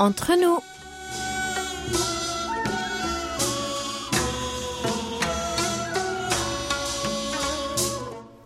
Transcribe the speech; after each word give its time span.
entre 0.00 0.32
nous. 0.40 0.58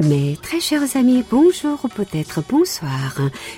Mes 0.00 0.38
très 0.40 0.60
chers 0.60 0.96
amis, 0.96 1.22
bonjour 1.30 1.78
ou 1.84 1.88
peut-être 1.88 2.42
bonsoir. 2.48 3.16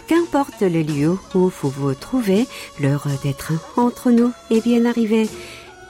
Qu'importe 0.08 0.60
le 0.62 0.82
lieu 0.82 1.16
où 1.34 1.48
vous 1.48 1.70
vous 1.70 1.94
trouvez, 1.94 2.48
l'heure 2.80 3.06
d'être 3.22 3.52
entre 3.76 4.10
nous 4.10 4.32
est 4.50 4.62
bien 4.62 4.84
arrivée. 4.84 5.28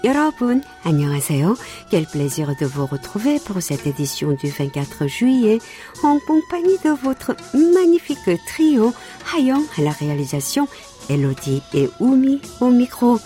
여러분, 0.04 0.62
안녕하세요. 0.84 1.56
Quel 1.88 2.06
plaisir 2.06 2.54
de 2.60 2.66
vous 2.66 2.86
retrouver 2.86 3.38
pour 3.38 3.62
cette 3.62 3.86
édition 3.86 4.32
du 4.32 4.48
24 4.48 5.06
juillet 5.06 5.60
en 6.02 6.18
compagnie 6.26 6.78
de 6.84 6.90
votre 6.90 7.36
magnifique 7.54 8.18
trio 8.46 8.92
Hayon 9.32 9.64
à 9.78 9.80
la 9.80 9.92
réalisation, 9.92 10.66
Elodie 11.09 11.61
et 11.73 11.89
Oumi 11.99 12.41
au 12.61 12.69
micro. 12.69 13.19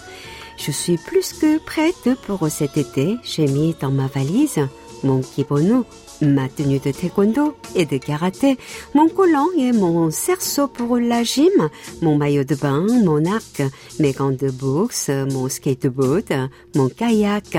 Je 0.57 0.71
suis 0.71 0.97
plus 0.97 1.33
que 1.33 1.57
prête 1.57 2.15
pour 2.27 2.47
cet 2.49 2.77
été. 2.77 3.17
J'ai 3.23 3.47
mis 3.47 3.75
dans 3.79 3.91
ma 3.91 4.07
valise 4.07 4.59
mon 5.03 5.21
kimono, 5.21 5.85
ma 6.21 6.47
tenue 6.47 6.79
de 6.79 6.91
taekwondo 6.91 7.55
et 7.75 7.85
de 7.85 7.97
karaté, 7.97 8.57
mon 8.93 9.09
collant 9.09 9.47
et 9.57 9.71
mon 9.71 10.11
cerceau 10.11 10.67
pour 10.67 10.97
la 10.97 11.23
gym, 11.23 11.69
mon 12.01 12.17
maillot 12.17 12.43
de 12.43 12.55
bain, 12.55 12.85
mon 13.03 13.25
arc, 13.25 13.63
mes 13.99 14.11
gants 14.11 14.31
de 14.31 14.49
boxe, 14.49 15.09
mon 15.09 15.49
skateboard, 15.49 16.49
mon 16.75 16.89
kayak. 16.89 17.57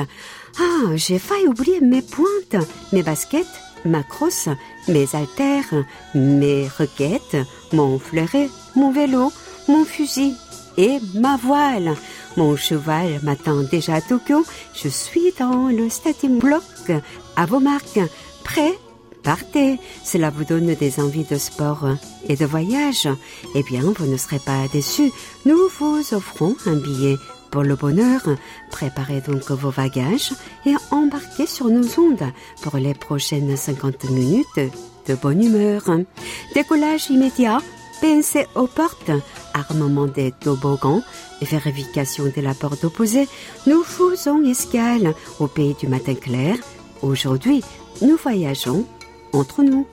Ah, 0.60 0.96
j'ai 0.96 1.18
failli 1.18 1.48
oublier 1.48 1.80
mes 1.80 2.02
pointes, 2.02 2.66
mes 2.92 3.02
baskets, 3.02 3.46
ma 3.84 4.02
crosse, 4.02 4.48
mes 4.88 5.06
haltères, 5.14 5.84
mes 6.14 6.68
requêtes, 6.68 7.36
mon 7.72 7.98
fleuret, 7.98 8.48
mon 8.76 8.92
vélo, 8.92 9.32
mon 9.68 9.84
fusil 9.84 10.34
et 10.76 10.98
ma 11.14 11.36
voile. 11.36 11.94
Mon 12.36 12.56
cheval 12.56 13.20
m'attend 13.22 13.62
déjà 13.62 13.94
à 13.96 14.00
Tokyo. 14.00 14.44
Je 14.74 14.88
suis 14.88 15.32
dans 15.38 15.68
le 15.68 15.88
starting 15.88 16.38
block 16.38 16.62
à 17.36 17.46
vos 17.46 17.60
marques. 17.60 18.00
Prêt? 18.44 18.72
Partez. 19.22 19.78
Cela 20.04 20.30
vous 20.30 20.44
donne 20.44 20.74
des 20.74 20.98
envies 20.98 21.24
de 21.24 21.36
sport 21.36 21.86
et 22.28 22.36
de 22.36 22.44
voyage. 22.44 23.08
Eh 23.54 23.62
bien, 23.62 23.82
vous 23.82 24.06
ne 24.06 24.16
serez 24.16 24.40
pas 24.40 24.66
déçus. 24.72 25.12
Nous 25.46 25.68
vous 25.78 26.02
offrons 26.12 26.56
un 26.66 26.74
billet 26.74 27.16
pour 27.52 27.62
le 27.62 27.76
bonheur. 27.76 28.22
Préparez 28.70 29.20
donc 29.20 29.48
vos 29.50 29.70
bagages 29.70 30.32
et 30.66 30.74
embarquez 30.90 31.46
sur 31.46 31.68
nos 31.68 31.86
ondes 32.00 32.32
pour 32.62 32.78
les 32.78 32.94
prochaines 32.94 33.56
50 33.56 34.10
minutes 34.10 34.72
de 35.06 35.14
bonne 35.14 35.44
humeur. 35.44 35.84
Décollage 36.54 37.10
immédiat 37.10 37.58
PNC 38.02 38.48
aux 38.56 38.66
portes, 38.66 39.12
armement 39.54 40.08
des 40.08 40.32
toboggans, 40.32 41.02
vérification 41.40 42.24
de 42.24 42.40
la 42.42 42.52
porte 42.52 42.82
opposée, 42.82 43.28
nous 43.68 43.84
faisons 43.84 44.42
escale 44.42 45.14
au 45.38 45.46
pays 45.46 45.76
du 45.78 45.86
matin 45.86 46.16
clair. 46.16 46.56
Aujourd'hui, 47.00 47.62
nous 48.00 48.16
voyageons 48.16 48.84
entre 49.32 49.62
nous. 49.62 49.86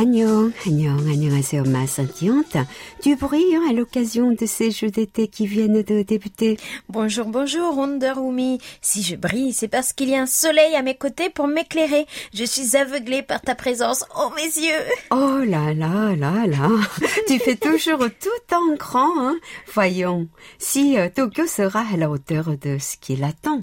Agnon, 0.00 0.52
Agnon, 0.64 1.08
annyeonghaseyo 1.10 1.64
ma 1.64 1.84
scintillante. 1.88 2.56
Du 3.02 3.16
bruit 3.16 3.56
hein, 3.56 3.62
à 3.68 3.72
l'occasion 3.72 4.30
de 4.30 4.46
ces 4.46 4.70
jeux 4.70 4.92
d'été 4.92 5.26
qui 5.26 5.48
viennent 5.48 5.82
de 5.82 6.02
débuter. 6.02 6.56
Bonjour, 6.88 7.26
bonjour, 7.26 7.76
Wonder 7.76 8.12
Woman. 8.14 8.58
Si 8.80 9.02
je 9.02 9.16
brille, 9.16 9.52
c'est 9.52 9.66
parce 9.66 9.92
qu'il 9.92 10.10
y 10.10 10.14
a 10.14 10.22
un 10.22 10.26
soleil 10.26 10.76
à 10.76 10.82
mes 10.82 10.94
côtés 10.94 11.30
pour 11.30 11.48
m'éclairer. 11.48 12.06
Je 12.32 12.44
suis 12.44 12.76
aveuglée 12.76 13.22
par 13.22 13.40
ta 13.40 13.56
présence. 13.56 14.04
Oh, 14.16 14.30
mes 14.36 14.42
yeux. 14.44 14.84
Oh 15.10 15.38
là 15.44 15.74
là 15.74 16.14
là 16.14 16.46
là. 16.46 16.68
tu 17.26 17.40
fais 17.40 17.56
toujours 17.56 17.98
tout 17.98 18.54
en 18.54 18.76
grand, 18.76 19.18
hein. 19.18 19.36
Voyons, 19.74 20.28
si 20.58 20.96
euh, 20.96 21.08
Tokyo 21.12 21.48
sera 21.48 21.80
à 21.92 21.96
la 21.96 22.08
hauteur 22.08 22.56
de 22.56 22.78
ce 22.78 22.96
qu'il 22.98 23.24
attend 23.24 23.60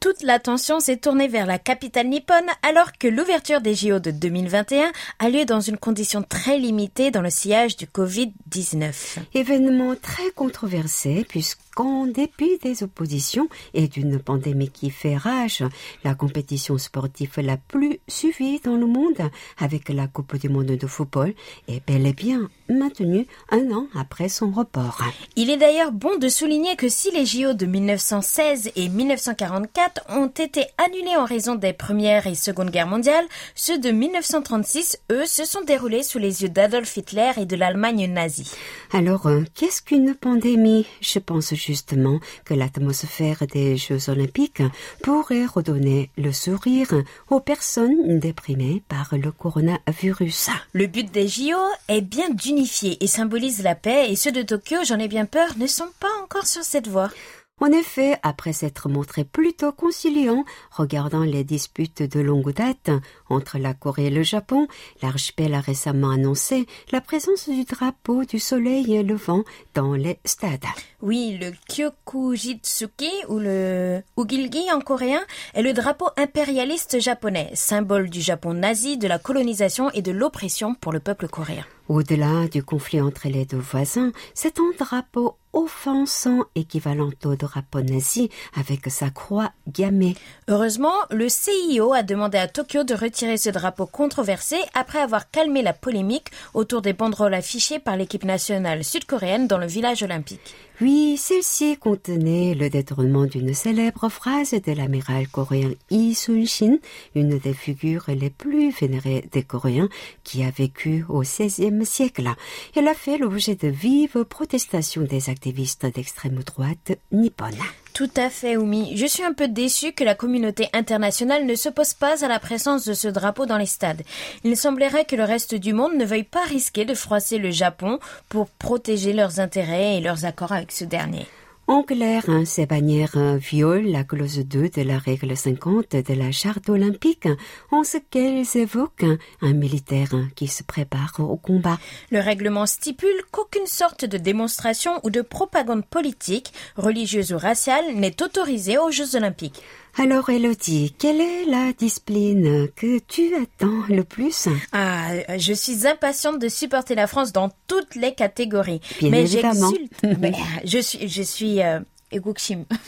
toute 0.00 0.22
l'attention 0.22 0.80
s'est 0.80 0.96
tournée 0.96 1.28
vers 1.28 1.46
la 1.46 1.58
capitale 1.58 2.08
nippone 2.08 2.46
alors 2.62 2.92
que 2.98 3.08
l'ouverture 3.08 3.60
des 3.60 3.74
JO 3.74 3.98
de 3.98 4.10
2021 4.10 4.92
a 5.18 5.28
lieu 5.28 5.44
dans 5.44 5.60
une 5.60 5.78
condition 5.78 6.22
très 6.22 6.58
limitée 6.58 7.10
dans 7.10 7.22
le 7.22 7.30
sillage 7.30 7.76
du 7.76 7.86
Covid-19. 7.86 9.18
Événement 9.34 9.94
très 10.00 10.30
controversé 10.34 11.26
puisqu'en 11.76 12.06
dépit 12.06 12.58
des 12.62 12.82
oppositions 12.82 13.48
et 13.74 13.88
d'une 13.88 14.18
pandémie 14.18 14.70
qui 14.70 14.90
fait 14.90 15.16
rage, 15.16 15.62
la 16.04 16.14
compétition 16.14 16.78
sportive 16.78 17.32
la 17.38 17.56
plus 17.56 17.98
suivie 18.08 18.60
dans 18.60 18.76
le 18.76 18.86
monde 18.86 19.30
avec 19.58 19.90
la 19.90 20.06
Coupe 20.06 20.36
du 20.36 20.48
monde 20.48 20.66
de 20.66 20.86
football 20.86 21.34
est 21.68 21.86
bel 21.86 22.06
et 22.06 22.12
bien 22.14 22.48
maintenue 22.68 23.26
un 23.50 23.70
an 23.72 23.88
après 23.94 24.28
son 24.28 24.50
report. 24.50 25.02
Il 25.36 25.50
est 25.50 25.56
d'ailleurs 25.56 25.92
bon 25.92 26.16
de 26.16 26.28
souligner 26.28 26.76
que 26.76 26.88
si 26.88 27.10
les 27.10 27.26
JO 27.26 27.52
de 27.52 27.66
1916 27.66 28.70
et 28.74 28.88
1944 28.88 30.06
ont 30.10 30.28
été 30.28 30.64
annulés 30.78 31.16
en 31.16 31.24
raison 31.24 31.56
des 31.56 31.72
Premières 31.72 32.26
et 32.26 32.34
Seconde 32.34 32.70
Guerres 32.70 32.86
mondiales. 32.86 33.26
Ceux 33.54 33.78
de 33.78 33.90
1936, 33.90 34.98
eux, 35.12 35.26
se 35.26 35.44
sont 35.44 35.62
déroulés 35.62 36.02
sous 36.02 36.18
les 36.18 36.42
yeux 36.42 36.48
d'Adolf 36.48 36.96
Hitler 36.96 37.32
et 37.36 37.46
de 37.46 37.56
l'Allemagne 37.56 38.10
nazie. 38.10 38.50
Alors, 38.92 39.26
euh, 39.26 39.44
qu'est-ce 39.54 39.82
qu'une 39.82 40.14
pandémie? 40.14 40.86
Je 41.00 41.18
pense 41.18 41.52
justement 41.66 42.20
que 42.44 42.54
l'atmosphère 42.54 43.46
des 43.46 43.76
Jeux 43.76 44.08
olympiques 44.08 44.62
pourrait 45.02 45.46
redonner 45.46 46.10
le 46.16 46.32
sourire 46.32 46.94
aux 47.30 47.40
personnes 47.40 48.18
déprimées 48.20 48.82
par 48.88 49.14
le 49.16 49.32
coronavirus. 49.32 50.50
Le 50.72 50.86
but 50.86 51.10
des 51.10 51.28
JO 51.28 51.58
est 51.88 52.00
bien 52.00 52.30
d'unifier 52.30 53.02
et 53.02 53.06
symbolise 53.06 53.62
la 53.62 53.74
paix 53.74 54.10
et 54.10 54.16
ceux 54.16 54.32
de 54.32 54.42
Tokyo, 54.42 54.78
j'en 54.86 54.98
ai 54.98 55.08
bien 55.08 55.26
peur, 55.26 55.48
ne 55.56 55.66
sont 55.66 55.90
pas 56.00 56.06
encore 56.22 56.46
sur 56.46 56.62
cette 56.62 56.88
voie. 56.88 57.10
En 57.58 57.72
effet, 57.72 58.18
après 58.22 58.52
s'être 58.52 58.90
montré 58.90 59.24
plutôt 59.24 59.72
conciliant, 59.72 60.44
regardant 60.70 61.22
les 61.22 61.42
disputes 61.42 62.02
de 62.02 62.20
longue 62.20 62.52
date 62.52 62.90
entre 63.30 63.56
la 63.56 63.72
Corée 63.72 64.08
et 64.08 64.10
le 64.10 64.22
Japon, 64.22 64.68
l'archipel 65.00 65.54
a 65.54 65.60
récemment 65.60 66.10
annoncé 66.10 66.66
la 66.92 67.00
présence 67.00 67.48
du 67.48 67.64
drapeau 67.64 68.26
du 68.26 68.38
soleil 68.38 69.02
levant 69.02 69.42
dans 69.72 69.94
les 69.94 70.18
stades. 70.26 70.66
Oui, 71.00 71.38
le 71.40 71.52
Kyokujitsuki 71.66 73.10
ou 73.28 73.38
le 73.38 74.02
Ugilgi 74.18 74.70
en 74.70 74.82
coréen 74.82 75.22
est 75.54 75.62
le 75.62 75.72
drapeau 75.72 76.08
impérialiste 76.18 77.00
japonais, 77.00 77.50
symbole 77.54 78.10
du 78.10 78.20
Japon 78.20 78.52
nazi, 78.52 78.98
de 78.98 79.08
la 79.08 79.18
colonisation 79.18 79.90
et 79.92 80.02
de 80.02 80.12
l'oppression 80.12 80.74
pour 80.74 80.92
le 80.92 81.00
peuple 81.00 81.26
coréen. 81.26 81.64
Au-delà 81.88 82.48
du 82.48 82.64
conflit 82.64 83.00
entre 83.00 83.28
les 83.28 83.44
deux 83.44 83.58
voisins, 83.58 84.10
c'est 84.34 84.58
un 84.58 84.72
drapeau 84.78 85.36
offensant 85.56 86.44
équivalent 86.54 87.10
au 87.24 87.34
drapeau 87.34 87.80
nazi 87.80 88.28
avec 88.54 88.86
sa 88.88 89.08
croix 89.08 89.52
gammée. 89.66 90.14
Heureusement, 90.48 90.92
le 91.10 91.28
CIO 91.28 91.94
a 91.94 92.02
demandé 92.02 92.36
à 92.36 92.46
Tokyo 92.46 92.84
de 92.84 92.94
retirer 92.94 93.38
ce 93.38 93.48
drapeau 93.48 93.86
controversé 93.86 94.56
après 94.74 94.98
avoir 94.98 95.30
calmé 95.30 95.62
la 95.62 95.72
polémique 95.72 96.28
autour 96.52 96.82
des 96.82 96.92
banderoles 96.92 97.34
affichées 97.34 97.78
par 97.78 97.96
l'équipe 97.96 98.24
nationale 98.24 98.84
sud-coréenne 98.84 99.46
dans 99.46 99.58
le 99.58 99.66
village 99.66 100.02
olympique. 100.02 100.54
Oui, 100.82 101.16
celle-ci 101.16 101.78
contenait 101.78 102.54
le 102.54 102.68
détournement 102.68 103.24
d'une 103.24 103.54
célèbre 103.54 104.10
phrase 104.10 104.50
de 104.50 104.72
l'amiral 104.72 105.26
coréen 105.26 105.70
Yi 105.90 106.14
Sun-shin, 106.14 106.76
une 107.14 107.38
des 107.38 107.54
figures 107.54 108.04
les 108.08 108.28
plus 108.28 108.72
vénérées 108.78 109.24
des 109.32 109.42
Coréens 109.42 109.88
qui 110.22 110.44
a 110.44 110.50
vécu 110.50 111.06
au 111.08 111.22
XVIe 111.22 111.70
siècle. 111.84 112.28
Elle 112.74 112.88
a 112.88 112.94
fait 112.94 113.18
l'objet 113.18 113.54
de 113.54 113.68
vives 113.68 114.24
protestations 114.24 115.02
des 115.02 115.30
activistes 115.30 115.86
d'extrême 115.86 116.42
droite 116.42 116.92
nippone. 117.12 117.58
Tout 117.92 118.10
à 118.16 118.28
fait, 118.28 118.58
Oumi. 118.58 118.94
Je 118.94 119.06
suis 119.06 119.22
un 119.22 119.32
peu 119.32 119.48
déçue 119.48 119.92
que 119.92 120.04
la 120.04 120.14
communauté 120.14 120.68
internationale 120.74 121.46
ne 121.46 121.54
s'oppose 121.54 121.94
pas 121.94 122.22
à 122.22 122.28
la 122.28 122.38
présence 122.38 122.84
de 122.84 122.92
ce 122.92 123.08
drapeau 123.08 123.46
dans 123.46 123.56
les 123.56 123.64
stades. 123.64 124.02
Il 124.44 124.54
semblerait 124.56 125.06
que 125.06 125.16
le 125.16 125.24
reste 125.24 125.54
du 125.54 125.72
monde 125.72 125.94
ne 125.94 126.04
veuille 126.04 126.22
pas 126.22 126.44
risquer 126.44 126.84
de 126.84 126.94
froisser 126.94 127.38
le 127.38 127.50
Japon 127.50 127.98
pour 128.28 128.50
protéger 128.50 129.14
leurs 129.14 129.40
intérêts 129.40 129.96
et 129.96 130.00
leurs 130.02 130.26
accords 130.26 130.52
avec 130.52 130.72
ce 130.72 130.84
dernier. 130.84 131.26
En 131.68 131.82
clair, 131.82 132.22
hein, 132.28 132.44
ces 132.44 132.64
bannières 132.64 133.16
euh, 133.16 133.38
violent 133.38 133.90
la 133.90 134.04
clause 134.04 134.38
2 134.38 134.68
de 134.68 134.82
la 134.82 134.98
règle 134.98 135.36
50 135.36 135.96
de 135.96 136.14
la 136.14 136.30
charte 136.30 136.68
olympique 136.68 137.26
en 137.72 137.82
ce 137.82 137.98
qu'elles 137.98 138.46
évoquent 138.56 139.18
un 139.42 139.52
militaire 139.52 140.14
qui 140.36 140.46
se 140.46 140.62
prépare 140.62 141.14
au 141.18 141.36
combat. 141.36 141.78
Le 142.12 142.20
règlement 142.20 142.66
stipule 142.66 143.20
qu'aucune 143.32 143.66
sorte 143.66 144.04
de 144.04 144.16
démonstration 144.16 145.00
ou 145.02 145.10
de 145.10 145.22
propagande 145.22 145.84
politique, 145.84 146.52
religieuse 146.76 147.32
ou 147.32 147.38
raciale 147.38 147.96
n'est 147.96 148.22
autorisée 148.22 148.78
aux 148.78 148.92
Jeux 148.92 149.16
olympiques. 149.16 149.60
Alors 149.98 150.28
Elodie, 150.28 150.94
quelle 150.98 151.22
est 151.22 151.46
la 151.46 151.72
discipline 151.72 152.68
que 152.76 152.98
tu 152.98 153.34
attends 153.34 153.82
le 153.88 154.04
plus 154.04 154.46
Ah, 154.72 155.08
je 155.38 155.54
suis 155.54 155.86
impatiente 155.86 156.38
de 156.38 156.48
supporter 156.48 156.94
la 156.94 157.06
France 157.06 157.32
dans 157.32 157.50
toutes 157.66 157.94
les 157.94 158.14
catégories. 158.14 158.82
Bien 159.00 159.10
mais 159.10 159.22
évidemment. 159.22 159.70
j'exulte. 160.02 160.36
Je 160.64 160.78
suis, 160.78 161.08
je 161.08 161.22
suis 161.22 161.62
euh. 161.62 161.80
Oui, 162.12 162.20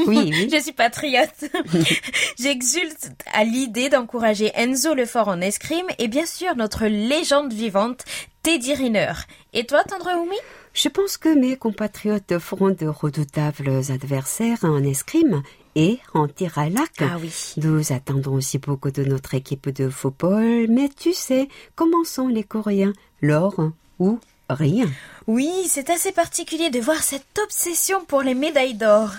oui. 0.06 0.48
je 0.52 0.60
suis 0.62 0.72
patriote. 0.72 1.44
J'exulte 2.38 3.10
à 3.32 3.42
l'idée 3.42 3.88
d'encourager 3.88 4.52
Enzo 4.54 4.94
Lefort 4.94 5.28
en 5.28 5.40
escrime 5.40 5.86
et 5.98 6.06
bien 6.06 6.24
sûr 6.24 6.54
notre 6.56 6.86
légende 6.86 7.52
vivante, 7.52 8.04
Teddy 8.42 8.74
Riner. 8.74 9.12
Et 9.54 9.64
toi, 9.66 9.82
Tendre 9.82 10.08
Oumi? 10.22 10.36
Je 10.72 10.88
pense 10.88 11.16
que 11.16 11.28
mes 11.28 11.56
compatriotes 11.56 12.38
feront 12.38 12.70
de 12.70 12.86
redoutables 12.86 13.80
adversaires 13.90 14.62
en 14.62 14.84
escrime 14.84 15.42
et 15.78 16.00
en 16.12 16.26
tir 16.26 16.58
à 16.58 16.68
l'arc. 16.68 17.00
Ah 17.00 17.16
oui. 17.20 17.32
Nous 17.56 17.92
attendons 17.92 18.34
aussi 18.34 18.58
beaucoup 18.58 18.90
de 18.90 19.04
notre 19.04 19.34
équipe 19.34 19.70
de 19.70 19.88
football, 19.88 20.66
mais 20.68 20.88
tu 20.88 21.12
sais 21.12 21.48
comment 21.76 22.04
sont 22.04 22.26
les 22.26 22.42
Coréens, 22.42 22.92
l'or 23.22 23.54
ou 24.00 24.18
rien. 24.50 24.86
Oui, 25.28 25.50
c'est 25.68 25.88
assez 25.90 26.10
particulier 26.10 26.70
de 26.70 26.80
voir 26.80 27.00
cette 27.02 27.38
obsession 27.44 28.04
pour 28.04 28.22
les 28.22 28.34
médailles 28.34 28.74
d'or. 28.74 29.12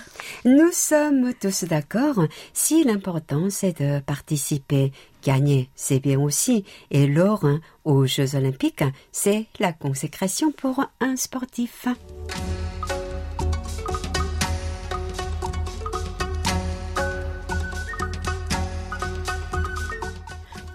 Nous 0.44 0.72
sommes 0.74 1.34
tous 1.40 1.64
d'accord 1.64 2.26
si 2.54 2.84
l'important 2.84 3.50
c'est 3.50 3.80
de 3.82 4.02
participer. 4.02 4.92
Gagner, 5.24 5.70
c'est 5.76 6.00
bien 6.00 6.20
aussi. 6.20 6.66
Et 6.92 7.08
l'or 7.08 7.46
aux 7.86 8.06
Jeux 8.06 8.36
olympiques, 8.36 8.84
c'est 9.14 9.46
la 9.60 9.72
consécration 9.72 10.52
pour 10.52 10.84
un 11.00 11.16
sportif. 11.16 11.88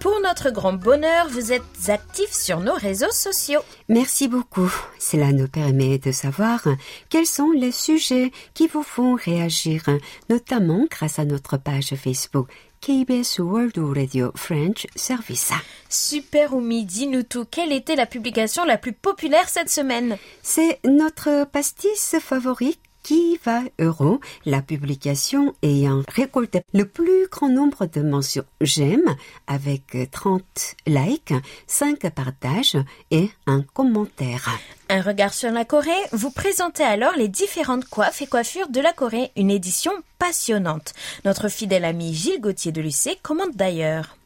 Pour 0.04 0.20
notre 0.20 0.50
grand 0.50 0.74
bonheur, 0.74 1.30
vous 1.30 1.50
êtes 1.50 1.88
actifs 1.88 2.34
sur 2.34 2.60
nos 2.60 2.74
réseaux 2.74 3.10
sociaux. 3.10 3.62
Merci 3.88 4.28
beaucoup. 4.28 4.70
Cela 4.98 5.32
nous 5.32 5.48
permet 5.48 5.96
de 5.96 6.12
savoir 6.12 6.62
quels 7.08 7.24
sont 7.24 7.52
les 7.52 7.72
sujets 7.72 8.30
qui 8.52 8.66
vous 8.66 8.82
font 8.82 9.14
réagir, 9.14 9.82
notamment 10.28 10.84
grâce 10.90 11.18
à 11.18 11.24
notre 11.24 11.56
page 11.56 11.94
Facebook 11.94 12.50
KBS 12.82 13.38
World 13.38 13.78
Radio 13.78 14.30
French 14.34 14.86
Service. 14.94 15.52
Super 15.88 16.52
Oumi, 16.52 16.84
dis-nous 16.84 17.22
tout. 17.22 17.46
Quelle 17.50 17.72
était 17.72 17.96
la 17.96 18.04
publication 18.04 18.66
la 18.66 18.76
plus 18.76 18.92
populaire 18.92 19.48
cette 19.48 19.70
semaine? 19.70 20.18
C'est 20.42 20.80
notre 20.84 21.46
pastis 21.46 22.16
favorite 22.20 22.78
qui 23.04 23.38
va 23.44 23.60
euro, 23.78 24.20
la 24.44 24.62
publication 24.62 25.54
ayant 25.62 26.02
récolté 26.08 26.62
le 26.72 26.86
plus 26.86 27.28
grand 27.30 27.48
nombre 27.48 27.86
de 27.86 28.00
mentions 28.00 28.44
j'aime 28.60 29.14
avec 29.46 29.96
30 30.10 30.42
likes, 30.86 31.34
5 31.68 32.10
partages 32.10 32.76
et 33.10 33.30
un 33.46 33.62
commentaire. 33.62 34.48
Un 34.88 35.02
regard 35.02 35.34
sur 35.34 35.50
la 35.50 35.64
Corée, 35.64 35.90
vous 36.12 36.30
présentez 36.30 36.82
alors 36.82 37.14
les 37.16 37.28
différentes 37.28 37.84
coiffes 37.84 38.22
et 38.22 38.26
coiffures 38.26 38.68
de 38.68 38.80
la 38.80 38.92
Corée, 38.92 39.30
une 39.36 39.50
édition 39.50 39.92
passionnante. 40.18 40.94
Notre 41.24 41.48
fidèle 41.48 41.84
ami 41.84 42.14
Gilles 42.14 42.40
Gauthier 42.40 42.72
de 42.72 42.80
Lucé 42.80 43.18
commente 43.22 43.54
d'ailleurs. 43.54 44.16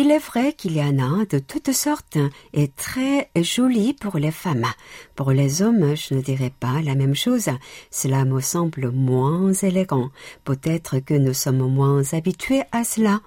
Il 0.00 0.12
est 0.12 0.20
vrai 0.20 0.52
qu'il 0.52 0.76
y 0.76 0.80
en 0.80 1.00
a 1.00 1.24
de 1.24 1.40
toutes 1.40 1.72
sortes 1.72 2.18
et 2.52 2.68
très 2.68 3.30
jolies 3.34 3.94
pour 3.94 4.16
les 4.16 4.30
femmes. 4.30 4.68
Pour 5.16 5.32
les 5.32 5.60
hommes, 5.60 5.96
je 5.96 6.14
ne 6.14 6.20
dirais 6.20 6.52
pas 6.60 6.80
la 6.82 6.94
même 6.94 7.16
chose. 7.16 7.48
Cela 7.90 8.24
me 8.24 8.40
semble 8.40 8.92
moins 8.92 9.52
élégant. 9.52 10.10
Peut-être 10.44 11.00
que 11.00 11.14
nous 11.14 11.34
sommes 11.34 11.68
moins 11.68 12.04
habitués 12.12 12.62
à 12.70 12.84
cela. 12.84 13.18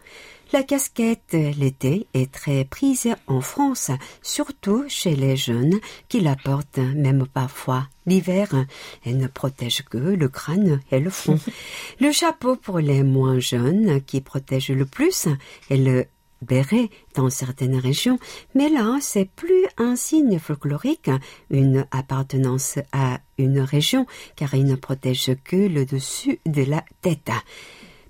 La 0.54 0.64
casquette 0.64 1.34
l'été 1.34 2.08
est 2.14 2.32
très 2.32 2.64
prise 2.64 3.10
en 3.28 3.42
France, 3.42 3.92
surtout 4.22 4.86
chez 4.88 5.18
les 5.18 5.36
jeunes 5.36 5.78
qui 6.08 6.22
la 6.22 6.38
portent 6.38 6.78
même 6.78 7.28
parfois 7.28 7.90
l'hiver. 8.06 8.48
Elle 9.06 9.18
ne 9.18 9.28
protège 9.28 9.84
que 9.90 9.98
le 9.98 10.30
crâne 10.30 10.80
et 10.90 11.02
le 11.02 11.10
front. 11.10 11.38
le 12.00 12.14
chapeau 12.14 12.56
pour 12.56 12.80
les 12.80 13.04
moins 13.04 13.40
jeunes 13.40 14.02
qui 14.02 14.22
protège 14.22 14.72
le 14.72 14.86
plus 14.86 15.28
est 15.70 15.76
le 15.76 16.06
béret 16.42 16.90
dans 17.16 17.30
certaines 17.30 17.78
régions, 17.78 18.20
mais 18.56 18.70
là, 18.70 18.98
c'est 19.02 19.30
plus 19.30 19.66
un 19.78 19.96
signe 19.96 20.40
folklorique, 20.40 21.10
une 21.50 21.86
appartenance 21.92 22.80
à 22.92 23.20
une 23.38 23.60
région, 23.60 24.06
car 24.36 24.54
il 24.54 24.66
ne 24.66 24.76
protège 24.76 25.32
que 25.44 25.56
le 25.56 25.86
dessus 25.86 26.40
de 26.46 26.64
la 26.64 26.84
tête. 27.02 27.32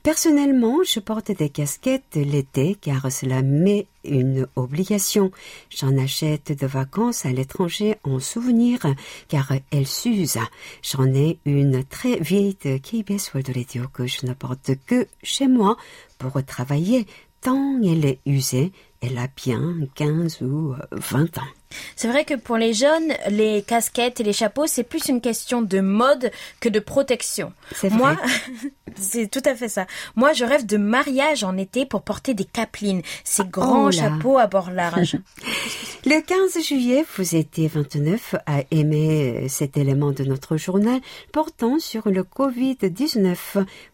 Personnellement, 0.04 0.80
je 0.84 1.00
porte 1.00 1.32
des 1.32 1.50
casquettes 1.50 2.16
l'été 2.16 2.74
car 2.74 3.12
cela 3.12 3.44
m'est 3.44 3.86
une 4.04 4.48
obligation. 4.56 5.32
J'en 5.70 5.96
achète 5.96 6.60
de 6.60 6.66
vacances 6.66 7.28
à 7.28 7.32
l'étranger 7.32 7.98
en 8.04 8.20
souvenir 8.20 8.80
car 9.28 9.54
elles 9.70 9.86
s'usent. 9.86 10.40
J'en 10.82 11.06
ai 11.14 11.38
une 11.46 11.84
très 11.84 12.20
vieille 12.20 12.58
de 12.66 12.78
KBS 12.78 13.32
World 13.36 13.56
Radio 13.56 13.84
que 13.94 14.08
je 14.08 14.26
ne 14.26 14.34
porte 14.34 14.72
que 14.88 15.06
chez 15.22 15.48
moi 15.48 15.78
pour 16.18 16.44
travailler 16.44 17.06
tant 17.42 17.82
elle 17.82 18.06
est 18.06 18.20
usée, 18.26 18.72
elle 19.02 19.18
a 19.18 19.28
bien 19.36 19.76
15 19.96 20.42
ou 20.42 20.76
20 20.92 21.38
ans. 21.40 21.61
C'est 21.96 22.08
vrai 22.08 22.26
que 22.26 22.34
pour 22.34 22.58
les 22.58 22.74
jeunes, 22.74 23.14
les 23.30 23.62
casquettes 23.62 24.20
et 24.20 24.24
les 24.24 24.34
chapeaux, 24.34 24.68
c'est 24.68 24.84
plus 24.84 25.08
une 25.10 25.22
question 25.22 25.62
de 25.62 25.80
mode 25.80 26.32
que 26.60 26.70
de 26.70 26.80
protection. 26.80 27.54
C'est. 27.74 27.90
Moi, 27.90 28.16
c'est 28.96 29.30
tout 29.30 29.42
à 29.46 29.56
fait 29.56 29.70
ça. 29.70 29.86
Moi, 30.16 30.34
je 30.34 30.46
rêve 30.46 30.66
de 30.66 30.78
mariage 30.78 31.44
en 31.44 31.58
été 31.58 31.86
pour 31.86 32.02
porter 32.02 32.34
des 32.34 32.46
capelines, 32.46 33.02
ces 33.24 33.44
grands 33.44 33.88
Oh 33.88 33.92
chapeaux 33.92 34.38
à 34.38 34.48
bord 34.48 34.72
large. 34.72 35.18
Le 36.06 36.20
15 36.20 36.64
juillet, 36.64 37.06
vous 37.16 37.36
étiez 37.36 37.68
29 37.68 38.36
à 38.48 38.64
aimer 38.72 39.46
cet 39.50 39.78
élément 39.78 40.12
de 40.12 40.24
notre 40.24 40.58
journal 40.58 41.00
portant 41.32 41.78
sur 41.78 42.10
le 42.10 42.24
Covid-19. 42.24 43.36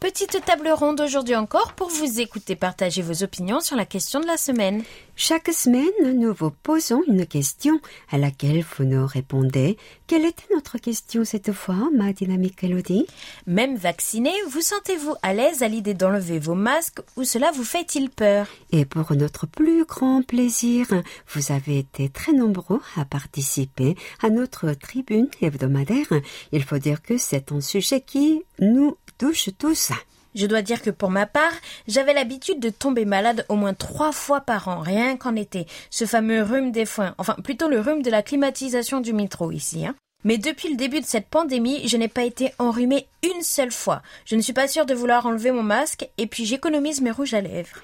Petite 0.00 0.42
table 0.46 0.70
ronde 0.70 1.02
aujourd'hui 1.02 1.36
encore 1.36 1.74
pour 1.74 1.88
vous 1.90 2.20
écouter 2.20 2.56
partager 2.56 3.02
vos 3.02 3.22
opinions 3.22 3.60
sur 3.60 3.76
la 3.76 3.84
question 3.84 4.20
de 4.20 4.26
la 4.26 4.38
semaine. 4.38 4.82
Chaque 5.16 5.52
semaine, 5.52 6.18
nous 6.18 6.34
vous 6.34 6.50
posons 6.50 7.00
une 7.06 7.24
question 7.24 7.80
à 8.10 8.18
laquelle 8.18 8.64
vous 8.64 8.84
nous 8.84 9.06
répondez. 9.06 9.76
Quelle 10.08 10.24
était 10.24 10.52
notre 10.52 10.76
question 10.76 11.24
cette 11.24 11.52
fois, 11.52 11.88
ma 11.96 12.12
dynamique 12.12 12.64
Elodie? 12.64 13.06
Même 13.46 13.76
vacciné, 13.76 14.32
vous 14.48 14.60
sentez-vous 14.60 15.14
à 15.22 15.32
l'aise 15.32 15.62
à 15.62 15.68
l'idée 15.68 15.94
d'enlever 15.94 16.40
vos 16.40 16.56
masques 16.56 17.00
ou 17.16 17.22
cela 17.22 17.52
vous 17.52 17.62
fait-il 17.62 18.10
peur? 18.10 18.48
Et 18.72 18.84
pour 18.84 19.14
notre 19.14 19.46
plus 19.46 19.84
grand 19.84 20.22
plaisir, 20.26 20.88
vous 21.32 21.52
avez 21.52 21.78
été 21.78 22.08
très 22.08 22.32
nombreux 22.32 22.80
à 22.96 23.04
participer 23.04 23.94
à 24.20 24.30
notre 24.30 24.72
tribune 24.72 25.28
hebdomadaire. 25.40 26.08
Il 26.50 26.64
faut 26.64 26.78
dire 26.78 27.02
que 27.02 27.18
c'est 27.18 27.52
un 27.52 27.60
sujet 27.60 28.00
qui 28.00 28.42
nous 28.58 28.96
touche 29.16 29.50
tous. 29.58 29.92
Je 30.34 30.46
dois 30.46 30.62
dire 30.62 30.82
que 30.82 30.90
pour 30.90 31.10
ma 31.10 31.26
part, 31.26 31.52
j'avais 31.86 32.12
l'habitude 32.12 32.60
de 32.60 32.70
tomber 32.70 33.04
malade 33.04 33.46
au 33.48 33.54
moins 33.54 33.74
trois 33.74 34.12
fois 34.12 34.40
par 34.40 34.68
an, 34.68 34.80
rien 34.80 35.16
qu'en 35.16 35.36
été. 35.36 35.66
Ce 35.90 36.06
fameux 36.06 36.42
rhume 36.42 36.72
des 36.72 36.86
foins, 36.86 37.14
enfin 37.18 37.36
plutôt 37.42 37.68
le 37.68 37.80
rhume 37.80 38.02
de 38.02 38.10
la 38.10 38.22
climatisation 38.22 39.00
du 39.00 39.12
métro 39.12 39.52
ici. 39.52 39.86
Hein. 39.86 39.94
Mais 40.24 40.38
depuis 40.38 40.70
le 40.70 40.76
début 40.76 41.00
de 41.00 41.06
cette 41.06 41.28
pandémie, 41.28 41.86
je 41.86 41.96
n'ai 41.96 42.08
pas 42.08 42.24
été 42.24 42.52
enrhumée 42.58 43.06
une 43.22 43.42
seule 43.42 43.70
fois. 43.70 44.02
Je 44.24 44.36
ne 44.36 44.40
suis 44.40 44.54
pas 44.54 44.68
sûre 44.68 44.86
de 44.86 44.94
vouloir 44.94 45.26
enlever 45.26 45.52
mon 45.52 45.62
masque 45.62 46.08
et 46.18 46.26
puis 46.26 46.46
j'économise 46.46 47.02
mes 47.02 47.10
rouges 47.10 47.34
à 47.34 47.42
lèvres. 47.42 47.76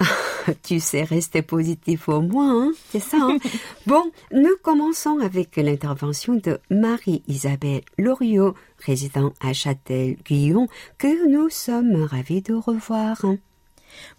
tu 0.62 0.80
sais 0.80 1.02
rester 1.02 1.42
positif 1.42 2.08
au 2.08 2.20
moins, 2.20 2.68
hein 2.68 2.72
c'est 2.90 3.00
ça. 3.00 3.18
Hein 3.20 3.38
bon, 3.86 4.10
nous 4.32 4.56
commençons 4.62 5.18
avec 5.18 5.56
l'intervention 5.56 6.34
de 6.34 6.60
Marie-Isabelle 6.70 7.82
Loriot, 7.98 8.54
résident 8.84 9.32
à 9.40 9.52
Châtel-Guyon, 9.52 10.68
que 10.98 11.28
nous 11.28 11.50
sommes 11.50 12.04
ravis 12.04 12.42
de 12.42 12.54
revoir. 12.54 13.20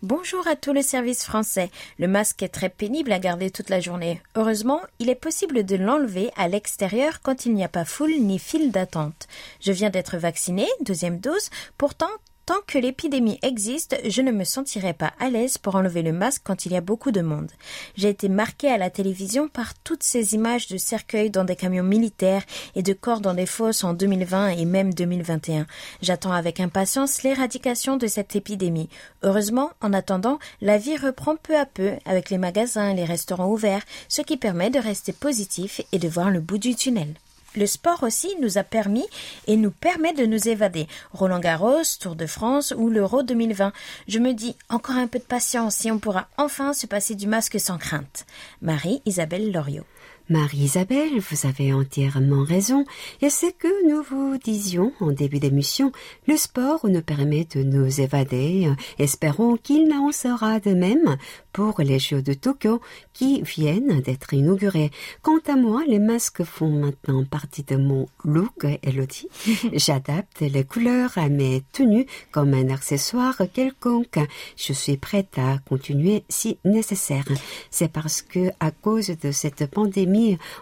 Bonjour 0.02 0.48
à 0.48 0.56
tout 0.56 0.74
le 0.74 0.82
service 0.82 1.24
français. 1.24 1.70
Le 2.00 2.08
masque 2.08 2.44
est 2.44 2.50
très 2.50 2.70
pénible 2.70 3.12
à 3.12 3.20
garder 3.20 3.52
toute 3.52 3.70
la 3.70 3.80
journée. 3.80 4.22
Heureusement, 4.36 4.82
il 5.00 5.10
est 5.10 5.16
possible 5.16 5.64
de 5.64 5.76
l'enlever 5.76 6.32
à 6.36 6.48
l'extérieur 6.48 7.22
quand 7.22 7.46
il 7.46 7.54
n'y 7.54 7.64
a 7.64 7.70
pas 7.70 7.86
foule 7.86 8.20
ni 8.20 8.40
file 8.40 8.72
d'attente. 8.72 9.28
Je 9.62 9.72
viens 9.72 9.90
d'être 9.90 10.18
vaccinée, 10.18 10.68
deuxième 10.82 11.20
dose. 11.20 11.50
Pourtant, 11.78 12.10
Tant 12.50 12.62
que 12.66 12.80
l'épidémie 12.80 13.38
existe, 13.44 13.96
je 14.04 14.24
ne 14.24 14.32
me 14.32 14.44
sentirai 14.44 14.94
pas 14.94 15.14
à 15.20 15.30
l'aise 15.30 15.60
pour 15.60 15.76
enlever 15.76 16.02
le 16.02 16.14
masque 16.14 16.42
quand 16.44 16.66
il 16.66 16.72
y 16.72 16.76
a 16.76 16.82
beaucoup 16.82 17.12
de 17.12 17.22
monde. 17.22 17.52
J'ai 17.96 18.10
été 18.10 18.28
marquée 18.28 18.72
à 18.72 18.80
la 18.80 18.90
télévision 18.90 19.48
par 19.48 19.76
toutes 19.76 20.02
ces 20.02 20.34
images 20.34 20.66
de 20.66 20.78
cercueils 20.78 21.30
dans 21.30 21.44
des 21.44 21.56
camions 21.56 21.84
militaires 21.84 22.42
et 22.74 22.82
de 22.82 22.94
corps 22.94 23.22
dans 23.22 23.36
des 23.36 23.46
fosses 23.46 23.84
en 23.84 23.94
2020 23.94 24.48
et 24.48 24.66
même 24.66 24.96
2021. 24.96 25.68
J'attends 26.02 26.32
avec 26.32 26.60
impatience 26.60 27.22
l'éradication 27.22 27.98
de 27.98 28.08
cette 28.08 28.36
épidémie. 28.36 28.90
Heureusement, 29.22 29.70
en 29.80 29.94
attendant, 29.94 30.40
la 30.60 30.80
vie 30.80 30.98
reprend 30.98 31.36
peu 31.36 31.56
à 31.56 31.68
peu 31.68 31.92
avec 32.06 32.32
les 32.32 32.40
magasins 32.40 32.90
et 32.90 32.96
les 32.96 33.06
restaurants 33.06 33.52
ouverts, 33.52 33.86
ce 34.08 34.24
qui 34.24 34.38
permet 34.38 34.72
de 34.72 34.80
rester 34.80 35.14
positif 35.14 35.82
et 35.92 36.00
de 36.00 36.08
voir 36.08 36.32
le 36.32 36.40
bout 36.40 36.58
du 36.58 36.74
tunnel. 36.74 37.14
Le 37.60 37.66
sport 37.66 38.04
aussi 38.04 38.30
nous 38.42 38.58
a 38.58 38.64
permis 38.64 39.06
et 39.46 39.58
nous 39.58 39.72
permet 39.72 40.14
de 40.14 40.26
nous 40.26 40.48
évader. 40.48 40.88
Roland 41.12 41.42
Garros, 41.42 41.84
Tour 42.00 42.16
de 42.16 42.26
France 42.26 42.74
ou 42.78 42.90
l'Euro 42.90 43.22
2020. 43.22 43.74
Je 44.08 44.20
me 44.20 44.32
dis 44.32 44.56
encore 44.70 44.96
un 44.96 45.08
peu 45.08 45.20
de 45.20 45.26
patience 45.26 45.86
et 45.86 45.92
on 45.92 46.00
pourra 46.00 46.30
enfin 46.38 46.72
se 46.72 46.88
passer 46.88 47.16
du 47.16 47.28
masque 47.28 47.60
sans 47.60 47.78
crainte. 47.78 48.26
Marie-Isabelle 48.62 49.52
Loriot. 49.52 49.84
Marie-Isabelle, 50.30 51.20
vous 51.20 51.48
avez 51.48 51.74
entièrement 51.74 52.44
raison, 52.44 52.86
et 53.22 53.32
c'est 53.32 53.52
que 53.52 53.90
nous 53.90 54.04
vous 54.04 54.38
disions 54.38 54.94
en 55.00 55.12
début 55.12 55.40
d'émission, 55.40 55.92
le 56.28 56.38
sport 56.38 56.88
nous 56.88 57.02
permet 57.02 57.48
de 57.56 57.64
nous 57.64 58.00
évader, 58.00 58.72
espérons 59.00 59.58
qu'il 59.58 59.92
en 59.92 60.12
sera 60.12 60.60
de 60.60 60.76
même 60.76 61.18
pour 61.52 61.82
les 61.82 61.98
Jeux 61.98 62.22
de 62.22 62.34
Tokyo 62.34 62.80
qui 63.14 63.42
viennent 63.42 64.02
d'être 64.02 64.34
inaugurés. 64.34 64.92
Quant 65.24 65.40
à 65.48 65.56
moi, 65.56 65.82
les 65.88 66.00
masques 66.00 66.44
font 66.44 66.70
maintenant 66.70 67.26
partie 67.26 67.64
de 67.64 67.76
mon 67.76 68.08
look, 68.24 68.66
Elodie. 68.84 69.28
J'adapte 69.74 70.42
les 70.42 70.64
couleurs 70.64 71.18
à 71.18 71.28
mes 71.28 71.64
tenues 71.74 72.06
comme 72.32 72.54
un 72.54 72.70
accessoire 72.70 73.42
quelconque. 73.52 74.20
Je 74.56 74.74
suis 74.74 74.98
prête 74.98 75.38
à 75.38 75.58
continuer 75.58 76.24
si 76.30 76.60
nécessaire. 76.64 77.26
C'est 77.72 77.92
parce 77.92 78.22
que, 78.22 78.52
à 78.60 78.72
cause 78.72 79.10
de 79.22 79.32
cette 79.32 79.66
pandémie, 79.66 80.19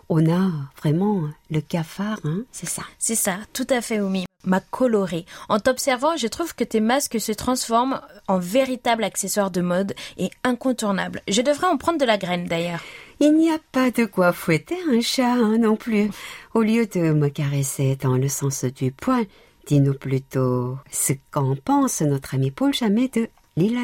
on 0.10 0.30
a 0.32 0.52
vraiment 0.78 1.24
le 1.50 1.62
cafard, 1.62 2.20
hein 2.24 2.42
C'est 2.52 2.70
ça. 2.70 2.84
C'est 3.00 3.16
ça, 3.16 3.38
tout 3.54 3.68
à 3.70 3.82
fait, 3.82 4.00
Oumi. 4.00 4.26
M'a 4.46 4.60
coloré. 4.60 5.26
En 5.50 5.60
t'observant, 5.60 6.16
je 6.16 6.28
trouve 6.28 6.56
que 6.56 6.64
tes 6.64 6.80
masques 6.80 7.20
se 7.20 7.32
transforment 7.32 8.00
en 8.28 8.40
véritable 8.40 9.04
accessoire 9.04 9.52
de 9.52 9.62
mode 9.62 9.94
et 10.18 10.30
incontournable. 10.44 11.22
Je 11.28 11.42
devrais 11.42 11.68
en 11.68 11.78
prendre 11.78 12.00
de 12.00 12.06
la 12.06 12.18
graine 12.18 12.46
d'ailleurs. 12.46 12.84
Il 13.20 13.36
n'y 13.36 13.52
a 13.52 13.60
pas 13.72 13.92
de 13.92 14.06
quoi 14.06 14.32
fouetter 14.32 14.78
un 14.90 15.02
chat 15.02 15.34
hein, 15.34 15.58
non 15.58 15.76
plus. 15.76 16.10
Au 16.54 16.62
lieu 16.62 16.86
de 16.86 17.14
me 17.14 17.30
caresser 17.30 17.98
dans 18.02 18.16
le 18.16 18.30
sens 18.30 18.64
du 18.64 18.92
poing, 18.92 19.24
dis-nous 19.66 19.96
plutôt 19.96 20.78
ce 20.92 21.14
qu'en 21.32 21.56
pense 21.56 22.02
notre 22.02 22.36
ami 22.36 22.52
Paul 22.52 22.74
Jamais 22.74 23.10
de 23.10 23.28
l'île. 23.58 23.78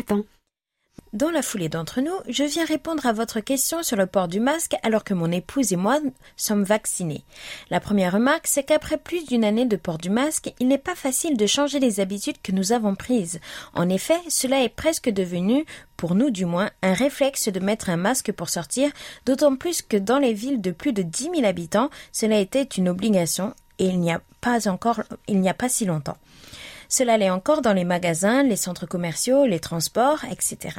Dans 1.14 1.30
la 1.30 1.44
foulée 1.44 1.70
d'entre 1.70 2.02
nous, 2.02 2.16
je 2.28 2.44
viens 2.44 2.66
répondre 2.66 3.06
à 3.06 3.14
votre 3.14 3.40
question 3.40 3.84
sur 3.84 3.96
le 3.96 4.08
port 4.08 4.28
du 4.28 4.40
masque 4.40 4.74
alors 4.82 5.04
que 5.04 5.14
mon 5.14 5.32
épouse 5.32 5.72
et 5.72 5.76
moi 5.76 6.00
sommes 6.38 6.64
vaccinés. 6.64 7.24
La 7.70 7.80
première 7.80 8.14
remarque, 8.14 8.48
c'est 8.48 8.64
qu'après 8.64 8.98
plus 8.98 9.24
d'une 9.28 9.44
année 9.44 9.68
de 9.68 9.76
port 9.76 10.00
du 10.00 10.10
masque, 10.10 10.52
il 10.60 10.68
n'est 10.68 10.80
pas 10.80 10.96
facile 10.96 11.38
de 11.38 11.46
changer 11.46 11.80
les 11.80 12.00
habitudes 12.00 12.42
que 12.42 12.52
nous 12.52 12.72
avons 12.72 12.96
prises. 12.96 13.40
En 13.76 13.90
effet, 13.90 14.18
cela 14.28 14.64
est 14.64 14.76
presque 14.76 15.12
devenu, 15.12 15.68
pour 15.98 16.16
nous 16.16 16.32
du 16.32 16.46
moins, 16.46 16.72
un 16.82 16.94
réflexe 16.94 17.48
de 17.48 17.60
mettre 17.60 17.92
un 17.92 17.98
masque 17.98 18.32
pour 18.32 18.50
sortir, 18.50 18.90
d'autant 19.28 19.56
plus 19.56 19.84
que 19.84 19.98
dans 19.98 20.18
les 20.18 20.34
villes 20.34 20.62
de 20.62 20.72
plus 20.72 20.94
de 20.94 21.04
10 21.04 21.30
000 21.36 21.46
habitants, 21.46 21.92
cela 22.12 22.40
était 22.40 22.64
une 22.64 22.90
obligation 22.90 23.54
et 23.78 23.86
il 23.86 24.00
n'y 24.00 24.12
a 24.12 24.22
pas 24.42 24.68
encore, 24.68 25.04
il 25.28 25.40
n'y 25.42 25.50
a 25.50 25.54
pas 25.54 25.70
si 25.70 25.86
longtemps. 25.86 26.18
Cela 26.90 27.18
l'est 27.18 27.30
encore 27.30 27.62
dans 27.62 27.74
les 27.74 27.84
magasins, 27.84 28.44
les 28.44 28.56
centres 28.56 28.86
commerciaux, 28.86 29.46
les 29.46 29.60
transports, 29.60 30.24
etc. 30.32 30.76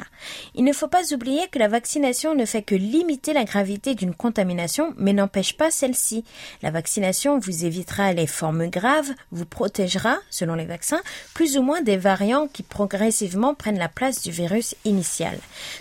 Il 0.53 0.63
ne 0.63 0.73
faut 0.73 0.87
pas 0.87 1.13
oublier 1.13 1.47
que 1.51 1.59
la 1.59 1.67
vaccination 1.67 2.35
ne 2.35 2.45
fait 2.45 2.61
que 2.61 2.75
limiter 2.75 3.33
la 3.33 3.43
gravité 3.43 3.95
d'une 3.95 4.15
contamination, 4.15 4.93
mais 4.97 5.13
n'empêche 5.13 5.57
pas 5.57 5.71
celle-ci. 5.71 6.23
La 6.61 6.71
vaccination 6.71 7.37
vous 7.37 7.65
évitera 7.65 8.13
les 8.13 8.27
formes 8.27 8.67
graves, 8.67 9.11
vous 9.31 9.45
protégera, 9.45 10.17
selon 10.29 10.55
les 10.55 10.65
vaccins, 10.65 11.01
plus 11.33 11.57
ou 11.57 11.61
moins 11.61 11.81
des 11.81 11.97
variants 11.97 12.47
qui 12.47 12.63
progressivement 12.63 13.53
prennent 13.53 13.79
la 13.79 13.89
place 13.89 14.21
du 14.21 14.31
virus 14.31 14.75
initial. 14.85 15.37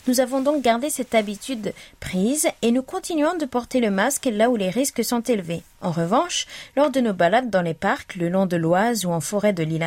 Nous 0.07 0.21
avons 0.21 0.41
donc 0.41 0.63
gardé 0.63 0.91
cette 0.91 1.15
habitude 1.15 1.73
prise 2.01 2.49
et 2.63 2.73
nous 2.73 2.83
continuons 2.83 3.37
de 3.37 3.45
porter 3.45 3.81
le 3.81 3.91
masque 3.91 4.29
là 4.31 4.51
où 4.51 4.57
les 4.57 4.71
risques 4.71 5.05
sont 5.05 5.21
élevés. 5.21 5.63
En 5.81 5.91
revanche, 5.91 6.47
lors 6.77 6.91
de 6.91 7.01
nos 7.01 7.13
balades 7.13 7.51
dans 7.51 7.63
les 7.63 7.75
parcs, 7.75 8.17
le 8.17 8.31
long 8.31 8.47
de 8.47 8.57
l'Oise 8.57 9.05
ou 9.05 9.11
en 9.11 9.21
forêt 9.21 9.53
de 9.53 9.63
l'île 9.63 9.83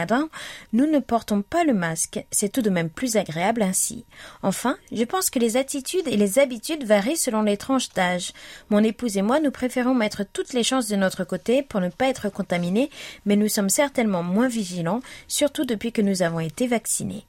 Nous 0.74 0.86
ne 0.86 1.00
portons 1.00 1.42
pas 1.42 1.64
le 1.64 1.74
masque. 1.74 2.24
C'est 2.32 2.52
tout 2.52 2.62
de 2.62 2.70
même 2.70 2.90
plus 2.90 3.18
agréable 3.18 3.62
ainsi. 3.62 4.06
Enfin, 4.44 4.78
je 4.92 5.04
pense 5.04 5.30
que 5.30 5.40
les 5.40 5.58
attitudes 5.58 6.08
et 6.08 6.18
les 6.18 6.40
habitudes 6.40 6.86
varient 6.86 7.18
selon 7.18 7.42
les 7.42 7.58
tranches 7.58 7.90
d'âge. 7.90 8.34
Mon 8.70 8.84
épouse 8.84 9.18
et 9.18 9.22
moi, 9.22 9.40
nous 9.40 9.52
préférons 9.52 9.94
mettre 9.94 10.24
toutes 10.32 10.54
les 10.54 10.64
chances 10.64 10.88
de 10.88 10.96
notre 10.96 11.24
côté 11.24 11.64
pour 11.64 11.80
ne 11.80 11.90
pas 11.90 12.08
être 12.08 12.30
contaminés, 12.30 12.90
mais 13.26 13.36
nous 13.36 13.50
sommes 13.50 13.70
certainement 13.70 14.24
moins 14.24 14.48
vigilants, 14.48 15.02
surtout 15.28 15.66
depuis 15.66 15.92
que 15.92 16.02
nous 16.02 16.22
avons 16.22 16.40
été 16.40 16.68
vaccinés. 16.68 17.26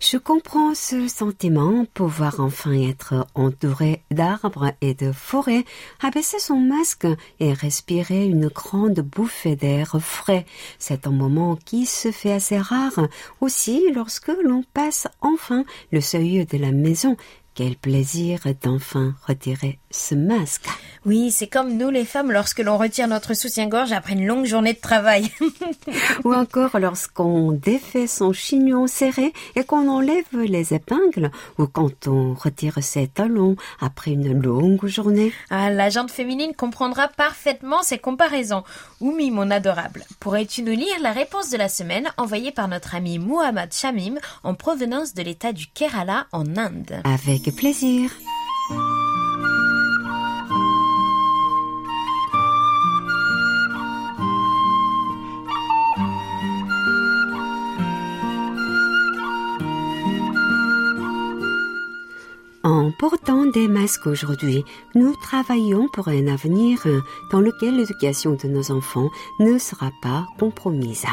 Je 0.00 0.16
comprends 0.16 0.74
ce 0.74 1.08
sentiment, 1.08 1.84
pouvoir 1.92 2.40
enfin 2.40 2.72
être 2.72 3.26
entouré 3.34 4.02
d'arbres 4.10 4.72
et 4.80 4.94
de 4.94 5.12
forêts, 5.12 5.64
abaisser 6.00 6.38
son 6.38 6.56
masque 6.56 7.06
et 7.38 7.52
respirer 7.52 8.24
une 8.24 8.48
grande 8.48 9.00
bouffée 9.00 9.56
d'air 9.56 9.96
frais. 10.00 10.46
C'est 10.78 11.06
un 11.06 11.10
moment 11.10 11.56
qui 11.56 11.86
se 11.86 12.10
fait 12.10 12.32
assez 12.32 12.58
rare 12.58 13.08
aussi 13.40 13.92
lorsque 13.94 14.32
l'on 14.42 14.62
passe 14.72 15.06
enfin 15.20 15.64
le 15.92 16.00
seuil 16.00 16.46
de 16.46 16.58
la 16.58 16.72
maison 16.72 17.16
quel 17.54 17.76
plaisir 17.76 18.40
d'enfin 18.62 19.14
retirer 19.26 19.78
ce 19.90 20.14
masque. 20.14 20.66
Oui, 21.06 21.30
c'est 21.30 21.46
comme 21.46 21.76
nous 21.76 21.90
les 21.90 22.04
femmes 22.04 22.30
lorsque 22.30 22.60
l'on 22.60 22.76
retire 22.76 23.08
notre 23.08 23.34
soutien-gorge 23.34 23.92
après 23.92 24.12
une 24.12 24.26
longue 24.26 24.44
journée 24.44 24.74
de 24.74 24.78
travail. 24.78 25.30
Ou 26.24 26.34
encore 26.34 26.78
lorsqu'on 26.78 27.52
défait 27.52 28.06
son 28.06 28.32
chignon 28.32 28.86
serré 28.86 29.32
et 29.56 29.64
qu'on 29.64 29.88
enlève 29.88 30.24
les 30.32 30.74
épingles, 30.74 31.30
ou 31.58 31.66
quand 31.66 32.06
on 32.06 32.34
retire 32.34 32.82
ses 32.82 33.08
talons 33.08 33.56
après 33.80 34.12
une 34.12 34.40
longue 34.40 34.86
journée. 34.86 35.32
Ah, 35.48 35.70
la 35.70 35.90
jante 35.90 36.10
féminine 36.10 36.54
comprendra 36.54 37.08
parfaitement 37.08 37.82
ces 37.82 37.98
comparaisons. 37.98 38.62
Oumi, 39.00 39.30
mon 39.30 39.50
adorable, 39.50 40.04
pourrais-tu 40.20 40.62
nous 40.62 40.72
lire 40.72 41.00
la 41.02 41.12
réponse 41.12 41.50
de 41.50 41.56
la 41.56 41.68
semaine 41.68 42.10
envoyée 42.16 42.52
par 42.52 42.68
notre 42.68 42.94
ami 42.94 43.18
Muhammad 43.18 43.72
Shamim 43.72 44.16
en 44.44 44.54
provenance 44.54 45.14
de 45.14 45.22
l'état 45.22 45.52
du 45.52 45.66
Kerala 45.66 46.26
en 46.32 46.56
Inde? 46.56 47.00
Avec 47.04 47.39
plaisir. 47.48 48.10
En 62.62 62.92
portant 62.98 63.46
des 63.46 63.68
masques 63.68 64.06
aujourd'hui, 64.06 64.64
nous 64.94 65.14
travaillons 65.22 65.88
pour 65.88 66.08
un 66.08 66.26
avenir 66.26 66.86
dans 67.32 67.40
lequel 67.40 67.76
l'éducation 67.76 68.36
de 68.36 68.48
nos 68.48 68.70
enfants 68.70 69.08
ne 69.38 69.56
sera 69.56 69.90
pas 70.02 70.26
compromise. 70.38 71.06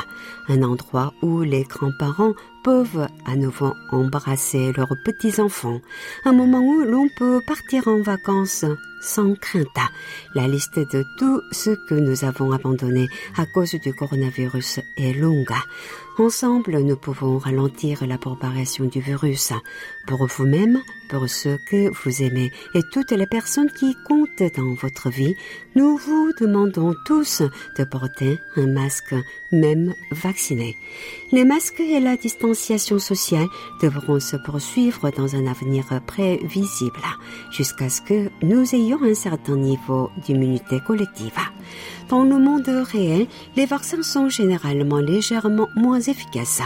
Un 0.50 0.62
endroit 0.64 1.14
où 1.22 1.42
les 1.42 1.64
grands-parents 1.64 2.34
peuvent 2.68 3.08
à 3.26 3.38
nouveau 3.38 3.74
embrasser 3.94 4.74
leurs 4.74 4.94
petits-enfants, 5.06 5.80
un 6.26 6.34
moment 6.34 6.60
où 6.60 6.82
l'on 6.82 7.08
peut 7.18 7.40
partir 7.48 7.88
en 7.88 8.02
vacances 8.02 8.66
sans 9.02 9.36
crainte. 9.36 9.68
La 10.36 10.50
liste 10.50 10.78
de 10.78 11.06
tout 11.18 11.42
ce 11.54 11.70
que 11.88 11.96
nous 11.96 12.26
avons 12.26 12.52
abandonné 12.52 13.08
à 13.38 13.46
cause 13.46 13.76
du 13.76 13.94
coronavirus 13.94 14.82
est 14.98 15.14
longue. 15.14 15.56
Ensemble, 16.20 16.80
nous 16.80 16.96
pouvons 16.96 17.38
ralentir 17.38 18.04
la 18.08 18.18
propagation 18.18 18.86
du 18.86 19.00
virus 19.00 19.54
pour 20.08 20.26
vous-même, 20.26 20.82
pour 21.10 21.30
ceux 21.30 21.60
que 21.70 21.92
vous 21.92 22.24
aimez 22.24 22.52
et 22.74 22.82
toutes 22.92 23.12
les 23.12 23.28
personnes 23.28 23.70
qui 23.70 23.96
comptent 24.08 24.52
dans 24.56 24.74
votre 24.74 25.12
vie. 25.12 25.36
Nous 25.76 25.96
vous 25.96 26.32
demandons 26.42 26.96
tous 27.06 27.44
de 27.78 27.84
porter 27.84 28.40
un 28.56 28.66
masque, 28.66 29.14
même 29.52 29.94
vacciné. 30.12 30.76
Les 31.32 31.46
masques 31.46 31.82
et 31.82 32.00
la 32.00 32.18
distanciation 32.18 32.98
sociale 32.98 33.48
devront 33.80 34.20
se 34.20 34.38
poursuivre 34.38 35.12
dans 35.12 35.36
un 35.36 35.46
avenir 35.46 35.86
prévisible 36.08 37.04
jusqu'à 37.52 37.90
ce 37.90 38.02
que 38.02 38.32
nous 38.42 38.74
ayons 38.74 39.04
un 39.04 39.14
certain 39.14 39.56
niveau 39.56 40.10
d'immunité 40.26 40.80
collective. 40.80 41.40
Dans 42.10 42.24
le 42.24 42.40
monde 42.40 42.70
réel, 42.94 43.28
les 43.58 43.66
vaccins 43.66 44.02
sont 44.02 44.30
généralement 44.30 45.00
légèrement 45.00 45.68
moins 45.76 46.00
efficaces. 46.00 46.62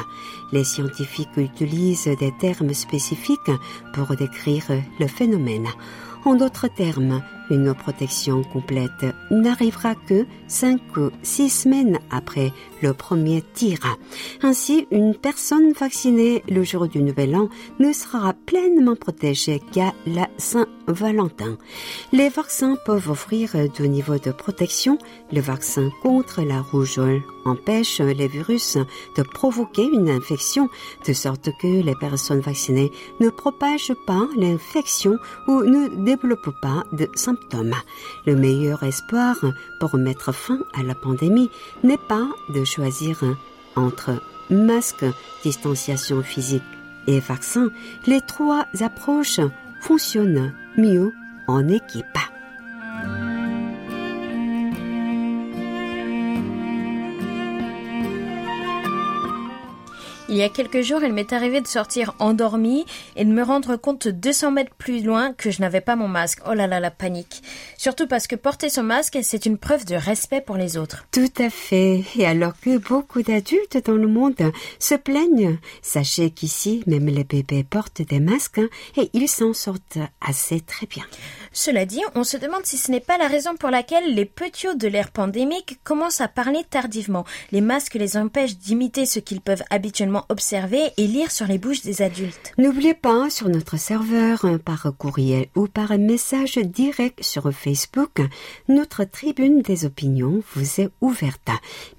Les 0.51 0.63
scientifiques 0.63 1.35
utilisent 1.35 2.09
des 2.19 2.31
termes 2.39 2.73
spécifiques 2.75 3.51
pour 3.93 4.15
décrire 4.15 4.65
le 4.99 5.07
phénomène. 5.07 5.67
En 6.25 6.35
d'autres 6.35 6.67
termes, 6.67 7.23
une 7.49 7.73
protection 7.73 8.43
complète 8.43 9.05
n'arrivera 9.29 9.95
que 9.95 10.25
5 10.47 10.79
ou 10.97 11.09
6 11.21 11.49
semaines 11.49 11.99
après 12.09 12.53
le 12.81 12.93
premier 12.93 13.43
tir. 13.53 13.79
Ainsi, 14.41 14.87
une 14.91 15.15
personne 15.15 15.73
vaccinée 15.73 16.43
le 16.49 16.63
jour 16.63 16.87
du 16.87 17.01
Nouvel 17.01 17.35
An 17.35 17.49
ne 17.79 17.91
sera 17.91 18.33
pleinement 18.33 18.95
protégée 18.95 19.61
qu'à 19.71 19.93
la 20.05 20.29
Saint-Valentin. 20.37 21.57
Les 22.13 22.29
vaccins 22.29 22.77
peuvent 22.85 23.09
offrir 23.09 23.51
deux 23.77 23.85
niveaux 23.85 24.17
de 24.17 24.31
protection. 24.31 24.97
Le 25.31 25.41
vaccin 25.41 25.89
contre 26.01 26.41
la 26.41 26.61
rougeole 26.61 27.21
empêche 27.45 27.99
les 27.99 28.27
virus 28.27 28.77
de 29.17 29.23
provoquer 29.23 29.83
une 29.83 30.09
infection 30.09 30.69
de 31.07 31.13
sorte 31.13 31.49
que 31.59 31.81
les 31.81 31.95
personnes 31.95 32.39
vaccinées 32.39 32.91
ne 33.19 33.29
propagent 33.29 33.95
pas 34.05 34.27
l'infection 34.37 35.17
ou 35.47 35.63
ne 35.63 36.03
développent 36.05 36.55
pas 36.61 36.83
de 36.93 37.09
symptômes 37.15 37.40
le 38.25 38.35
meilleur 38.35 38.83
espoir 38.83 39.35
pour 39.79 39.95
mettre 39.97 40.31
fin 40.31 40.59
à 40.73 40.83
la 40.83 40.95
pandémie 40.95 41.49
n'est 41.83 41.97
pas 41.97 42.27
de 42.49 42.63
choisir 42.63 43.23
entre 43.75 44.21
masque, 44.49 45.05
distanciation 45.43 46.21
physique 46.21 46.63
et 47.07 47.19
vaccin. 47.19 47.69
Les 48.05 48.21
trois 48.21 48.65
approches 48.79 49.41
fonctionnent 49.81 50.53
mieux 50.77 51.13
en 51.47 51.67
équipe. 51.67 52.05
Il 60.31 60.37
y 60.37 60.43
a 60.43 60.49
quelques 60.49 60.81
jours, 60.81 61.03
il 61.03 61.11
m'est 61.11 61.33
arrivé 61.33 61.59
de 61.59 61.67
sortir 61.67 62.15
endormie 62.19 62.85
et 63.17 63.25
de 63.25 63.29
me 63.29 63.43
rendre 63.43 63.75
compte 63.75 64.07
200 64.07 64.51
mètres 64.51 64.73
plus 64.77 65.03
loin 65.03 65.33
que 65.33 65.51
je 65.51 65.59
n'avais 65.59 65.81
pas 65.81 65.97
mon 65.97 66.07
masque. 66.07 66.39
Oh 66.49 66.53
là 66.53 66.67
là, 66.67 66.79
la 66.79 66.89
panique. 66.89 67.43
Surtout 67.77 68.07
parce 68.07 68.27
que 68.27 68.37
porter 68.37 68.69
son 68.69 68.83
masque, 68.83 69.19
c'est 69.23 69.45
une 69.45 69.57
preuve 69.57 69.83
de 69.83 69.95
respect 69.95 70.39
pour 70.39 70.55
les 70.55 70.77
autres. 70.77 71.05
Tout 71.11 71.33
à 71.37 71.49
fait. 71.49 72.05
Et 72.15 72.25
alors 72.25 72.53
que 72.57 72.77
beaucoup 72.77 73.21
d'adultes 73.21 73.85
dans 73.85 73.97
le 73.97 74.07
monde 74.07 74.53
se 74.79 74.95
plaignent, 74.95 75.57
sachez 75.81 76.31
qu'ici, 76.31 76.81
même 76.87 77.07
les 77.07 77.25
bébés 77.25 77.65
portent 77.65 78.01
des 78.01 78.21
masques 78.21 78.59
hein, 78.59 78.69
et 78.95 79.09
ils 79.11 79.27
s'en 79.27 79.51
sortent 79.51 79.99
assez 80.21 80.61
très 80.61 80.87
bien. 80.87 81.03
Cela 81.51 81.85
dit, 81.85 81.99
on 82.15 82.23
se 82.23 82.37
demande 82.37 82.65
si 82.65 82.77
ce 82.77 82.89
n'est 82.89 83.01
pas 83.01 83.17
la 83.17 83.27
raison 83.27 83.57
pour 83.57 83.69
laquelle 83.69 84.15
les 84.15 84.23
petits 84.23 84.77
de 84.77 84.87
l'ère 84.87 85.11
pandémique 85.11 85.79
commencent 85.83 86.21
à 86.21 86.29
parler 86.29 86.63
tardivement. 86.69 87.25
Les 87.51 87.59
masques 87.59 87.95
les 87.95 88.15
empêchent 88.15 88.57
d'imiter 88.57 89.05
ce 89.05 89.19
qu'ils 89.19 89.41
peuvent 89.41 89.63
habituellement 89.69 90.20
observer 90.29 90.91
et 90.97 91.07
lire 91.07 91.31
sur 91.31 91.47
les 91.47 91.57
bouches 91.57 91.81
des 91.81 92.01
adultes. 92.01 92.53
N'oubliez 92.57 92.93
pas, 92.93 93.29
sur 93.29 93.49
notre 93.49 93.77
serveur, 93.77 94.45
par 94.63 94.91
courriel 94.97 95.47
ou 95.55 95.67
par 95.67 95.97
message 95.97 96.57
direct 96.57 97.23
sur 97.23 97.51
Facebook, 97.51 98.21
notre 98.67 99.03
tribune 99.03 99.61
des 99.61 99.85
opinions 99.85 100.43
vous 100.55 100.81
est 100.81 100.89
ouverte. 101.01 101.49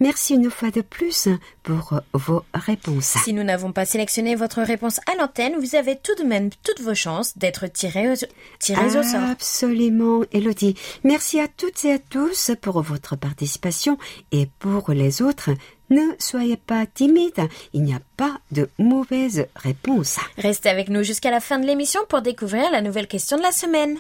Merci 0.01 0.35
une 0.35 0.51
fois 0.51 0.71
de 0.71 0.81
plus 0.81 1.29
pour 1.63 2.01
vos 2.13 2.45
réponses. 2.55 3.17
Si 3.25 3.33
nous 3.33 3.45
n'avons 3.45 3.73
pas 3.73 3.85
sélectionné 3.85 4.35
votre 4.35 4.63
réponse 4.63 5.01
à 5.11 5.17
l'antenne, 5.17 5.55
vous 5.59 5.77
avez 5.77 5.97
tout 5.97 6.15
de 6.17 6.25
même 6.25 6.51
toutes 6.63 6.81
vos 6.81 6.95
chances 6.95 7.37
d'être 7.39 7.67
tirés, 7.67 8.15
tirés 8.59 8.99
au 8.99 9.03
sort. 9.03 9.23
Absolument, 9.23 10.23
Elodie. 10.33 10.75
Merci 11.05 11.41
à 11.41 11.49
toutes 11.49 11.85
et 11.85 11.93
à 11.93 11.99
tous 11.99 12.51
pour 12.61 12.83
votre 12.83 13.17
participation 13.17 13.99
et 14.31 14.49
pour 14.59 14.91
les 14.91 15.23
autres, 15.23 15.51
ne 15.93 16.15
soyez 16.19 16.57
pas 16.57 16.87
timide, 16.87 17.49
il 17.73 17.83
n'y 17.83 17.95
a 17.95 18.01
pas 18.17 18.41
de 18.51 18.69
mauvaise 18.79 19.47
réponse. 19.57 20.19
Restez 20.39 20.69
avec 20.69 20.89
nous 20.89 21.03
jusqu'à 21.03 21.31
la 21.31 21.41
fin 21.41 21.59
de 21.59 21.67
l'émission 21.67 22.01
pour 22.09 22.23
découvrir 22.23 22.71
la 22.71 22.81
nouvelle 22.81 23.07
question 23.07 23.37
de 23.37 23.43
la 23.43 23.53
semaine. 23.53 23.99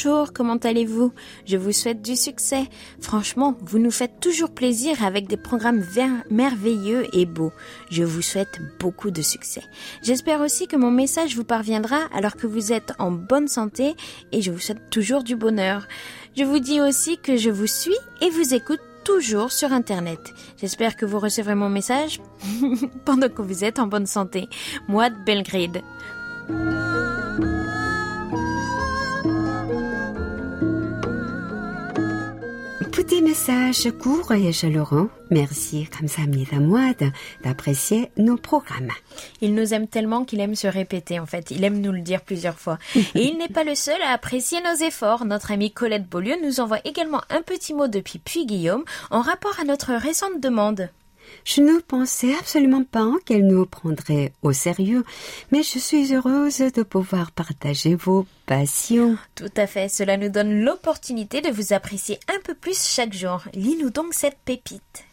Bonjour, 0.00 0.32
comment 0.32 0.58
allez-vous? 0.58 1.12
Je 1.44 1.56
vous 1.56 1.72
souhaite 1.72 2.02
du 2.02 2.14
succès. 2.14 2.68
Franchement, 3.00 3.56
vous 3.62 3.80
nous 3.80 3.90
faites 3.90 4.20
toujours 4.20 4.50
plaisir 4.50 5.02
avec 5.02 5.26
des 5.26 5.36
programmes 5.36 5.84
merveilleux 6.30 7.08
et 7.12 7.26
beaux. 7.26 7.50
Je 7.90 8.04
vous 8.04 8.22
souhaite 8.22 8.60
beaucoup 8.78 9.10
de 9.10 9.22
succès. 9.22 9.62
J'espère 10.04 10.40
aussi 10.40 10.68
que 10.68 10.76
mon 10.76 10.92
message 10.92 11.34
vous 11.34 11.42
parviendra 11.42 11.98
alors 12.14 12.36
que 12.36 12.46
vous 12.46 12.72
êtes 12.72 12.92
en 13.00 13.10
bonne 13.10 13.48
santé 13.48 13.96
et 14.30 14.40
je 14.40 14.52
vous 14.52 14.60
souhaite 14.60 14.88
toujours 14.88 15.24
du 15.24 15.34
bonheur. 15.34 15.88
Je 16.36 16.44
vous 16.44 16.60
dis 16.60 16.80
aussi 16.80 17.18
que 17.18 17.36
je 17.36 17.50
vous 17.50 17.66
suis 17.66 17.96
et 18.20 18.30
vous 18.30 18.54
écoute 18.54 18.80
toujours 19.02 19.50
sur 19.50 19.72
Internet. 19.72 20.20
J'espère 20.60 20.94
que 20.94 21.06
vous 21.06 21.18
recevrez 21.18 21.56
mon 21.56 21.70
message 21.70 22.20
pendant 23.04 23.28
que 23.28 23.42
vous 23.42 23.64
êtes 23.64 23.80
en 23.80 23.88
bonne 23.88 24.06
santé. 24.06 24.48
Moi 24.86 25.10
de 25.10 25.16
Belgrade. 25.24 25.82
Petit 32.98 33.22
message 33.22 33.92
court 33.92 34.32
et 34.32 34.52
chaleureux. 34.52 35.08
Merci, 35.30 35.86
comme 35.96 36.08
ça, 36.08 36.22
moi 36.58 36.80
d'apprécier 37.44 38.10
nos 38.16 38.36
programmes. 38.36 38.90
Il 39.40 39.54
nous 39.54 39.72
aime 39.72 39.86
tellement 39.86 40.24
qu'il 40.24 40.40
aime 40.40 40.56
se 40.56 40.66
répéter, 40.66 41.20
en 41.20 41.26
fait. 41.26 41.52
Il 41.52 41.62
aime 41.62 41.80
nous 41.80 41.92
le 41.92 42.00
dire 42.00 42.22
plusieurs 42.22 42.58
fois. 42.58 42.76
et 42.96 43.22
il 43.22 43.38
n'est 43.38 43.46
pas 43.46 43.62
le 43.62 43.76
seul 43.76 44.02
à 44.02 44.10
apprécier 44.10 44.58
nos 44.62 44.84
efforts. 44.84 45.26
Notre 45.26 45.52
amie 45.52 45.70
Colette 45.70 46.08
Beaulieu 46.08 46.34
nous 46.42 46.58
envoie 46.58 46.80
également 46.84 47.20
un 47.30 47.42
petit 47.42 47.72
mot 47.72 47.86
depuis 47.86 48.18
Puy-Guillaume 48.18 48.82
en 49.12 49.20
rapport 49.20 49.60
à 49.60 49.64
notre 49.64 49.94
récente 49.94 50.40
demande. 50.40 50.90
Je 51.44 51.60
ne 51.60 51.80
pensais 51.80 52.34
absolument 52.38 52.84
pas 52.84 53.10
qu'elle 53.24 53.46
nous 53.46 53.66
prendrait 53.66 54.32
au 54.42 54.52
sérieux, 54.52 55.04
mais 55.50 55.62
je 55.62 55.78
suis 55.78 56.14
heureuse 56.14 56.58
de 56.58 56.82
pouvoir 56.82 57.32
partager 57.32 57.94
vos 57.94 58.26
passions. 58.46 59.16
Tout 59.34 59.52
à 59.56 59.66
fait, 59.66 59.88
cela 59.88 60.16
nous 60.16 60.28
donne 60.28 60.60
l'opportunité 60.62 61.40
de 61.40 61.50
vous 61.50 61.72
apprécier 61.72 62.18
un 62.28 62.40
peu 62.44 62.54
plus 62.54 62.82
chaque 62.82 63.14
jour. 63.14 63.42
Lis-nous 63.54 63.90
donc 63.90 64.14
cette 64.14 64.38
pépite. 64.44 65.04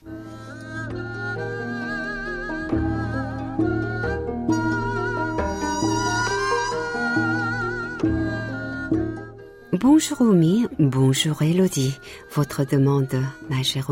Bonjour 9.81 10.21
Omi, 10.21 10.65
bonjour 10.79 11.41
Elodie. 11.41 11.93
Votre 12.33 12.65
demande, 12.65 13.13
ma 13.49 13.61
chère 13.61 13.91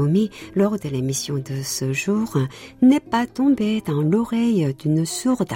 lors 0.55 0.79
de 0.79 0.87
l'émission 0.87 1.35
de 1.35 1.61
ce 1.61 1.91
jour, 1.91 2.37
n'est 2.81 3.01
pas 3.01 3.27
tombée 3.27 3.81
dans 3.85 4.01
l'oreille 4.01 4.73
d'une 4.79 5.05
sourde, 5.05 5.53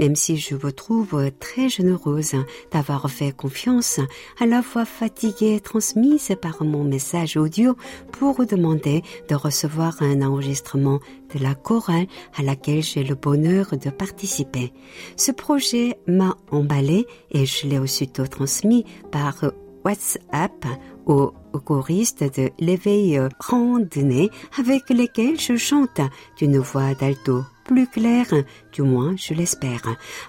même 0.00 0.16
si 0.16 0.38
je 0.38 0.56
vous 0.56 0.72
trouve 0.72 1.30
très 1.38 1.68
généreuse 1.68 2.34
d'avoir 2.72 3.08
fait 3.08 3.30
confiance 3.30 4.00
à 4.40 4.46
la 4.46 4.60
voix 4.60 4.84
fatiguée 4.84 5.60
transmise 5.60 6.34
par 6.42 6.64
mon 6.64 6.82
message 6.82 7.36
audio 7.36 7.76
pour 8.10 8.34
vous 8.34 8.46
demander 8.46 9.02
de 9.28 9.36
recevoir 9.36 10.02
un 10.02 10.22
enregistrement 10.22 10.98
de 11.34 11.42
la 11.42 11.54
chorale 11.54 12.06
à 12.36 12.42
laquelle 12.42 12.82
j'ai 12.82 13.04
le 13.04 13.14
bonheur 13.14 13.76
de 13.76 13.90
participer. 13.90 14.72
Ce 15.16 15.32
projet 15.32 15.98
m'a 16.06 16.36
emballé 16.50 17.06
et 17.30 17.46
je 17.46 17.66
l'ai 17.66 17.78
aussitôt 17.78 18.26
transmis 18.26 18.84
par 19.10 19.44
WhatsApp 19.84 20.66
aux 21.06 21.32
choristes 21.64 22.24
de 22.38 22.50
l'éveil 22.58 23.20
randonnée 23.38 24.30
avec 24.58 24.88
lesquels 24.90 25.40
je 25.40 25.56
chante 25.56 26.00
d'une 26.38 26.58
voix 26.58 26.94
d'alto 26.94 27.42
plus 27.64 27.86
claire, 27.86 28.26
du 28.72 28.82
moins 28.82 29.14
je 29.16 29.32
l'espère. 29.32 29.82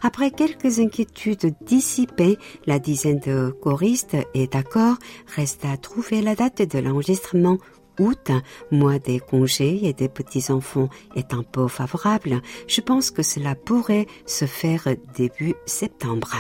Après 0.03 0.29
quelques 0.29 0.79
inquiétudes 0.79 1.55
dissipées, 1.65 2.37
la 2.67 2.77
dizaine 2.77 3.19
de 3.19 3.49
choristes 3.61 4.15
est 4.35 4.53
d'accord, 4.53 4.97
reste 5.35 5.65
à 5.65 5.75
trouver 5.77 6.21
la 6.21 6.35
date 6.35 6.61
de 6.61 6.79
l'enregistrement 6.79 7.57
août, 8.01 8.31
mois 8.71 8.99
des 8.99 9.19
congés 9.19 9.79
et 9.83 9.93
des 9.93 10.09
petits-enfants 10.09 10.89
est 11.15 11.33
un 11.33 11.43
peu 11.43 11.67
favorable, 11.67 12.41
je 12.67 12.81
pense 12.81 13.11
que 13.11 13.23
cela 13.23 13.55
pourrait 13.55 14.07
se 14.25 14.45
faire 14.45 14.87
début 15.15 15.55
septembre. 15.65 16.35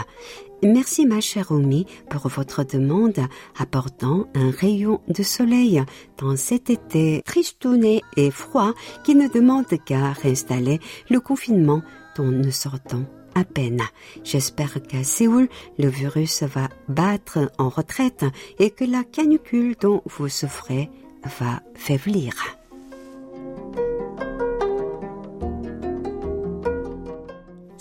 Merci 0.63 1.07
ma 1.07 1.21
chère 1.21 1.51
Omi 1.51 1.87
pour 2.09 2.27
votre 2.27 2.63
demande 2.63 3.19
apportant 3.57 4.27
un 4.35 4.51
rayon 4.51 5.01
de 5.07 5.23
soleil 5.23 5.83
dans 6.19 6.35
cet 6.35 6.69
été 6.69 7.23
tristouné 7.25 8.01
et 8.15 8.29
froid 8.29 8.73
qui 9.03 9.15
ne 9.15 9.27
demande 9.27 9.65
qu'à 9.85 10.11
réinstaller 10.11 10.79
le 11.09 11.19
confinement 11.19 11.81
dont 12.15 12.29
nous 12.29 12.51
sortons 12.51 13.07
à 13.33 13.43
peine. 13.43 13.81
J'espère 14.23 14.81
qu'à 14.83 15.03
Séoul, 15.03 15.47
le 15.79 15.87
virus 15.87 16.43
va 16.43 16.69
battre 16.87 17.51
en 17.57 17.69
retraite 17.69 18.25
et 18.59 18.69
que 18.69 18.85
la 18.85 19.03
canicule 19.03 19.75
dont 19.81 20.03
vous 20.05 20.29
souffrez 20.29 20.89
va 21.39 21.61
faiblir. 21.75 22.60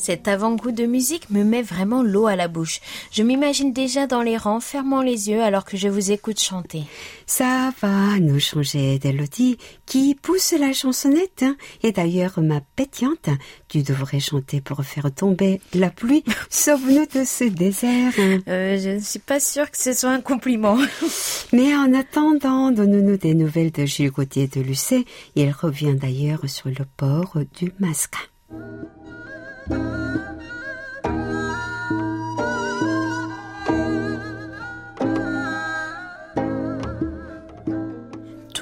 Cet 0.00 0.28
avant-goût 0.28 0.72
de 0.72 0.86
musique 0.86 1.28
me 1.30 1.44
met 1.44 1.60
vraiment 1.62 2.02
l'eau 2.02 2.26
à 2.26 2.36
la 2.36 2.48
bouche. 2.48 2.80
Je 3.12 3.22
m'imagine 3.22 3.72
déjà 3.72 4.06
dans 4.06 4.22
les 4.22 4.36
rangs, 4.38 4.60
fermant 4.60 5.02
les 5.02 5.28
yeux 5.28 5.42
alors 5.42 5.64
que 5.66 5.76
je 5.76 5.88
vous 5.88 6.10
écoute 6.10 6.40
chanter. 6.40 6.84
Ça 7.26 7.70
va 7.82 8.18
nous 8.18 8.40
changer 8.40 8.98
d'Elodie 8.98 9.58
qui 9.84 10.14
pousse 10.14 10.54
la 10.58 10.72
chansonnette. 10.72 11.42
hein. 11.42 11.56
Et 11.82 11.92
d'ailleurs, 11.92 12.40
ma 12.40 12.60
pétillante, 12.60 13.28
tu 13.68 13.82
devrais 13.82 14.20
chanter 14.20 14.60
pour 14.60 14.82
faire 14.84 15.12
tomber 15.14 15.60
la 15.74 15.90
pluie. 15.90 16.24
Sauve-nous 16.50 17.06
de 17.14 17.24
ce 17.24 17.44
désert. 17.44 18.12
Euh, 18.48 18.78
je 18.78 18.90
ne 18.96 19.00
suis 19.00 19.18
pas 19.18 19.38
sûre 19.38 19.70
que 19.70 19.76
ce 19.78 19.92
soit 19.92 20.10
un 20.10 20.20
compliment. 20.22 20.78
Mais 21.52 21.74
en 21.76 21.92
attendant, 21.92 22.70
donnons-nous 22.70 23.18
des 23.18 23.34
nouvelles 23.34 23.70
de 23.72 23.84
Gilles 23.84 24.10
Gauthier 24.10 24.46
de 24.48 24.60
Lucé. 24.62 25.04
Il 25.36 25.50
revient 25.50 25.94
d'ailleurs 25.94 26.48
sur 26.48 26.68
le 26.68 26.84
port 26.96 27.34
du 27.58 27.72
masque. 27.78 28.16
Amen. 29.72 30.49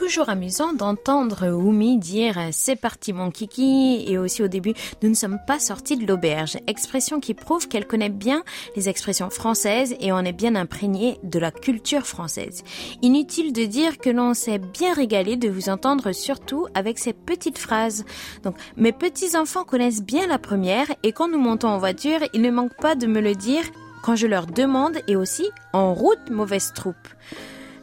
Toujours 0.09 0.31
amusant 0.31 0.73
d'entendre 0.73 1.51
Oumi 1.51 1.99
dire 1.99 2.38
c'est 2.51 2.77
parti 2.77 3.12
mon 3.12 3.31
kiki 3.31 4.07
et 4.09 4.16
aussi 4.16 4.42
au 4.42 4.49
début 4.49 4.73
nous 5.03 5.11
ne 5.11 5.14
sommes 5.14 5.38
pas 5.47 5.59
sortis 5.59 5.99
de 5.99 6.07
l'auberge. 6.07 6.57
Expression 6.66 7.21
qui 7.21 7.35
prouve 7.35 7.68
qu'elle 7.68 7.87
connaît 7.87 8.09
bien 8.09 8.42
les 8.75 8.88
expressions 8.88 9.29
françaises 9.29 9.94
et 10.01 10.11
on 10.11 10.21
est 10.21 10.33
bien 10.33 10.55
imprégné 10.55 11.18
de 11.25 11.38
la 11.38 11.51
culture 11.51 12.07
française. 12.07 12.64
Inutile 13.03 13.53
de 13.53 13.66
dire 13.66 13.99
que 13.99 14.09
l'on 14.09 14.33
s'est 14.33 14.59
bien 14.59 14.94
régalé 14.94 15.37
de 15.37 15.51
vous 15.51 15.68
entendre 15.68 16.12
surtout 16.12 16.68
avec 16.75 16.99
ces 16.99 17.12
petites 17.12 17.59
phrases. 17.59 18.07
Donc 18.44 18.57
mes 18.79 18.92
petits 18.92 19.37
enfants 19.37 19.64
connaissent 19.64 20.03
bien 20.03 20.27
la 20.27 20.38
première 20.38 20.87
et 21.03 21.12
quand 21.12 21.29
nous 21.29 21.38
montons 21.38 21.68
en 21.68 21.77
voiture, 21.77 22.21
ils 22.33 22.40
ne 22.40 22.51
manquent 22.51 22.81
pas 22.81 22.94
de 22.94 23.07
me 23.07 23.21
le 23.21 23.35
dire 23.35 23.64
quand 24.03 24.16
je 24.16 24.27
leur 24.27 24.47
demande 24.47 24.97
et 25.07 25.16
aussi 25.16 25.51
en 25.75 25.92
route 25.92 26.31
mauvaise 26.31 26.73
troupe. 26.75 26.97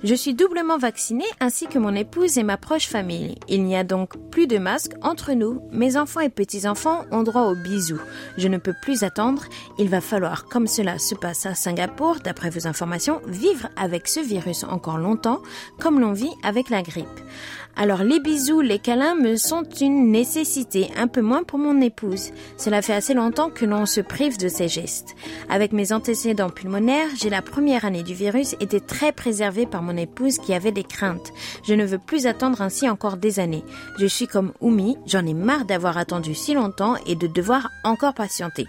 Je 0.04 0.14
suis 0.14 0.34
doublement 0.34 0.78
vaccinée 0.78 1.26
ainsi 1.40 1.68
que 1.68 1.80
mon 1.80 1.96
épouse 1.96 2.38
et 2.38 2.44
ma 2.44 2.58
proche 2.58 2.88
famille. 2.88 3.36
Il 3.48 3.64
n'y 3.64 3.76
a 3.76 3.84
donc 3.84 4.18
plus 4.30 4.46
de 4.46 4.58
masque 4.58 4.92
entre 5.02 5.34
nous. 5.34 5.62
Mes 5.72 5.98
enfants 5.98 6.20
et 6.20 6.30
petits-enfants 6.30 7.06
ont 7.12 7.24
droit 7.24 7.44
aux 7.44 7.56
bisous. 7.56 8.02
Je 8.38 8.48
ne 8.48 8.58
peux 8.58 8.76
plus 8.82 9.04
attendre. 9.04 9.44
Il 9.80 9.90
va 9.90 10.02
falloir, 10.02 10.46
comme 10.46 10.68
cela 10.68 11.00
se 11.00 11.16
passe 11.16 11.46
à 11.46 11.56
Singapour, 11.56 12.18
d'après 12.24 12.50
vos 12.50 12.68
informations, 12.68 13.22
vivre 13.28 13.70
avec 13.76 14.08
ce 14.08 14.20
virus 14.20 14.64
encore 14.64 14.98
longtemps, 14.98 15.42
comme 15.80 16.00
l'on 16.00 16.14
vit 16.14 16.34
avec 16.44 16.70
la 16.70 16.82
grippe. 16.82 17.08
Alors 17.78 18.04
les 18.04 18.22
bisous, 18.22 18.62
les 18.62 18.80
câlins 18.80 19.16
me 19.16 19.36
sont 19.36 19.64
une 19.82 20.10
nécessité, 20.10 20.90
un 20.96 21.08
peu 21.08 21.22
moins 21.22 21.44
pour 21.44 21.60
mon 21.60 21.82
épouse. 21.82 22.32
Cela 22.58 22.82
fait 22.82 22.94
assez 22.94 23.14
longtemps 23.14 23.50
que 23.50 23.66
l'on 23.66 23.86
se 23.86 24.00
prive 24.00 24.38
de 24.38 24.48
ces 24.48 24.70
gestes. 24.70 25.14
Avec 25.50 25.74
mes 25.74 25.92
antécédents 25.92 26.50
pulmonaires, 26.50 27.10
j'ai 27.18 27.30
la 27.30 27.42
première 27.42 27.84
année 27.84 28.04
du 28.04 28.14
virus 28.14 28.56
été 28.62 28.80
très 28.80 29.12
préservée 29.12 29.66
par 29.66 29.82
mon 29.82 29.98
épouse 29.98 30.38
qui 30.38 30.54
avait 30.54 30.72
des 30.72 30.86
craintes. 30.86 31.34
Je 31.68 31.74
ne 31.74 31.86
veux 31.86 32.00
plus 32.00 32.28
attendre 32.28 32.62
ainsi 32.62 32.88
encore 32.88 33.18
des 33.18 33.40
années. 33.42 33.66
Je 34.00 34.06
suis 34.06 34.28
comme 34.28 34.54
Oumi, 34.62 34.98
j'en 35.06 35.26
ai 35.26 35.34
marre 35.34 35.66
d'avoir 35.66 35.98
attendu 35.98 36.34
si 36.34 36.54
longtemps 36.54 36.96
et 37.06 37.16
de 37.16 37.28
devoir 37.28 37.70
encore 37.84 38.14
patienter. 38.14 38.68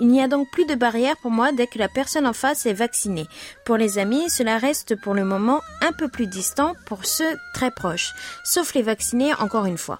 Il 0.00 0.08
n'y 0.08 0.22
a 0.22 0.28
donc 0.28 0.48
plus 0.50 0.64
de 0.64 0.74
barrière 0.74 1.16
pour 1.22 1.30
moi 1.30 1.52
dès 1.52 1.66
que 1.66 1.78
la 1.78 1.88
personne 1.88 2.26
en 2.26 2.32
face 2.32 2.66
est 2.66 2.72
vaccinée. 2.72 3.26
Pour 3.64 3.76
les 3.76 3.98
amis, 3.98 4.28
cela 4.30 4.58
reste 4.58 4.94
pour 5.00 5.14
le 5.14 5.24
moment 5.24 5.60
un 5.80 5.92
peu 5.92 6.08
plus 6.08 6.26
distant 6.26 6.74
pour 6.86 7.04
ceux 7.04 7.36
très 7.52 7.70
proches, 7.70 8.12
sauf 8.44 8.74
les 8.74 8.82
vaccinés 8.82 9.34
encore 9.34 9.66
une 9.66 9.78
fois. 9.78 9.98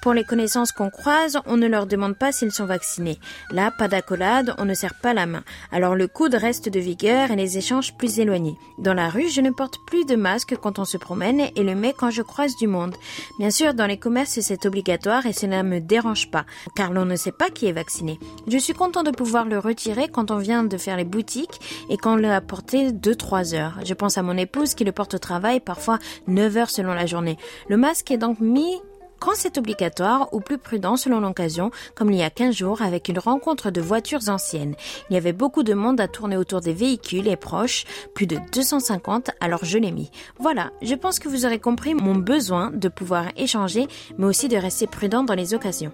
Pour 0.00 0.14
les 0.14 0.24
connaissances 0.24 0.72
qu'on 0.72 0.90
croise, 0.90 1.38
on 1.46 1.56
ne 1.56 1.66
leur 1.66 1.86
demande 1.86 2.16
pas 2.16 2.30
s'ils 2.32 2.52
sont 2.52 2.66
vaccinés. 2.66 3.18
Là, 3.50 3.70
pas 3.70 3.88
d'accolade, 3.88 4.54
on 4.58 4.64
ne 4.64 4.74
serre 4.74 4.94
pas 4.94 5.12
la 5.12 5.26
main. 5.26 5.42
Alors 5.72 5.96
le 5.96 6.06
coude 6.06 6.34
reste 6.34 6.68
de 6.68 6.78
vigueur 6.78 7.30
et 7.30 7.36
les 7.36 7.58
échanges 7.58 7.96
plus 7.96 8.20
éloignés. 8.20 8.56
Dans 8.78 8.94
la 8.94 9.08
rue, 9.08 9.28
je 9.28 9.40
ne 9.40 9.50
porte 9.50 9.78
plus 9.86 10.04
de 10.04 10.14
masque 10.14 10.56
quand 10.60 10.78
on 10.78 10.84
se 10.84 10.96
promène 10.96 11.48
et 11.56 11.64
le 11.64 11.74
mets 11.74 11.94
quand 11.96 12.10
je 12.10 12.22
croise 12.22 12.56
du 12.56 12.68
monde. 12.68 12.94
Bien 13.38 13.50
sûr, 13.50 13.74
dans 13.74 13.86
les 13.86 13.98
commerces, 13.98 14.38
c'est 14.40 14.66
obligatoire 14.66 15.26
et 15.26 15.32
cela 15.32 15.62
ne 15.62 15.68
me 15.68 15.80
dérange 15.80 16.30
pas, 16.30 16.44
car 16.76 16.92
l'on 16.92 17.04
ne 17.04 17.16
sait 17.16 17.32
pas 17.32 17.50
qui 17.50 17.66
est 17.66 17.72
vacciné. 17.72 18.18
Je 18.46 18.58
suis 18.58 18.74
content 18.74 19.02
de 19.02 19.10
pouvoir 19.10 19.46
le 19.46 19.58
retirer 19.58 20.08
quand 20.08 20.30
on 20.30 20.38
vient 20.38 20.62
de 20.62 20.76
faire 20.76 20.96
les 20.96 21.04
boutiques 21.04 21.60
et 21.90 21.96
quand 21.96 22.12
on 22.12 22.16
l'a 22.16 22.40
porté 22.40 22.92
2-3 22.92 23.54
heures. 23.54 23.78
Je 23.84 23.94
pense 23.94 24.16
à 24.16 24.22
mon 24.22 24.36
épouse 24.36 24.74
qui 24.74 24.84
le 24.84 24.92
porte 24.92 25.14
au 25.14 25.18
travail, 25.18 25.60
parfois 25.60 25.98
9 26.28 26.56
heures 26.56 26.70
selon 26.70 26.94
la 26.94 27.06
journée. 27.06 27.36
Le 27.68 27.76
masque 27.76 28.10
est 28.10 28.18
donc 28.18 28.40
mis 28.40 28.80
quand 29.18 29.32
c'est 29.34 29.58
obligatoire 29.58 30.28
ou 30.32 30.40
plus 30.40 30.58
prudent 30.58 30.96
selon 30.96 31.20
l'occasion, 31.20 31.70
comme 31.94 32.10
il 32.10 32.18
y 32.18 32.22
a 32.22 32.30
15 32.30 32.54
jours 32.54 32.82
avec 32.82 33.08
une 33.08 33.18
rencontre 33.18 33.70
de 33.70 33.80
voitures 33.80 34.28
anciennes. 34.28 34.74
Il 35.10 35.14
y 35.14 35.16
avait 35.16 35.32
beaucoup 35.32 35.62
de 35.62 35.74
monde 35.74 36.00
à 36.00 36.08
tourner 36.08 36.36
autour 36.36 36.60
des 36.60 36.72
véhicules 36.72 37.28
et 37.28 37.36
proches, 37.36 37.84
plus 38.14 38.26
de 38.26 38.38
250, 38.52 39.30
alors 39.40 39.64
je 39.64 39.78
l'ai 39.78 39.92
mis. 39.92 40.10
Voilà, 40.38 40.70
je 40.82 40.94
pense 40.94 41.18
que 41.18 41.28
vous 41.28 41.46
aurez 41.46 41.58
compris 41.58 41.94
mon 41.94 42.14
besoin 42.14 42.70
de 42.70 42.88
pouvoir 42.88 43.26
échanger, 43.36 43.86
mais 44.16 44.26
aussi 44.26 44.48
de 44.48 44.56
rester 44.56 44.86
prudent 44.86 45.24
dans 45.24 45.34
les 45.34 45.54
occasions. 45.54 45.92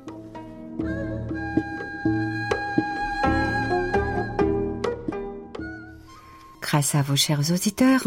Grâce 6.75 6.97
à 6.97 7.03
vos 7.03 7.15
chers 7.15 7.53
auditeurs, 7.53 8.03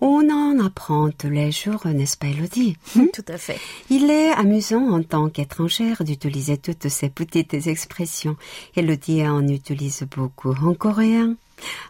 on 0.00 0.30
en 0.30 0.64
apprend 0.64 1.10
tous 1.10 1.30
les 1.30 1.50
jours, 1.50 1.84
n'est-ce 1.84 2.16
pas 2.16 2.28
Elodie? 2.28 2.76
Tout 3.12 3.24
à 3.26 3.38
fait. 3.38 3.58
Il 3.90 4.08
est 4.08 4.30
amusant 4.30 4.88
en 4.92 5.02
tant 5.02 5.28
qu'étrangère 5.28 6.04
d'utiliser 6.04 6.56
toutes 6.56 6.88
ces 6.88 7.08
petites 7.10 7.54
expressions. 7.66 8.36
Elodie 8.76 9.26
en 9.26 9.44
utilise 9.48 10.04
beaucoup 10.08 10.54
en 10.62 10.74
coréen. 10.74 11.34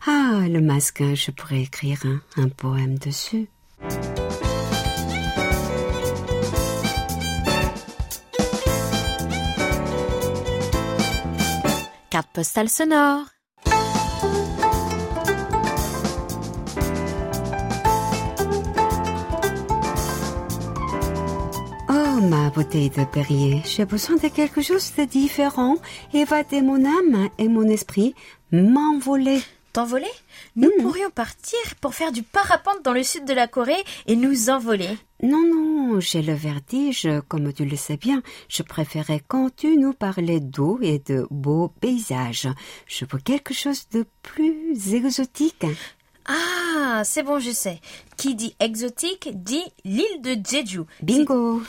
Ah, 0.07 0.41
le 0.49 0.63
masque, 0.63 1.03
je 1.15 1.31
pourrais 1.31 1.61
écrire 1.61 1.99
un, 2.07 2.43
un 2.43 2.49
poème 2.49 2.97
dessus. 2.97 3.47
Carte 12.09 12.31
postale 12.33 12.71
sonore. 12.71 13.34
Oh, 21.97 22.21
ma 22.23 22.51
bouteille 22.51 22.91
de 22.91 23.05
Perrier, 23.05 23.63
j'ai 23.65 23.85
besoin 23.85 24.17
de 24.17 24.27
quelque 24.27 24.61
chose 24.63 24.93
de 24.99 25.05
différent. 25.05 25.77
Évader 26.13 26.61
mon 26.61 26.85
âme 26.85 27.29
et 27.39 27.47
mon 27.47 27.69
esprit, 27.69 28.17
m'envoler. 28.51 29.41
T'envoler? 29.73 30.11
Nous 30.57 30.73
pourrions 30.83 31.11
partir 31.11 31.59
pour 31.81 31.95
faire 31.95 32.11
du 32.11 32.25
parapente 32.25 32.83
dans 32.85 32.93
le 32.93 33.05
sud 33.05 33.25
de 33.27 33.33
la 33.33 33.47
Corée 33.47 33.85
et 34.09 34.17
nous 34.17 34.51
envoler. 34.51 34.89
Non, 35.23 35.43
non, 35.47 36.01
j'ai 36.01 36.23
le 36.23 36.35
vertige, 36.35 37.09
comme 37.29 37.53
tu 37.53 37.65
le 37.65 37.77
sais 37.77 37.97
bien. 37.97 38.23
Je 38.49 38.65
préférais 38.65 39.23
quand 39.27 39.55
tu 39.55 39.77
nous 39.77 39.93
parlais 39.93 40.41
d'eau 40.41 40.81
et 40.83 40.99
de 40.99 41.27
beaux 41.31 41.69
paysages. 41.81 42.49
Je 42.87 43.05
veux 43.05 43.19
quelque 43.19 43.55
chose 43.55 43.89
de 43.93 44.05
plus 44.23 44.95
exotique. 44.95 45.67
Ah, 46.27 47.03
c'est 47.05 47.23
bon, 47.23 47.39
je 47.39 47.51
sais. 47.51 47.81
Qui 48.17 48.35
dit 48.35 48.55
exotique 48.61 49.29
dit 49.35 49.65
l'île 49.85 50.23
de 50.23 50.37
Jeju. 50.43 50.83
Bingo 51.03 51.63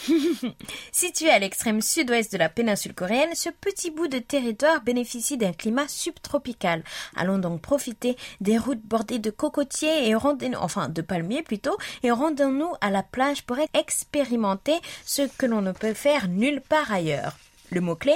Situé 0.92 1.30
à 1.30 1.40
l'extrême 1.40 1.82
sud-ouest 1.82 2.32
de 2.32 2.38
la 2.38 2.48
péninsule 2.48 2.94
coréenne, 2.94 3.36
ce 3.36 3.50
petit 3.50 3.92
bout 3.92 4.08
de 4.08 4.20
territoire 4.20 4.82
bénéficie 4.82 5.38
d'un 5.38 5.52
climat 5.52 5.88
subtropical. 5.88 6.84
Allons 7.16 7.40
donc 7.40 7.62
profiter 7.62 8.16
des 8.40 8.58
routes 8.58 8.86
bordées 8.86 9.20
de 9.20 9.30
cocotiers 9.30 10.08
et 10.08 10.16
rendez 10.16 10.52
enfin 10.56 10.90
de 10.90 11.02
palmiers 11.02 11.44
plutôt, 11.44 11.78
et 12.04 12.12
rendons-nous 12.12 12.74
à 12.82 12.90
la 12.90 13.04
plage 13.04 13.44
pour 13.44 13.58
expérimenter 13.74 14.76
ce 15.06 15.24
que 15.38 15.46
l'on 15.46 15.62
ne 15.62 15.72
peut 15.72 15.94
faire 15.94 16.28
nulle 16.28 16.62
part 16.62 16.92
ailleurs. 16.92 17.38
Le 17.72 17.82
mot-clé? 17.82 18.14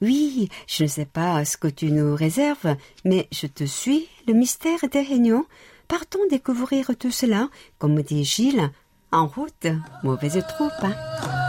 Oui, 0.00 0.48
je 0.66 0.84
ne 0.84 0.88
sais 0.88 1.04
pas 1.06 1.44
ce 1.44 1.56
que 1.56 1.68
tu 1.68 1.90
nous 1.90 2.14
réserves, 2.14 2.76
mais 3.04 3.28
je 3.32 3.46
te 3.46 3.64
suis, 3.64 4.08
le 4.26 4.34
mystère 4.34 4.78
des 4.90 5.00
Henyo. 5.10 5.46
Partons 5.88 6.18
découvrir 6.30 6.90
tout 6.98 7.10
cela, 7.12 7.48
comme 7.78 8.02
dit 8.02 8.24
Gilles, 8.24 8.70
en 9.12 9.26
route, 9.26 9.68
mauvaise 10.02 10.42
troupe. 10.48 10.72
hein. 10.82 11.45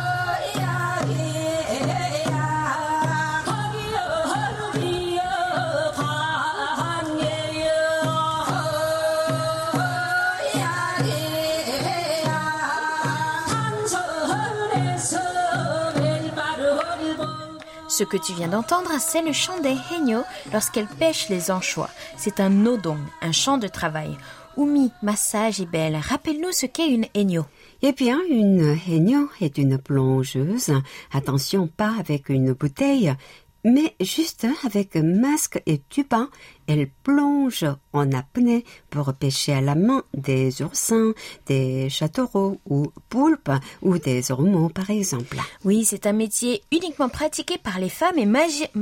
Ce 17.97 18.03
que 18.03 18.17
tu 18.17 18.31
viens 18.33 18.49
d'entendre, 18.49 18.91
c'est 18.99 19.23
le 19.23 19.33
chant 19.33 19.59
des 19.59 19.75
Henyo 19.91 20.21
lorsqu'elles 20.53 20.85
pêchent 20.85 21.29
les 21.29 21.49
anchois. 21.49 21.89
C'est 22.15 22.39
un 22.39 22.49
nodong, 22.49 22.99
un 23.23 23.31
champ 23.31 23.57
de 23.57 23.67
travail. 23.67 24.15
Oumi, 24.55 24.91
ma 25.01 25.15
sage 25.15 25.61
et 25.61 25.65
belle, 25.65 25.95
rappelle-nous 25.95 26.51
ce 26.51 26.67
qu'est 26.67 26.89
une 26.89 27.07
Henyo. 27.15 27.45
Eh 27.81 27.93
bien, 27.93 28.19
une 28.29 28.77
Henyo 28.87 29.29
est 29.41 29.57
une 29.57 29.79
plongeuse. 29.79 30.73
Attention, 31.11 31.65
pas 31.65 31.95
avec 31.97 32.29
une 32.29 32.53
bouteille, 32.53 33.15
mais 33.63 33.95
juste 33.99 34.45
avec 34.63 34.95
masque 34.95 35.59
et 35.65 35.81
tuba. 35.89 36.27
Elle 36.67 36.89
plonge 37.03 37.65
en 37.93 38.11
apnée 38.11 38.65
pour 38.89 39.13
pêcher 39.13 39.53
à 39.53 39.61
la 39.61 39.75
main 39.75 40.03
des 40.13 40.61
oursins, 40.61 41.13
des 41.45 41.89
châteaureaux 41.89 42.59
ou 42.69 42.87
poulpes 43.09 43.51
ou 43.81 43.97
des 43.97 44.31
ormeaux, 44.31 44.69
par 44.69 44.89
exemple. 44.89 45.37
Oui, 45.63 45.85
c'est 45.85 46.05
un 46.05 46.13
métier 46.13 46.61
uniquement 46.71 47.09
pratiqué 47.09 47.57
par 47.57 47.79
les 47.79 47.89
femmes 47.89 48.17
et 48.17 48.27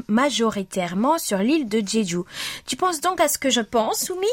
majoritairement 0.07 1.19
sur 1.19 1.37
l'île 1.37 1.69
de 1.69 1.81
Jeju. 1.85 2.21
Tu 2.65 2.75
penses 2.75 3.01
donc 3.01 3.21
à 3.21 3.27
ce 3.27 3.37
que 3.37 3.49
je 3.49 3.61
pense, 3.61 4.09
Oumi 4.09 4.27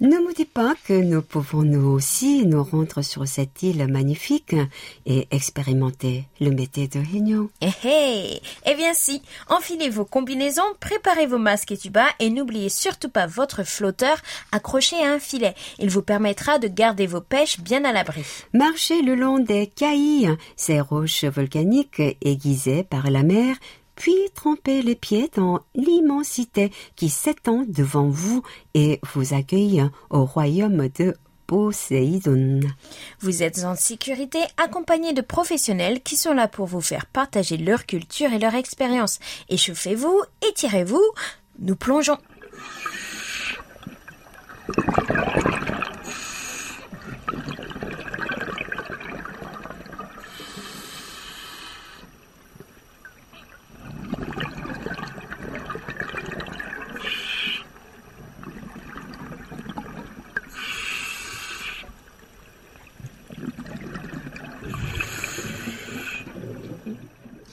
Ne 0.00 0.16
me 0.16 0.34
dis 0.34 0.44
pas 0.44 0.74
que 0.86 0.92
nous 0.92 1.22
pouvons 1.22 1.62
nous 1.62 1.88
aussi 1.88 2.44
nous 2.44 2.64
rendre 2.64 3.02
sur 3.02 3.26
cette 3.28 3.62
île 3.62 3.86
magnifique 3.86 4.56
et 5.06 5.28
expérimenter 5.30 6.24
le 6.40 6.50
métier 6.50 6.88
de 6.88 6.98
Henyo. 6.98 7.50
Eh 7.60 7.68
eh 7.84 8.40
Eh 8.66 8.74
bien 8.74 8.94
si, 8.94 9.22
enfilez 9.48 9.90
vos 9.90 10.04
combinaisons, 10.04 10.62
préparez 10.80 11.26
vos 11.26 11.38
masques 11.38 11.72
et 11.72 11.76
tubas 11.76 12.08
et 12.18 12.30
n'oubliez 12.30 12.68
surtout 12.68 12.95
pas 13.04 13.26
votre 13.26 13.64
flotteur 13.64 14.16
accroché 14.52 14.96
à 15.02 15.12
un 15.12 15.18
filet. 15.18 15.54
Il 15.78 15.90
vous 15.90 16.02
permettra 16.02 16.58
de 16.58 16.68
garder 16.68 17.06
vos 17.06 17.20
pêches 17.20 17.60
bien 17.60 17.84
à 17.84 17.92
l'abri. 17.92 18.24
Marchez 18.52 19.02
le 19.02 19.14
long 19.14 19.38
des 19.38 19.66
cailles, 19.66 20.34
ces 20.56 20.80
roches 20.80 21.24
volcaniques 21.24 22.02
aiguisées 22.22 22.84
par 22.84 23.10
la 23.10 23.22
mer, 23.22 23.56
puis 23.94 24.16
trempez 24.34 24.82
les 24.82 24.94
pieds 24.94 25.30
dans 25.34 25.60
l'immensité 25.74 26.70
qui 26.96 27.08
s'étend 27.08 27.64
devant 27.66 28.08
vous 28.08 28.42
et 28.74 29.00
vous 29.14 29.34
accueille 29.34 29.84
au 30.10 30.24
royaume 30.24 30.88
de 30.88 31.14
Poséidon. 31.46 32.60
Vous 33.20 33.42
êtes 33.42 33.64
en 33.64 33.76
sécurité 33.76 34.40
accompagné 34.56 35.12
de 35.12 35.20
professionnels 35.20 36.02
qui 36.02 36.16
sont 36.16 36.34
là 36.34 36.48
pour 36.48 36.66
vous 36.66 36.80
faire 36.80 37.06
partager 37.06 37.56
leur 37.56 37.86
culture 37.86 38.32
et 38.32 38.38
leur 38.38 38.54
expérience. 38.54 39.18
Échauffez-vous, 39.48 40.22
étirez-vous, 40.48 41.04
nous 41.60 41.76
plongeons. 41.76 42.18
Thank 44.68 45.36
you. 45.36 45.45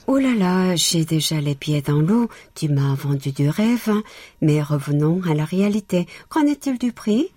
Oh 0.06 0.18
là 0.18 0.34
là, 0.34 0.76
j'ai 0.76 1.06
déjà 1.06 1.40
les 1.40 1.54
pieds 1.54 1.80
dans 1.80 1.98
l'eau, 1.98 2.28
tu 2.54 2.68
m'as 2.68 2.94
vendu 2.94 3.32
du 3.32 3.48
rêve, 3.48 3.90
mais 4.42 4.60
revenons 4.60 5.22
à 5.26 5.32
la 5.32 5.46
réalité. 5.46 6.06
Qu'en 6.28 6.46
est-il 6.46 6.76
du 6.76 6.92
prix? 6.92 7.28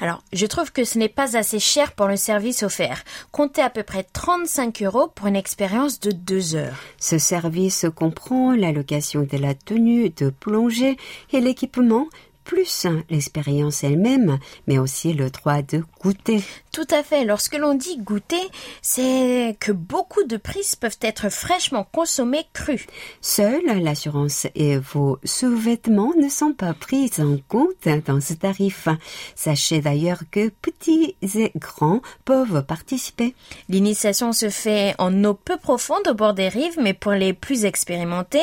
Alors, 0.00 0.22
je 0.32 0.46
trouve 0.46 0.72
que 0.72 0.84
ce 0.84 0.98
n'est 0.98 1.10
pas 1.10 1.36
assez 1.36 1.58
cher 1.58 1.92
pour 1.92 2.06
le 2.06 2.16
service 2.16 2.62
offert. 2.62 3.04
Comptez 3.30 3.60
à 3.60 3.68
peu 3.68 3.82
près 3.82 4.04
35 4.04 4.82
euros 4.84 5.08
pour 5.14 5.26
une 5.26 5.36
expérience 5.36 6.00
de 6.00 6.12
deux 6.12 6.54
heures. 6.54 6.78
Ce 6.98 7.18
service 7.18 7.84
comprend 7.94 8.52
la 8.52 8.72
location 8.72 9.28
de 9.30 9.36
la 9.36 9.54
tenue 9.54 10.08
de 10.08 10.30
plongée 10.30 10.96
et 11.30 11.42
l'équipement, 11.42 12.06
plus 12.44 12.86
l'expérience 13.10 13.84
elle-même, 13.84 14.38
mais 14.66 14.78
aussi 14.78 15.12
le 15.12 15.30
droit 15.30 15.62
de 15.62 15.82
goûter. 16.00 16.42
Tout 16.72 16.86
à 16.90 17.02
fait. 17.02 17.24
Lorsque 17.24 17.56
l'on 17.56 17.74
dit 17.74 17.98
goûter, 17.98 18.50
c'est 18.82 19.56
que 19.60 19.72
beaucoup 19.72 20.24
de 20.24 20.36
prises 20.36 20.76
peuvent 20.76 20.98
être 21.00 21.30
fraîchement 21.30 21.86
consommées 21.92 22.46
crues. 22.52 22.86
Seule 23.20 23.64
l'assurance 23.82 24.46
et 24.54 24.76
vos 24.76 25.18
sous-vêtements 25.24 26.12
ne 26.20 26.28
sont 26.28 26.52
pas 26.52 26.74
pris 26.74 27.10
en 27.18 27.38
compte 27.48 27.88
dans 28.06 28.20
ce 28.20 28.34
tarif. 28.34 28.88
Sachez 29.34 29.80
d'ailleurs 29.80 30.22
que 30.30 30.48
petits 30.48 31.16
et 31.22 31.52
grands 31.56 32.00
peuvent 32.24 32.64
participer. 32.64 33.34
L'initiation 33.68 34.32
se 34.32 34.50
fait 34.50 34.94
en 34.98 35.24
eau 35.24 35.34
peu 35.34 35.56
profonde 35.56 36.06
au 36.08 36.14
bord 36.14 36.34
des 36.34 36.48
rives, 36.48 36.78
mais 36.80 36.94
pour 36.94 37.12
les 37.12 37.32
plus 37.32 37.64
expérimentés, 37.64 38.38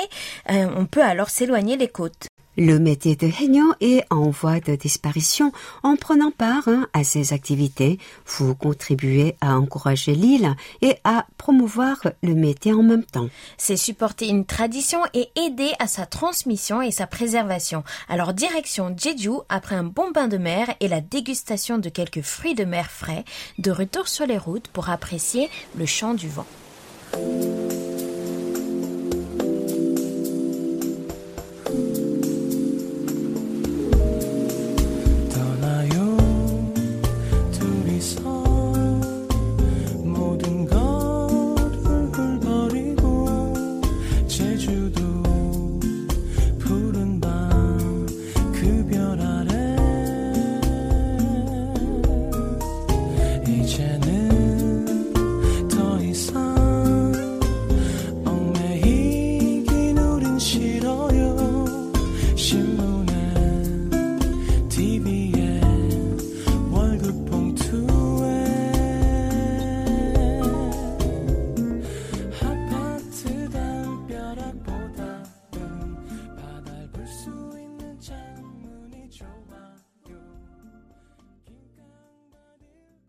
euh, 0.50 0.68
on 0.76 0.86
peut 0.86 1.04
alors 1.04 1.30
s'éloigner 1.30 1.78
des 1.78 1.88
côtes. 1.88 2.31
Le 2.64 2.78
métier 2.78 3.16
de 3.16 3.26
Henyo 3.26 3.74
est 3.82 4.04
en 4.12 4.30
voie 4.30 4.60
de 4.60 4.76
disparition. 4.76 5.52
En 5.82 5.96
prenant 5.96 6.30
part 6.30 6.68
hein, 6.68 6.88
à 6.94 7.04
ces 7.04 7.34
activités, 7.34 7.98
vous 8.28 8.54
contribuez 8.54 9.36
à 9.42 9.58
encourager 9.58 10.14
l'île 10.14 10.56
et 10.84 10.98
à 11.04 11.26
promouvoir 11.38 11.98
le 12.22 12.36
métier 12.36 12.72
en 12.72 12.84
même 12.84 13.04
temps. 13.04 13.30
C'est 13.58 13.78
supporter 13.78 14.28
une 14.28 14.46
tradition 14.46 15.00
et 15.16 15.30
aider 15.36 15.72
à 15.80 15.88
sa 15.88 16.06
transmission 16.06 16.84
et 16.84 16.92
sa 16.92 17.08
préservation. 17.08 17.84
Alors 18.08 18.32
direction 18.32 18.96
Jeju 18.96 19.40
après 19.50 19.74
un 19.74 19.84
bon 19.84 20.12
bain 20.12 20.28
de 20.28 20.38
mer 20.38 20.68
et 20.82 20.88
la 20.88 21.02
dégustation 21.02 21.80
de 21.80 21.90
quelques 21.90 22.22
fruits 22.22 22.54
de 22.54 22.64
mer 22.64 22.92
frais, 22.92 23.26
de 23.58 23.72
retour 23.72 24.08
sur 24.08 24.28
les 24.28 24.38
routes 24.38 24.68
pour 24.68 24.92
apprécier 24.92 25.50
le 25.76 25.88
chant 25.88 26.14
du 26.14 26.30
vent. 26.30 26.46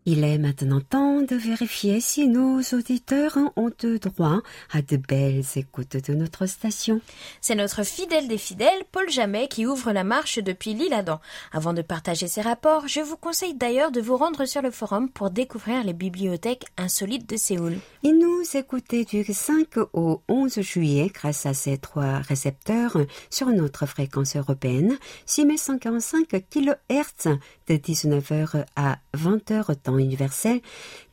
Il 0.05 0.25
est 0.25 0.37
maintenant 0.37 0.81
temps 0.81 1.21
de 1.21 1.35
vérifier 1.37 2.01
si 2.01 2.27
nos 2.27 2.59
auditeurs 2.73 3.37
ont 3.55 3.71
droit 4.01 4.41
à 4.73 4.81
de 4.81 4.97
belles 4.97 5.45
écoutes 5.55 5.95
de 5.95 6.13
notre 6.13 6.45
station. 6.45 6.99
C'est 7.39 7.55
notre 7.55 7.83
fidèle 7.83 8.27
des 8.27 8.37
fidèles, 8.37 8.83
Paul 8.91 9.09
Jamet, 9.09 9.47
qui 9.47 9.65
ouvre 9.65 9.93
la 9.93 10.03
marche 10.03 10.39
depuis 10.39 10.73
l'île 10.73 10.93
Adam. 10.93 11.21
Avant 11.53 11.71
de 11.71 11.81
partager 11.81 12.27
ses 12.27 12.41
rapports, 12.41 12.89
je 12.89 12.99
vous 12.99 13.15
conseille 13.15 13.53
d'ailleurs 13.53 13.91
de 13.91 14.01
vous 14.01 14.17
rendre 14.17 14.43
sur 14.43 14.61
le 14.61 14.71
forum 14.71 15.09
pour 15.09 15.29
découvrir 15.29 15.85
les 15.85 15.93
bibliothèques 15.93 16.65
insolites 16.75 17.29
de 17.29 17.37
Séoul. 17.37 17.77
Il 18.03 18.19
nous 18.19 18.41
écoutait 18.57 19.05
du 19.05 19.23
5 19.23 19.77
au 19.93 20.21
11 20.27 20.59
juillet 20.59 21.09
grâce 21.13 21.45
à 21.45 21.53
ces 21.53 21.77
trois 21.77 22.17
récepteurs 22.17 22.97
sur 23.29 23.47
notre 23.47 23.85
fréquence 23.85 24.35
européenne, 24.35 24.97
6145 25.27 26.27
kHz 26.49 27.37
de 27.67 27.75
19h 27.75 28.65
à 28.75 28.97
20h 29.15 29.75
temps 29.75 29.97
universel, 29.97 30.61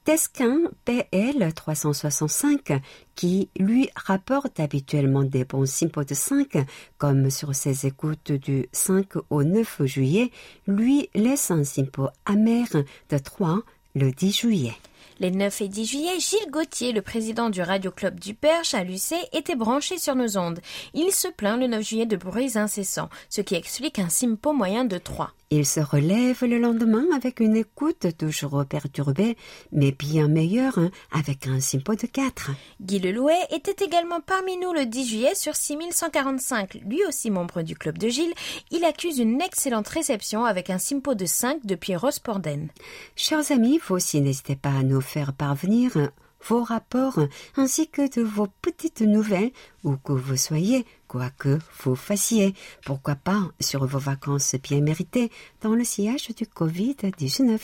Tesquin 0.04 0.58
PL 0.84 1.52
365 1.54 2.80
qui 3.14 3.50
lui 3.58 3.90
rapporte 3.94 4.58
habituellement 4.58 5.22
des 5.22 5.44
bons 5.44 5.66
simpos 5.66 6.04
de 6.04 6.14
5 6.14 6.66
comme 6.98 7.30
sur 7.30 7.54
ses 7.54 7.86
écoutes 7.86 8.32
du 8.32 8.66
5 8.72 9.08
au 9.28 9.44
9 9.44 9.84
juillet, 9.84 10.30
lui 10.66 11.10
laisse 11.14 11.50
un 11.50 11.64
simpo 11.64 12.08
amer 12.24 12.66
de 13.10 13.18
3 13.18 13.62
le 13.94 14.10
10 14.10 14.32
juillet. 14.32 14.74
Les 15.20 15.30
9 15.30 15.60
et 15.60 15.68
10 15.68 15.84
juillet, 15.84 16.18
Gilles 16.18 16.50
Gauthier, 16.50 16.92
le 16.92 17.02
président 17.02 17.50
du 17.50 17.60
Radio 17.60 17.90
Club 17.90 18.18
du 18.18 18.32
Perche 18.32 18.72
à 18.72 18.84
Lucé, 18.84 19.16
était 19.34 19.54
branché 19.54 19.98
sur 19.98 20.14
nos 20.14 20.38
ondes. 20.38 20.60
Il 20.94 21.12
se 21.12 21.28
plaint 21.28 21.60
le 21.60 21.66
9 21.66 21.86
juillet 21.86 22.06
de 22.06 22.16
bruits 22.16 22.56
incessants, 22.56 23.10
ce 23.28 23.42
qui 23.42 23.54
explique 23.54 23.98
un 23.98 24.08
simpo 24.08 24.54
moyen 24.54 24.86
de 24.86 24.96
3. 24.96 25.34
Il 25.52 25.66
se 25.66 25.80
relève 25.80 26.44
le 26.44 26.60
lendemain 26.60 27.04
avec 27.12 27.40
une 27.40 27.56
écoute 27.56 28.06
toujours 28.16 28.64
perturbée, 28.64 29.36
mais 29.72 29.90
bien 29.90 30.28
meilleure, 30.28 30.78
hein, 30.78 30.92
avec 31.10 31.48
un 31.48 31.58
simpo 31.58 31.96
de 31.96 32.06
4. 32.06 32.52
Guy 32.80 33.00
Lelouet 33.00 33.48
était 33.50 33.84
également 33.84 34.20
parmi 34.20 34.56
nous 34.56 34.72
le 34.72 34.86
10 34.86 35.08
juillet 35.08 35.34
sur 35.34 35.56
6145. 35.56 36.74
Lui 36.86 37.04
aussi 37.04 37.32
membre 37.32 37.62
du 37.62 37.74
club 37.74 37.98
de 37.98 38.08
Gilles, 38.08 38.32
il 38.70 38.84
accuse 38.84 39.18
une 39.18 39.40
excellente 39.42 39.88
réception 39.88 40.44
avec 40.44 40.70
un 40.70 40.78
simpo 40.78 41.16
de 41.16 41.26
5 41.26 41.66
depuis 41.66 41.96
Rosporden. 41.96 42.68
Chers 43.16 43.50
amis, 43.50 43.80
vous 43.84 43.96
aussi 43.96 44.20
n'hésitez 44.20 44.54
pas 44.54 44.70
à 44.70 44.84
nous 44.84 45.00
faire 45.10 45.32
parvenir 45.32 45.90
vos 46.48 46.62
rapports 46.62 47.18
ainsi 47.56 47.88
que 47.88 48.08
de 48.16 48.22
vos 48.22 48.46
petites 48.62 49.02
nouvelles 49.02 49.50
où 49.84 49.96
que 49.96 50.12
vous 50.12 50.36
soyez, 50.36 50.86
quoi 51.08 51.30
que 51.30 51.58
vous 51.82 51.96
fassiez. 51.96 52.54
Pourquoi 52.86 53.16
pas 53.16 53.42
sur 53.60 53.84
vos 53.86 53.98
vacances 53.98 54.54
bien 54.62 54.80
méritées 54.80 55.32
dans 55.62 55.74
le 55.74 55.82
sillage 55.84 56.28
du 56.28 56.44
Covid-19. 56.44 57.58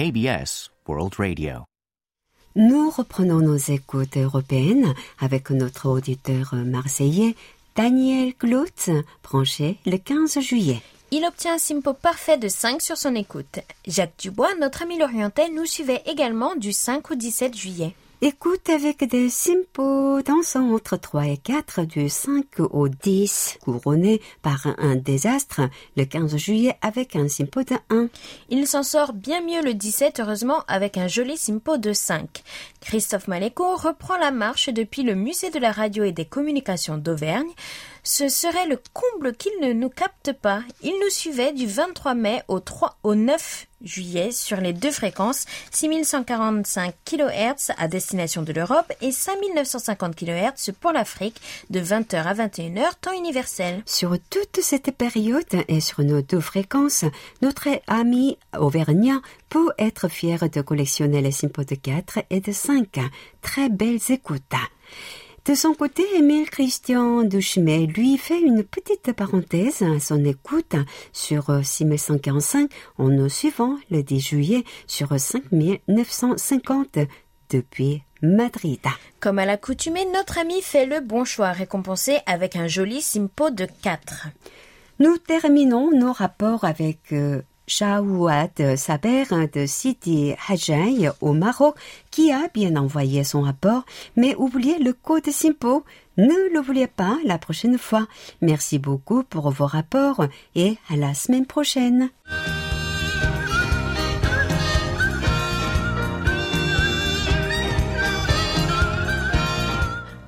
KBS 0.00 0.70
World 0.88 1.12
Radio. 1.18 1.66
Nous 2.56 2.88
reprenons 2.88 3.40
nos 3.40 3.58
écoutes 3.58 4.16
européennes 4.16 4.94
avec 5.18 5.50
notre 5.50 5.90
auditeur 5.90 6.54
marseillais 6.54 7.34
Daniel 7.76 8.32
Glutz, 8.40 8.88
branché 9.22 9.76
le 9.84 9.98
15 9.98 10.40
juillet. 10.40 10.80
Il 11.10 11.26
obtient 11.26 11.56
un 11.56 11.58
simpo 11.58 11.92
parfait 11.92 12.38
de 12.38 12.48
5 12.48 12.80
sur 12.80 12.96
son 12.96 13.14
écoute. 13.14 13.58
Jacques 13.86 14.16
Dubois, 14.18 14.54
notre 14.58 14.80
ami 14.80 14.98
lorientais, 14.98 15.50
nous 15.50 15.66
suivait 15.66 16.02
également 16.06 16.56
du 16.56 16.72
5 16.72 17.10
au 17.10 17.14
17 17.14 17.54
juillet. 17.54 17.94
Écoute 18.22 18.68
avec 18.68 19.02
des 19.08 19.30
simpos 19.30 20.20
dansant 20.20 20.74
entre 20.74 20.98
3 20.98 21.28
et 21.28 21.36
4 21.38 21.86
du 21.86 22.10
5 22.10 22.44
au 22.58 22.86
10, 22.86 23.60
couronné 23.62 24.20
par 24.42 24.66
un 24.76 24.94
désastre 24.96 25.62
le 25.96 26.04
15 26.04 26.36
juillet 26.36 26.76
avec 26.82 27.16
un 27.16 27.28
simpo 27.28 27.62
de 27.62 27.76
1. 27.88 28.08
Il 28.50 28.66
s'en 28.66 28.82
sort 28.82 29.14
bien 29.14 29.40
mieux 29.40 29.62
le 29.62 29.72
17, 29.72 30.20
heureusement, 30.20 30.64
avec 30.68 30.98
un 30.98 31.08
joli 31.08 31.38
simpo 31.38 31.78
de 31.78 31.94
5. 31.94 32.42
Christophe 32.82 33.26
Maléco 33.26 33.74
reprend 33.74 34.18
la 34.18 34.32
marche 34.32 34.68
depuis 34.68 35.02
le 35.02 35.14
musée 35.14 35.48
de 35.48 35.58
la 35.58 35.72
radio 35.72 36.04
et 36.04 36.12
des 36.12 36.26
communications 36.26 36.98
d'Auvergne. 36.98 37.48
Ce 38.02 38.28
serait 38.28 38.66
le 38.66 38.80
comble 38.92 39.34
qu'il 39.34 39.52
ne 39.60 39.72
nous 39.72 39.90
capte 39.90 40.32
pas. 40.32 40.62
Il 40.82 40.92
nous 41.02 41.10
suivait 41.10 41.52
du 41.52 41.66
23 41.66 42.14
mai 42.14 42.42
au 42.48 42.60
3 42.60 42.98
au 43.02 43.14
9 43.14 43.66
juillet 43.82 44.30
sur 44.30 44.58
les 44.58 44.72
deux 44.72 44.90
fréquences 44.90 45.46
6145 45.70 46.94
kHz 47.04 47.72
à 47.78 47.88
destination 47.88 48.42
de 48.42 48.52
l'Europe 48.52 48.92
et 49.00 49.12
5950 49.12 50.14
kHz 50.14 50.72
pour 50.80 50.92
l'Afrique 50.92 51.40
de 51.70 51.80
20h 51.80 52.16
à 52.16 52.34
21h 52.34 52.90
temps 53.00 53.16
universel. 53.16 53.82
Sur 53.86 54.16
toute 54.30 54.60
cette 54.62 54.90
période 54.96 55.44
et 55.68 55.80
sur 55.80 56.02
nos 56.02 56.22
deux 56.22 56.40
fréquences, 56.40 57.04
notre 57.42 57.68
ami 57.86 58.38
auvergnat 58.58 59.20
peut 59.48 59.70
être 59.78 60.08
fier 60.08 60.48
de 60.48 60.60
collectionner 60.60 61.22
les 61.22 61.32
simpos 61.32 61.64
de 61.64 61.74
4 61.74 62.20
et 62.30 62.40
de 62.40 62.52
5. 62.52 62.98
Très 63.42 63.68
belles 63.68 64.00
écoutes. 64.10 64.54
De 65.50 65.56
son 65.56 65.74
côté, 65.74 66.04
Émile 66.16 66.48
Christian 66.48 67.24
Duchemet 67.24 67.86
lui 67.86 68.16
fait 68.18 68.40
une 68.40 68.62
petite 68.62 69.12
parenthèse 69.12 69.82
à 69.82 69.98
son 69.98 70.24
écoute 70.24 70.76
sur 71.12 71.50
6145 71.64 72.70
en 72.98 73.08
nous 73.08 73.28
suivant 73.28 73.76
le 73.90 74.04
10 74.04 74.20
juillet 74.20 74.62
sur 74.86 75.08
5950 75.18 77.00
depuis 77.50 78.04
Madrid. 78.22 78.78
Comme 79.18 79.40
à 79.40 79.44
l'accoutumée, 79.44 80.06
notre 80.14 80.38
ami 80.38 80.62
fait 80.62 80.86
le 80.86 81.00
bon 81.00 81.24
choix, 81.24 81.50
récompensé 81.50 82.18
avec 82.26 82.54
un 82.54 82.68
joli 82.68 83.02
simpo 83.02 83.50
de 83.50 83.66
4. 83.82 84.28
Nous 85.00 85.18
terminons 85.18 85.90
nos 85.90 86.12
rapports 86.12 86.62
avec 86.62 87.12
euh, 87.12 87.42
Shaouad 87.70 88.76
Saber 88.76 89.24
de 89.54 89.64
Sidi 89.64 90.34
Hajjai 90.48 91.08
au 91.20 91.32
Maroc 91.32 91.76
qui 92.10 92.32
a 92.32 92.48
bien 92.52 92.74
envoyé 92.74 93.22
son 93.22 93.42
rapport 93.42 93.84
mais 94.16 94.34
oublié 94.34 94.78
le 94.80 94.92
code 94.92 95.30
SIMPO. 95.30 95.84
Ne 96.16 96.52
l'oubliez 96.52 96.88
pas 96.88 97.16
la 97.24 97.38
prochaine 97.38 97.78
fois. 97.78 98.08
Merci 98.42 98.80
beaucoup 98.80 99.22
pour 99.22 99.50
vos 99.50 99.66
rapports 99.66 100.26
et 100.56 100.76
à 100.90 100.96
la 100.96 101.14
semaine 101.14 101.46
prochaine. 101.46 102.10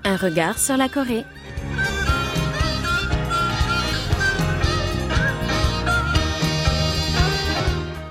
Un 0.05 0.17
regard 0.17 0.59
sur 0.59 0.77
la 0.77 0.89
Corée. 0.89 1.25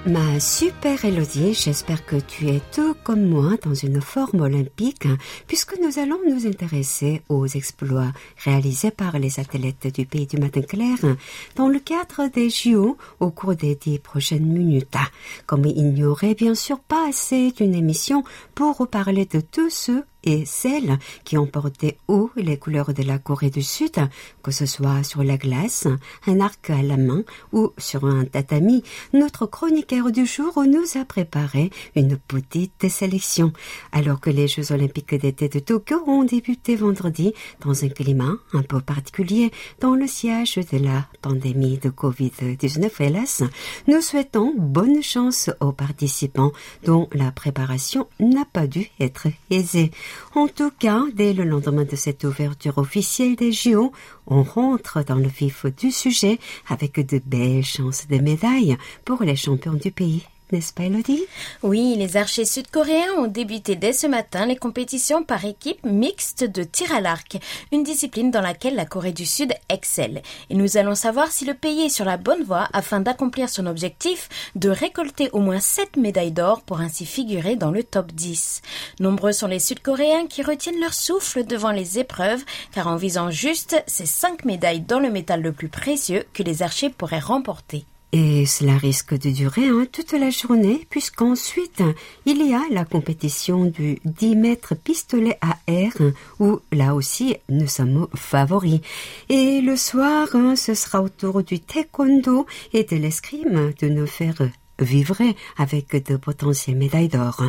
Ma 0.08 0.40
super 0.40 1.06
Elodie, 1.06 1.54
j'espère 1.54 2.04
que 2.08 2.16
tu 2.16 2.48
es 2.48 2.60
tout 2.74 2.96
comme 3.04 3.24
moi 3.24 3.52
dans 3.64 3.76
une 3.76 4.02
forme 4.02 4.42
olympique, 4.42 5.06
hein, 5.06 5.18
puisque 5.46 5.78
nous 5.80 6.00
allons 6.00 6.18
nous 6.28 6.48
intéresser 6.48 7.22
aux 7.30 7.46
exploits 7.46 8.12
réalisés 8.44 8.90
par 8.90 9.20
les 9.20 9.40
athlètes 9.40 9.94
du 9.94 10.08
pays 10.08 10.26
du 10.26 10.38
matin 10.38 10.64
clair 10.64 10.98
hein, 11.04 11.18
dans 11.56 11.68
le 11.68 11.80
cadre 11.80 12.32
des 12.34 12.50
JO 12.50 12.98
au 13.20 13.30
cours 13.30 13.54
des 13.54 13.76
dix 13.76 14.00
prochaines 14.00 14.48
minutes. 14.48 14.98
Comme 15.46 15.66
il 15.66 15.94
n'y 15.94 16.04
aurait 16.04 16.34
bien 16.34 16.56
sûr 16.56 16.80
pas 16.80 17.08
assez 17.08 17.52
d'une 17.52 17.76
émission 17.76 18.24
pour 18.56 18.88
parler 18.88 19.28
de 19.28 19.40
tous 19.40 19.70
ceux 19.70 20.04
et 20.24 20.46
celles 20.46 20.98
qui 21.24 21.38
ont 21.38 21.48
porté 21.48 21.98
haut 22.08 22.30
les 22.36 22.58
couleurs 22.58 22.94
de 22.94 23.04
la 23.04 23.18
Corée 23.18 23.50
du 23.50 23.62
Sud, 23.62 23.96
que 24.44 24.52
ce 24.52 24.66
soit 24.66 25.04
sur 25.04 25.24
la 25.24 25.38
glace, 25.38 25.88
un 26.28 26.40
arc 26.40 26.70
à 26.70 26.82
la 26.82 26.98
main 26.98 27.24
ou 27.52 27.72
sur 27.78 28.06
un 28.06 28.26
tatami, 28.26 28.84
notre 29.14 29.46
chroniqueur 29.46 30.12
du 30.12 30.26
jour 30.26 30.64
nous 30.66 31.00
a 31.00 31.06
préparé 31.06 31.70
une 31.96 32.18
petite 32.18 32.90
sélection. 32.90 33.54
Alors 33.92 34.20
que 34.20 34.30
les 34.30 34.48
Jeux 34.48 34.72
olympiques 34.72 35.16
d'été 35.16 35.50
de 35.50 35.60
Tokyo 35.60 36.04
ont 36.08 36.24
débuté 36.24 36.76
vendredi 36.76 37.34
dans 37.66 37.84
un 37.84 37.90
climat 37.90 38.34
un 38.54 38.64
peu 38.64 38.80
particulier 38.80 39.52
dans 39.80 39.96
le 39.96 40.08
siège 40.08 40.56
de 40.56 40.78
la 40.78 41.08
pandémie 41.22 41.78
de 41.78 41.90
Covid-19, 41.90 42.90
hélas, 43.00 43.44
nous 43.88 44.02
souhaitons 44.02 44.54
bonne 44.58 45.02
chance 45.02 45.50
aux 45.60 45.72
participants 45.72 46.52
dont 46.84 47.08
la 47.14 47.32
préparation 47.32 48.08
n'a 48.20 48.46
pas 48.46 48.68
dû 48.68 48.88
être 49.00 49.28
aisée. 49.50 49.92
En 50.36 50.48
tout 50.48 50.72
cas, 50.72 51.04
dès 51.14 51.34
le 51.34 51.44
lendemain 51.44 51.86
de 51.86 51.96
cette 51.96 52.24
ouverture 52.24 52.78
officielle 52.78 53.36
des 53.36 53.52
JO, 53.52 53.92
on 54.28 54.44
rentre 54.44 55.04
dans 55.04 55.16
le 55.16 55.28
vif 55.28 55.66
du 55.78 55.92
sujet 55.92 56.40
avec 56.68 57.06
de 57.06 57.22
belles 57.26 57.64
chances 57.64 58.08
de 58.08 58.18
médailles 58.18 58.78
pour 59.06 59.24
les 59.24 59.36
champions 59.36 59.74
du 59.74 59.92
pays. 59.92 60.24
N'est-ce 60.52 60.74
pas 60.74 60.84
Elodie? 60.84 61.24
Oui, 61.64 61.96
les 61.98 62.18
archers 62.18 62.46
sud-coréens 62.46 63.14
ont 63.18 63.28
débuté 63.28 63.76
dès 63.76 63.94
ce 63.94 64.08
matin 64.08 64.46
les 64.46 64.56
compétitions 64.56 65.24
par 65.24 65.46
équipe 65.46 65.86
mixte 65.86 66.44
de 66.44 66.64
tir 66.64 66.94
à 66.94 67.02
l'arc, 67.02 67.38
une 67.72 67.84
discipline 67.84 68.32
dans 68.32 68.42
laquelle 68.42 68.76
la 68.76 68.86
Corée 68.86 69.14
du 69.14 69.26
Sud 69.26 69.54
excelle. 69.70 70.22
Et 70.50 70.56
nous 70.56 70.78
allons 70.78 70.96
savoir 70.96 71.32
si 71.32 71.46
le 71.46 71.54
pays 71.54 71.86
est 71.86 71.90
sur 71.90 72.06
la 72.06 72.18
bonne 72.18 72.44
voie 72.44 72.68
afin 72.74 73.00
d'accomplir 73.00 73.50
son 73.50 73.66
objectif 73.66 74.30
de 74.56 74.70
récolter 74.70 75.30
au 75.34 75.40
moins 75.40 75.60
7 75.60 75.98
médailles 75.98 76.32
d'or 76.32 76.62
pour 76.62 76.80
ainsi 76.80 77.06
figurer 77.06 77.56
dans 77.56 77.72
le 77.72 77.84
top 77.84 78.12
10. 78.12 78.62
Nombreux 79.00 79.32
sont 79.32 79.48
les 79.48 79.60
Sud-Coréens 79.60 80.28
qui 80.28 80.44
retiennent 80.44 80.80
leur 80.80 80.94
souffle 80.94 81.46
devant 81.46 81.72
les 81.72 82.00
épreuves, 82.00 82.44
car 82.74 82.88
en 82.88 82.96
visant 82.96 83.32
juste, 83.32 83.82
c'est 83.88 84.06
5 84.06 84.46
médailles 84.46 84.82
dans 84.82 85.00
le 85.00 85.10
métal 85.10 85.42
le 85.42 85.52
plus 85.52 85.70
précieux 85.70 86.26
que 86.34 86.44
les 86.44 86.64
archers 86.64 86.90
pourraient 86.90 87.20
remporter. 87.20 87.86
Et 88.14 88.46
cela 88.46 88.78
risque 88.78 89.14
de 89.18 89.30
durer 89.30 89.68
hein, 89.68 89.86
toute 89.90 90.12
la 90.12 90.30
journée, 90.30 90.86
puisqu'ensuite, 90.90 91.82
il 92.26 92.46
y 92.46 92.54
a 92.54 92.62
la 92.70 92.84
compétition 92.84 93.66
du 93.66 94.00
10 94.04 94.36
mètres 94.36 94.76
pistolet 94.76 95.38
à 95.40 95.58
air, 95.68 95.94
où 96.40 96.60
là 96.74 96.94
aussi, 96.94 97.38
nous 97.48 97.68
sommes 97.68 98.08
favoris. 98.14 98.82
Et 99.30 99.62
le 99.62 99.78
soir, 99.78 100.28
hein, 100.34 100.58
ce 100.58 100.74
sera 100.74 101.02
au 101.02 101.08
tour 101.08 101.42
du 101.42 101.62
taekwondo 101.62 102.46
et 102.74 102.84
de 102.84 102.98
l'escrime 102.98 103.72
de 103.80 103.88
nous 103.88 104.08
faire 104.08 104.36
vivre 104.80 105.22
avec 105.58 106.04
de 106.06 106.18
potentielles 106.18 106.78
médailles 106.78 107.08
d'or. 107.08 107.44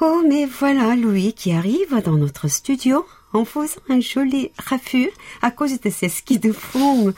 Oh, 0.00 0.22
mais 0.28 0.44
voilà 0.46 0.94
Louis 0.96 1.32
qui 1.32 1.52
arrive 1.52 2.02
dans 2.04 2.16
notre 2.16 2.46
studio 2.48 3.04
en 3.32 3.44
faisant 3.44 3.80
un 3.88 4.00
joli 4.00 4.50
raffut 4.58 5.10
à 5.42 5.50
cause 5.50 5.80
de 5.80 5.90
ses 5.90 6.08
skis 6.08 6.38
de 6.38 6.52
fond. 6.52 7.12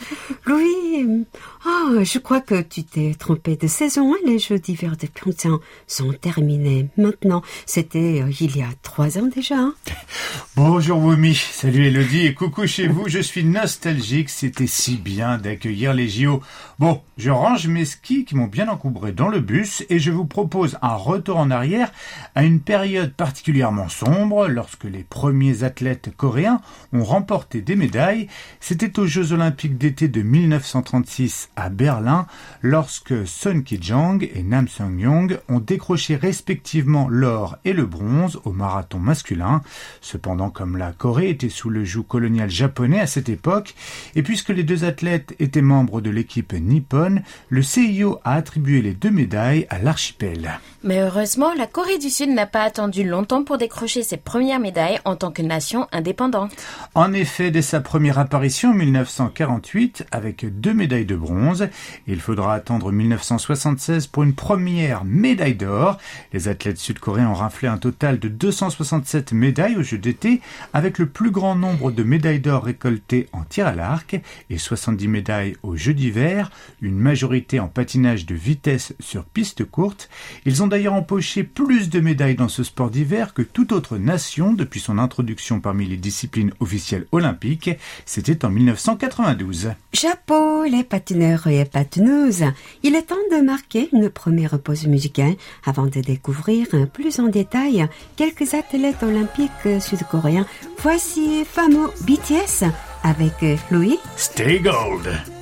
Louis, 0.46 1.24
ah, 1.64 2.02
je 2.02 2.18
crois 2.18 2.40
que 2.40 2.61
tu 2.62 2.84
t'es 2.84 3.14
trompé 3.18 3.56
de 3.56 3.66
saison. 3.66 4.12
hein. 4.14 4.18
Les 4.26 4.38
Jeux 4.38 4.58
d'hiver 4.58 4.96
de 4.96 5.06
Pyeongchang 5.06 5.61
sont 5.86 6.12
terminés 6.12 6.88
maintenant. 6.96 7.42
C'était 7.66 8.22
euh, 8.22 8.32
il 8.40 8.56
y 8.56 8.62
a 8.62 8.68
trois 8.82 9.18
ans 9.18 9.26
déjà. 9.34 9.56
hein. 9.58 9.74
Bonjour 10.56 10.98
Wumi, 10.98 11.34
salut 11.34 11.86
Elodie 11.86 12.34
coucou 12.34 12.66
chez 12.66 12.86
vous, 12.88 13.08
je 13.08 13.20
suis 13.20 13.44
nostalgique, 13.44 14.28
c'était 14.30 14.66
si 14.66 14.96
bien 14.96 15.38
d'accueillir 15.38 15.94
les 15.94 16.08
JO. 16.08 16.42
Bon, 16.78 17.02
je 17.18 17.30
range 17.30 17.66
mes 17.68 17.84
skis 17.84 18.24
qui 18.24 18.34
m'ont 18.36 18.46
bien 18.46 18.68
encombré 18.68 19.12
dans 19.12 19.28
le 19.28 19.40
bus 19.40 19.84
et 19.88 19.98
je 19.98 20.11
vous 20.11 20.24
propose 20.26 20.76
un 20.82 20.94
retour 20.96 21.36
en 21.38 21.50
arrière 21.50 21.92
à 22.34 22.44
une 22.44 22.61
période 22.61 23.14
particulièrement 23.14 23.88
sombre 23.88 24.48
lorsque 24.48 24.84
les 24.84 25.04
premiers 25.04 25.62
athlètes 25.62 25.99
coréens 26.09 26.61
ont 26.92 27.05
remporté 27.05 27.61
des 27.61 27.76
médailles. 27.76 28.28
C'était 28.61 28.98
aux 28.98 29.07
Jeux 29.07 29.32
olympiques 29.32 29.76
d'été 29.76 30.09
de 30.09 30.22
1936 30.22 31.51
à 31.57 31.68
Berlin 31.68 32.26
lorsque 32.62 33.26
Sun 33.26 33.62
Ki-jong 33.62 34.30
et 34.34 34.42
Nam 34.42 34.68
Sung-yong 34.68 35.38
ont 35.48 35.61
décroché 35.61 36.16
respectivement 36.16 37.09
l'or 37.09 37.59
et 37.64 37.72
le 37.72 37.84
bronze 37.86 38.40
au 38.44 38.53
marathon 38.53 38.98
masculin. 38.98 39.62
Cependant, 40.01 40.51
comme 40.51 40.76
la 40.76 40.92
Corée 40.92 41.30
était 41.30 41.48
sous 41.48 41.70
le 41.70 41.84
joug 41.84 42.05
colonial 42.05 42.51
japonais 42.51 43.01
à 43.01 43.07
cette 43.07 43.28
époque, 43.28 43.74
et 44.14 44.22
puisque 44.22 44.51
les 44.51 44.64
deux 44.64 44.84
athlètes 44.84 45.34
étaient 45.38 45.62
membres 45.62 46.01
de 46.01 46.11
l'équipe 46.11 46.53
nippone, 46.53 47.22
le 47.48 47.62
CIO 47.62 48.20
a 48.24 48.34
attribué 48.34 48.82
les 48.82 48.94
deux 48.94 49.11
médailles 49.11 49.66
à 49.70 49.78
l'archipel. 49.78 50.61
Mais 50.82 51.00
heureusement, 51.00 51.52
la 51.52 51.66
Corée 51.66 51.98
du 51.98 52.08
Sud 52.08 52.30
n'a 52.30 52.46
pas 52.46 52.62
attendu 52.62 53.04
longtemps 53.04 53.44
pour 53.44 53.58
décrocher 53.58 54.02
ses 54.02 54.16
premières 54.16 54.60
médailles 54.60 54.98
en 55.04 55.14
tant 55.14 55.30
que 55.30 55.42
nation 55.42 55.86
indépendante. 55.92 56.52
En 56.94 57.12
effet, 57.12 57.50
dès 57.50 57.60
sa 57.60 57.80
première 57.80 58.18
apparition 58.18 58.70
en 58.70 58.74
1948, 58.74 60.06
avec 60.10 60.46
deux 60.58 60.72
médailles 60.72 61.04
de 61.04 61.16
bronze, 61.16 61.68
il 62.06 62.18
faudra 62.18 62.54
attendre 62.54 62.92
1976 62.92 64.06
pour 64.06 64.22
une 64.22 64.34
première 64.34 65.04
médaille 65.04 65.54
d'or. 65.54 65.98
Les 66.32 66.48
athlètes 66.48 66.78
sud-coréens 66.78 67.28
ont 67.28 67.34
raflé 67.34 67.68
un 67.68 67.76
total 67.76 68.18
de 68.18 68.28
267 68.28 69.32
médailles 69.32 69.76
aux 69.76 69.82
Jeux 69.82 69.98
d'été, 69.98 70.40
avec 70.72 70.98
le 70.98 71.06
plus 71.06 71.30
grand 71.30 71.56
nombre 71.56 71.90
de 71.90 72.02
médailles 72.02 72.40
d'or 72.40 72.64
récoltées 72.64 73.28
en 73.32 73.42
tir 73.42 73.66
à 73.66 73.74
l'arc 73.74 74.18
et 74.48 74.56
70 74.56 75.08
médailles 75.08 75.56
aux 75.62 75.76
Jeux 75.76 75.94
d'hiver, 75.94 76.50
une 76.80 76.98
majorité 76.98 77.60
en 77.60 77.68
patinage 77.68 78.24
de 78.24 78.34
vitesse 78.34 78.94
sur 78.98 79.24
piste 79.24 79.66
courte. 79.66 80.08
Ils 80.46 80.62
ont 80.62 80.69
d'ailleurs 80.70 80.94
empoché 80.94 81.42
plus 81.42 81.90
de 81.90 82.00
médailles 82.00 82.36
dans 82.36 82.48
ce 82.48 82.62
sport 82.62 82.88
d'hiver 82.88 83.34
que 83.34 83.42
toute 83.42 83.72
autre 83.72 83.98
nation 83.98 84.54
depuis 84.54 84.80
son 84.80 84.96
introduction 84.96 85.60
parmi 85.60 85.84
les 85.84 85.98
disciplines 85.98 86.52
officielles 86.60 87.06
olympiques. 87.12 87.70
C'était 88.06 88.46
en 88.46 88.50
1992. 88.50 89.72
Chapeau 89.92 90.64
les 90.64 90.84
patineurs 90.84 91.46
et 91.48 91.66
patineuses. 91.66 92.44
Il 92.82 92.94
est 92.94 93.02
temps 93.02 93.16
de 93.30 93.42
marquer 93.42 93.90
une 93.92 94.08
première 94.08 94.58
pause 94.58 94.86
musicale 94.86 95.34
avant 95.66 95.86
de 95.86 96.00
découvrir 96.00 96.66
plus 96.92 97.18
en 97.18 97.26
détail 97.26 97.86
quelques 98.16 98.54
athlètes 98.54 99.02
olympiques 99.02 99.80
sud-coréens. 99.80 100.46
Voici 100.78 101.44
fameux 101.44 101.88
BTS 102.06 102.64
avec 103.02 103.34
Louis. 103.70 103.98
Stay 104.16 104.60
Gold. 104.60 105.39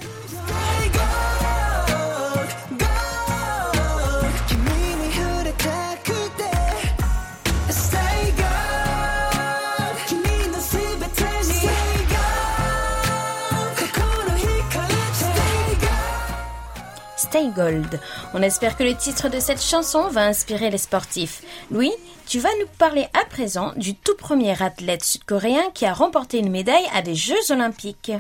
Stay 17.29 17.51
Gold. 17.55 18.01
On 18.33 18.41
espère 18.41 18.75
que 18.77 18.85
le 18.85 18.95
titre 18.95 19.29
de 19.29 19.39
cette 19.39 19.63
chanson 19.63 20.09
va 20.09 20.25
inspirer 20.27 20.71
les 20.71 20.79
sportifs. 20.79 21.43
Louis, 21.71 21.91
tu 22.27 22.39
vas 22.39 22.49
nous 22.61 22.67
parler 22.79 23.07
à 23.13 23.27
présent 23.27 23.73
du 23.77 23.95
tout 23.95 24.15
premier 24.17 24.61
athlète 24.63 25.05
sud-coréen 25.05 25.63
qui 25.75 25.85
a 25.85 25.93
remporté 25.93 26.39
une 26.39 26.51
médaille 26.51 26.87
à 26.95 27.03
des 27.03 27.15
Jeux 27.15 27.35
olympiques. 27.51 28.13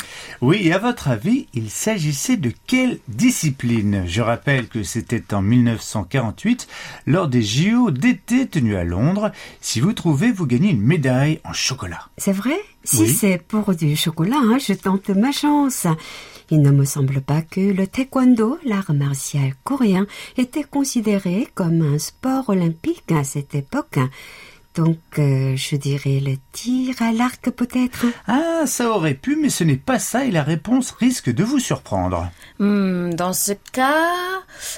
Oui, 0.42 0.60
et 0.66 0.74
à 0.74 0.78
votre 0.78 1.08
avis, 1.08 1.46
il 1.54 1.70
s'agissait 1.70 2.36
de 2.36 2.52
quelle 2.66 2.98
discipline? 3.08 4.04
Je 4.06 4.20
rappelle 4.20 4.68
que 4.68 4.82
c'était 4.82 5.32
en 5.32 5.40
1948, 5.40 6.68
lors 7.06 7.28
des 7.28 7.42
JO 7.42 7.90
d'été 7.90 8.46
tenus 8.46 8.76
à 8.76 8.84
Londres. 8.84 9.32
Si 9.62 9.80
vous 9.80 9.94
trouvez, 9.94 10.32
vous 10.32 10.46
gagnez 10.46 10.70
une 10.70 10.82
médaille 10.82 11.40
en 11.44 11.54
chocolat. 11.54 12.08
C'est 12.18 12.32
vrai? 12.32 12.56
Si 12.84 12.98
Oui. 13.02 13.08
c'est 13.18 13.38
pour 13.38 13.74
du 13.74 13.96
chocolat, 13.96 14.36
hein, 14.38 14.58
je 14.58 14.72
tente 14.74 15.08
ma 15.10 15.32
chance. 15.32 15.86
Il 16.50 16.62
ne 16.62 16.70
me 16.70 16.84
semble 16.84 17.20
pas 17.20 17.42
que 17.42 17.60
le 17.60 17.86
taekwondo, 17.86 18.58
l'art 18.64 18.94
martial 18.94 19.52
coréen, 19.64 20.06
était 20.36 20.64
considéré 20.64 21.48
comme 21.54 21.82
un 21.82 21.98
sport 21.98 22.48
olympique 22.48 23.12
à 23.12 23.22
cette 23.22 23.54
époque. 23.54 23.98
Donc, 24.74 24.98
euh, 25.18 25.56
je 25.56 25.76
dirais 25.76 26.20
le 26.24 26.36
tir 26.52 26.94
à 27.02 27.12
l'arc 27.12 27.50
peut-être. 27.50 28.06
Ah, 28.26 28.62
ça 28.64 28.90
aurait 28.90 29.14
pu, 29.14 29.36
mais 29.36 29.50
ce 29.50 29.64
n'est 29.64 29.76
pas 29.76 29.98
ça 29.98 30.24
et 30.24 30.30
la 30.30 30.42
réponse 30.42 30.92
risque 30.92 31.30
de 31.30 31.42
vous 31.42 31.58
surprendre. 31.58 32.30
Hmm, 32.60 33.10
dans 33.10 33.32
ce 33.32 33.52
cas, 33.72 34.14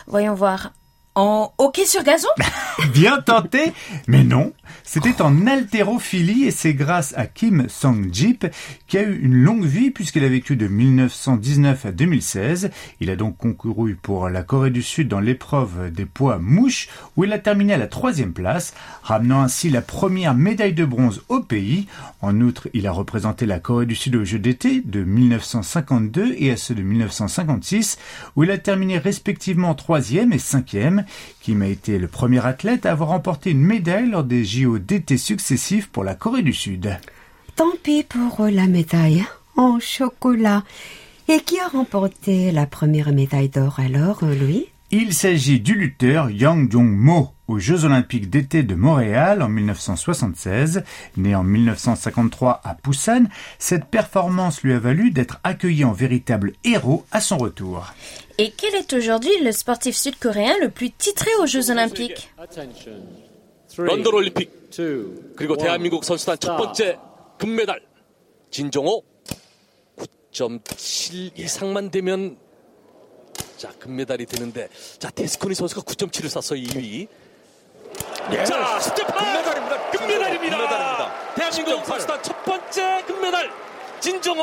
voyons 0.06 0.34
voir. 0.34 0.72
En 1.16 1.52
hockey 1.58 1.86
sur 1.86 2.04
gazon? 2.04 2.28
Bien 2.94 3.20
tenté, 3.20 3.72
mais 4.06 4.22
non. 4.22 4.52
C'était 4.84 5.22
en 5.22 5.46
haltérophilie 5.46 6.44
et 6.44 6.50
c'est 6.50 6.74
grâce 6.74 7.14
à 7.16 7.26
Kim 7.26 7.68
Song-jip 7.68 8.46
qui 8.86 8.98
a 8.98 9.02
eu 9.02 9.20
une 9.20 9.34
longue 9.34 9.64
vie 9.64 9.90
puisqu'il 9.90 10.24
a 10.24 10.28
vécu 10.28 10.56
de 10.56 10.66
1919 10.66 11.86
à 11.86 11.92
2016. 11.92 12.70
Il 13.00 13.10
a 13.10 13.16
donc 13.16 13.36
concouru 13.36 13.96
pour 13.96 14.28
la 14.28 14.42
Corée 14.42 14.70
du 14.70 14.82
Sud 14.82 15.08
dans 15.08 15.20
l'épreuve 15.20 15.92
des 15.92 16.06
poids 16.06 16.38
mouches 16.38 16.88
où 17.16 17.24
il 17.24 17.32
a 17.32 17.38
terminé 17.38 17.74
à 17.74 17.78
la 17.78 17.86
troisième 17.86 18.32
place, 18.32 18.74
ramenant 19.02 19.42
ainsi 19.42 19.70
la 19.70 19.82
première 19.82 20.34
médaille 20.34 20.74
de 20.74 20.84
bronze 20.84 21.22
au 21.28 21.40
pays. 21.40 21.86
En 22.20 22.40
outre, 22.40 22.68
il 22.72 22.86
a 22.86 22.92
représenté 22.92 23.46
la 23.46 23.60
Corée 23.60 23.86
du 23.86 23.94
Sud 23.94 24.16
aux 24.16 24.24
Jeux 24.24 24.38
d'été 24.38 24.80
de 24.84 25.02
1952 25.02 26.34
et 26.36 26.50
à 26.50 26.56
ceux 26.56 26.74
de 26.74 26.82
1956 26.82 27.98
où 28.36 28.44
il 28.44 28.50
a 28.50 28.58
terminé 28.58 28.98
respectivement 28.98 29.74
troisième 29.74 30.32
et 30.32 30.38
cinquième. 30.38 30.99
Kim 31.40 31.62
a 31.62 31.66
été 31.66 31.98
le 31.98 32.08
premier 32.08 32.44
athlète 32.44 32.86
à 32.86 32.92
avoir 32.92 33.10
remporté 33.10 33.50
une 33.50 33.62
médaille 33.62 34.08
lors 34.08 34.24
des 34.24 34.44
JO 34.44 34.78
d'été 34.78 35.16
successifs 35.16 35.88
pour 35.88 36.04
la 36.04 36.14
Corée 36.14 36.42
du 36.42 36.52
Sud. 36.52 36.98
Tant 37.56 37.72
pis 37.82 38.04
pour 38.04 38.46
la 38.46 38.66
médaille 38.66 39.24
en 39.56 39.78
chocolat. 39.80 40.64
Et 41.28 41.40
qui 41.40 41.60
a 41.60 41.68
remporté 41.68 42.50
la 42.50 42.66
première 42.66 43.12
médaille 43.12 43.48
d'or 43.48 43.78
alors, 43.78 44.20
Louis? 44.22 44.66
Il 44.92 45.14
s'agit 45.14 45.60
du 45.60 45.74
lutteur 45.74 46.30
Yang 46.30 46.72
Jong-mo 46.72 47.30
aux 47.46 47.60
Jeux 47.60 47.84
Olympiques 47.84 48.28
d'été 48.28 48.64
de 48.64 48.74
Montréal 48.74 49.40
en 49.40 49.48
1976. 49.48 50.82
Né 51.16 51.36
en 51.36 51.44
1953 51.44 52.60
à 52.64 52.76
Busan, 52.82 53.26
cette 53.60 53.84
performance 53.84 54.62
lui 54.62 54.72
a 54.72 54.80
valu 54.80 55.12
d'être 55.12 55.38
accueilli 55.44 55.84
en 55.84 55.92
véritable 55.92 56.54
héros 56.64 57.04
à 57.12 57.20
son 57.20 57.38
retour. 57.38 57.94
Et 58.40 58.54
quel 58.56 58.74
est 58.74 58.90
aujourd'hui 58.94 59.38
le 59.44 59.52
sportif 59.52 59.94
sud-coréen 59.94 60.56
le 60.60 60.70
plus 60.70 60.90
titré 60.90 61.30
aux 61.34 61.44
Jeux 61.44 61.70
olympiques 61.70 62.30
런던 63.76 64.14
올림픽 64.14 64.50
그리고 65.36 65.58
대한민국 65.58 66.04
선수단 66.04 66.38
첫 66.38 66.56
번째 66.56 66.98
금메달 67.36 67.82
진정호 68.50 69.04
9.7 70.32 71.38
이상만 71.38 71.90
되면 71.90 72.38
자, 73.58 73.70
금메달이 73.78 74.24
되는데, 74.24 74.70
자, 74.98 75.10
데스코니 75.10 75.54
선수가 75.54 75.82
9.7을 75.82 76.30
쌌어 76.30 76.56
2위. 76.56 77.08
자, 78.46 78.78
10.8! 78.78 79.06
금메달입니다. 79.06 79.90
금메달입니다. 79.90 80.56
금메달입니다. 80.56 81.34
대한민국 81.34 81.82
10.8. 81.82 81.84
선수단 81.84 82.22
첫 82.22 82.44
번째 82.44 83.04
금메달! 83.06 83.69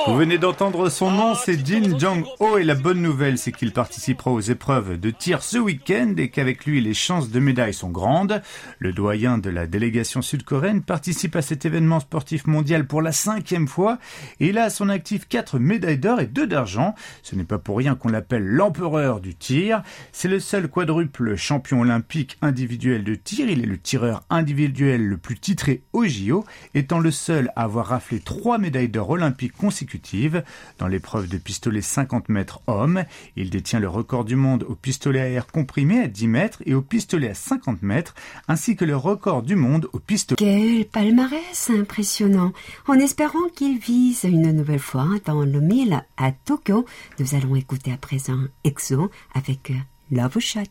Vous 0.05 0.15
venez 0.15 0.37
d'entendre 0.37 0.89
son 0.89 1.09
nom, 1.09 1.33
c'est 1.33 1.65
Jin 1.65 1.97
Jong-ho 1.97 2.59
et 2.59 2.63
la 2.63 2.75
bonne 2.75 3.01
nouvelle, 3.01 3.39
c'est 3.39 3.51
qu'il 3.51 3.71
participera 3.71 4.31
aux 4.31 4.39
épreuves 4.39 4.99
de 4.99 5.09
tir 5.09 5.41
ce 5.41 5.57
week-end 5.57 6.13
et 6.17 6.29
qu'avec 6.29 6.65
lui, 6.65 6.79
les 6.79 6.93
chances 6.93 7.31
de 7.31 7.39
médaille 7.39 7.73
sont 7.73 7.89
grandes. 7.89 8.41
Le 8.77 8.93
doyen 8.93 9.39
de 9.39 9.49
la 9.49 9.65
délégation 9.65 10.21
sud-coréenne 10.21 10.83
participe 10.83 11.35
à 11.35 11.41
cet 11.41 11.65
événement 11.65 11.99
sportif 11.99 12.45
mondial 12.45 12.85
pour 12.85 13.01
la 13.01 13.11
cinquième 13.11 13.67
fois 13.67 13.97
et 14.39 14.49
il 14.49 14.59
a 14.59 14.65
à 14.65 14.69
son 14.69 14.89
actif 14.89 15.27
quatre 15.27 15.57
médailles 15.57 15.97
d'or 15.97 16.19
et 16.19 16.27
deux 16.27 16.45
d'argent. 16.45 16.93
Ce 17.23 17.35
n'est 17.35 17.43
pas 17.43 17.57
pour 17.57 17.77
rien 17.77 17.95
qu'on 17.95 18.09
l'appelle 18.09 18.45
l'empereur 18.45 19.21
du 19.21 19.35
tir. 19.35 19.81
C'est 20.11 20.27
le 20.27 20.39
seul 20.39 20.67
quadruple 20.67 21.35
champion 21.35 21.81
olympique 21.81 22.37
individuel 22.43 23.03
de 23.03 23.15
tir. 23.15 23.49
Il 23.49 23.63
est 23.63 23.65
le 23.65 23.79
tireur 23.79 24.23
individuel 24.29 25.03
le 25.03 25.17
plus 25.17 25.39
titré 25.39 25.81
au 25.93 26.05
JO, 26.05 26.45
étant 26.75 26.99
le 26.99 27.11
seul 27.11 27.51
à 27.55 27.63
avoir 27.63 27.87
raflé 27.87 28.19
trois 28.19 28.59
médailles 28.59 28.89
d'or 28.89 29.09
olympiques 29.09 29.46
consécutives 29.49 30.43
dans 30.77 30.87
l'épreuve 30.87 31.27
de 31.27 31.37
pistolet 31.37 31.81
50 31.81 32.29
mètres 32.29 32.61
homme. 32.67 33.03
Il 33.35 33.49
détient 33.49 33.79
le 33.79 33.87
record 33.87 34.25
du 34.25 34.35
monde 34.35 34.63
au 34.63 34.75
pistolet 34.75 35.21
à 35.21 35.29
air 35.29 35.47
comprimé 35.47 36.01
à 36.01 36.07
10 36.07 36.27
mètres 36.27 36.63
et 36.65 36.73
au 36.73 36.81
pistolet 36.81 37.29
à 37.29 37.33
50 37.33 37.81
mètres, 37.81 38.15
ainsi 38.47 38.75
que 38.75 38.85
le 38.85 38.95
record 38.95 39.43
du 39.43 39.55
monde 39.55 39.89
au 39.93 39.99
pistolet. 39.99 40.37
Quel 40.37 40.85
palmarès 40.85 41.69
impressionnant. 41.69 42.53
En 42.87 42.95
espérant 42.95 43.47
qu'il 43.55 43.79
vise 43.79 44.23
une 44.23 44.51
nouvelle 44.51 44.79
fois 44.79 45.07
dans 45.25 45.43
le 45.43 45.61
mille 45.61 46.03
à 46.17 46.31
Tokyo, 46.31 46.85
nous 47.19 47.35
allons 47.35 47.55
écouter 47.55 47.91
à 47.91 47.97
présent 47.97 48.39
EXO 48.63 49.09
avec 49.33 49.71
Love 50.11 50.39
Shot. 50.39 50.61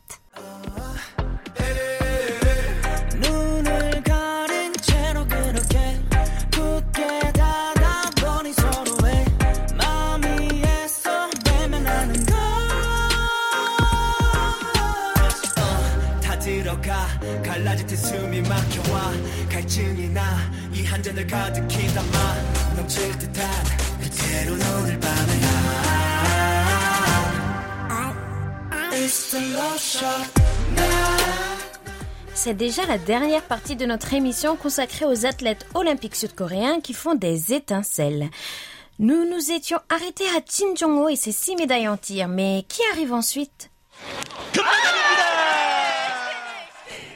눈 1.58 1.85
나이 21.15 21.15
한 21.15 21.15
잔을 21.15 21.25
가득히 21.25 21.87
담아 21.93 22.75
넘칠 22.75 23.17
듯한 23.17 23.49
그대로 24.01 24.53
오늘 24.53 24.99
밤에 24.99 25.41
It's 28.93 29.31
the 29.31 29.53
love 29.53 29.79
shot 29.79 30.29
C'est 32.33 32.55
déjà 32.55 32.85
la 32.87 32.97
dernière 32.97 33.43
partie 33.43 33.75
de 33.75 33.85
notre 33.85 34.13
émission 34.13 34.55
consacrée 34.55 35.05
aux 35.05 35.25
athlètes 35.25 35.65
olympiques 35.75 36.15
sud-coréens 36.15 36.81
qui 36.81 36.93
font 36.93 37.15
des 37.15 37.53
étincelles. 37.53 38.29
Nous 38.99 39.29
nous 39.29 39.51
étions 39.51 39.79
arrêtés 39.89 40.27
à 40.29 40.41
Jin 40.45 40.75
Jong-ho 40.75 41.07
et 41.09 41.15
ses 41.15 41.31
six 41.31 41.55
médailles 41.55 41.87
en 41.87 41.97
tir, 41.97 42.27
mais 42.27 42.65
qui 42.67 42.81
arrive 42.91 43.13
ensuite 43.13 43.69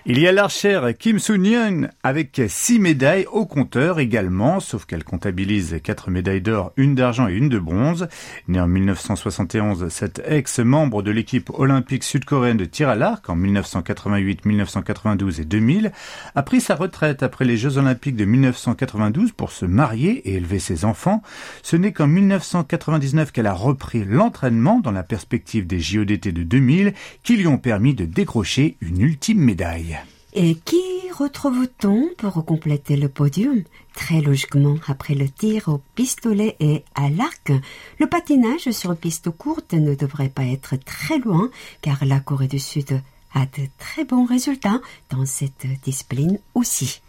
Il 0.06 0.18
y 0.18 0.26
a 0.26 0.32
l'archère 0.32 0.96
Kim 0.96 1.18
Soon-yeon 1.18 1.88
avec 2.02 2.40
six 2.48 2.78
médailles 2.78 3.26
au 3.30 3.44
compteur 3.44 3.98
également, 3.98 4.58
sauf 4.58 4.86
qu'elle 4.86 5.04
comptabilise 5.04 5.78
quatre 5.84 6.10
médailles 6.10 6.40
d'or, 6.40 6.72
une 6.78 6.94
d'argent 6.94 7.28
et 7.28 7.34
une 7.34 7.50
de 7.50 7.58
bronze. 7.58 8.08
Née 8.48 8.60
en 8.60 8.66
1971, 8.66 9.88
cette 9.90 10.22
ex-membre 10.24 11.02
de 11.02 11.10
l'équipe 11.10 11.50
olympique 11.52 12.02
sud-coréenne 12.02 12.56
de 12.56 12.64
tir 12.64 12.88
à 12.88 12.94
l'arc 12.94 13.28
en 13.28 13.36
1988, 13.36 14.46
1992 14.46 15.40
et 15.40 15.44
2000 15.44 15.92
a 16.34 16.42
pris 16.42 16.62
sa 16.62 16.76
retraite 16.76 17.22
après 17.22 17.44
les 17.44 17.58
Jeux 17.58 17.76
olympiques 17.76 18.16
de 18.16 18.24
1992 18.24 19.32
pour 19.32 19.52
se 19.52 19.66
marier 19.66 20.12
et 20.30 20.36
élever 20.36 20.60
ses 20.60 20.86
enfants. 20.86 21.22
Ce 21.62 21.76
n'est 21.76 21.92
qu'en 21.92 22.06
1999 22.06 23.32
qu'elle 23.32 23.46
a 23.46 23.52
repris 23.52 24.04
l'entraînement 24.06 24.80
dans 24.80 24.92
la 24.92 25.02
perspective 25.02 25.66
des 25.66 25.78
JODT 25.78 26.32
de 26.32 26.42
2000 26.42 26.94
qui 27.22 27.36
lui 27.36 27.46
ont 27.46 27.58
permis 27.58 27.92
de 27.94 28.06
décrocher 28.06 28.78
une 28.80 29.02
ultime 29.02 29.40
médaille. 29.40 29.89
Et 30.32 30.54
qui 30.54 30.82
retrouve-t-on 31.16 32.10
pour 32.16 32.44
compléter 32.44 32.96
le 32.96 33.08
podium 33.08 33.62
Très 33.94 34.20
logiquement, 34.20 34.76
après 34.86 35.14
le 35.14 35.28
tir 35.28 35.68
au 35.68 35.80
pistolet 35.94 36.56
et 36.60 36.84
à 36.94 37.10
l'arc, 37.10 37.52
le 37.98 38.06
patinage 38.06 38.70
sur 38.70 38.96
piste 38.96 39.30
courte 39.30 39.72
ne 39.74 39.94
devrait 39.94 40.28
pas 40.28 40.44
être 40.44 40.76
très 40.76 41.18
loin 41.18 41.50
car 41.82 42.04
la 42.04 42.20
Corée 42.20 42.46
du 42.46 42.58
Sud 42.58 43.00
a 43.34 43.40
de 43.40 43.66
très 43.78 44.04
bons 44.04 44.24
résultats 44.24 44.80
dans 45.10 45.26
cette 45.26 45.66
discipline 45.82 46.38
aussi. 46.54 47.00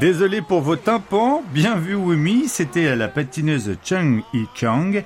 Désolé 0.00 0.42
pour 0.42 0.60
vos 0.60 0.76
tympans, 0.76 1.42
bien 1.52 1.76
vu 1.76 1.94
Wumi, 1.94 2.48
c'était 2.48 2.96
la 2.96 3.06
patineuse 3.06 3.76
Chung 3.84 4.22
Hee-kyung 4.32 5.04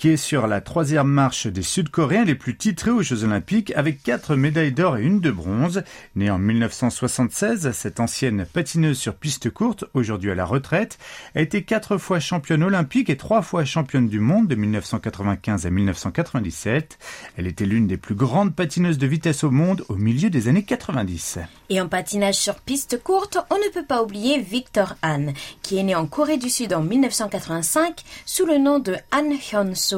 qui 0.00 0.08
est 0.08 0.16
sur 0.16 0.46
la 0.46 0.62
troisième 0.62 1.08
marche 1.08 1.46
des 1.46 1.60
Sud-Coréens 1.60 2.24
les 2.24 2.34
plus 2.34 2.56
titrés 2.56 2.90
aux 2.90 3.02
Jeux 3.02 3.24
Olympiques 3.24 3.70
avec 3.76 4.02
quatre 4.02 4.34
médailles 4.34 4.72
d'or 4.72 4.96
et 4.96 5.02
une 5.02 5.20
de 5.20 5.30
bronze. 5.30 5.82
Née 6.16 6.30
en 6.30 6.38
1976, 6.38 7.70
cette 7.72 8.00
ancienne 8.00 8.46
patineuse 8.50 8.96
sur 8.96 9.14
piste 9.14 9.50
courte, 9.50 9.84
aujourd'hui 9.92 10.30
à 10.30 10.34
la 10.34 10.46
retraite, 10.46 10.98
a 11.34 11.42
été 11.42 11.64
quatre 11.64 11.98
fois 11.98 12.18
championne 12.18 12.62
olympique 12.62 13.10
et 13.10 13.18
trois 13.18 13.42
fois 13.42 13.66
championne 13.66 14.08
du 14.08 14.20
monde 14.20 14.48
de 14.48 14.54
1995 14.54 15.66
à 15.66 15.70
1997. 15.70 16.98
Elle 17.36 17.46
était 17.46 17.66
l'une 17.66 17.86
des 17.86 17.98
plus 17.98 18.14
grandes 18.14 18.54
patineuses 18.54 18.96
de 18.96 19.06
vitesse 19.06 19.44
au 19.44 19.50
monde 19.50 19.84
au 19.90 19.96
milieu 19.96 20.30
des 20.30 20.48
années 20.48 20.64
90. 20.64 21.40
Et 21.68 21.78
en 21.78 21.88
patinage 21.88 22.36
sur 22.36 22.54
piste 22.54 23.02
courte, 23.02 23.36
on 23.50 23.56
ne 23.56 23.70
peut 23.70 23.84
pas 23.84 24.02
oublier 24.02 24.40
Victor 24.40 24.94
Han, 25.02 25.34
qui 25.60 25.76
est 25.76 25.82
né 25.82 25.94
en 25.94 26.06
Corée 26.06 26.38
du 26.38 26.48
Sud 26.48 26.72
en 26.72 26.80
1985 26.80 28.02
sous 28.24 28.46
le 28.46 28.56
nom 28.56 28.78
de 28.78 28.96
Han 29.12 29.30
Hyun-soo, 29.30 29.89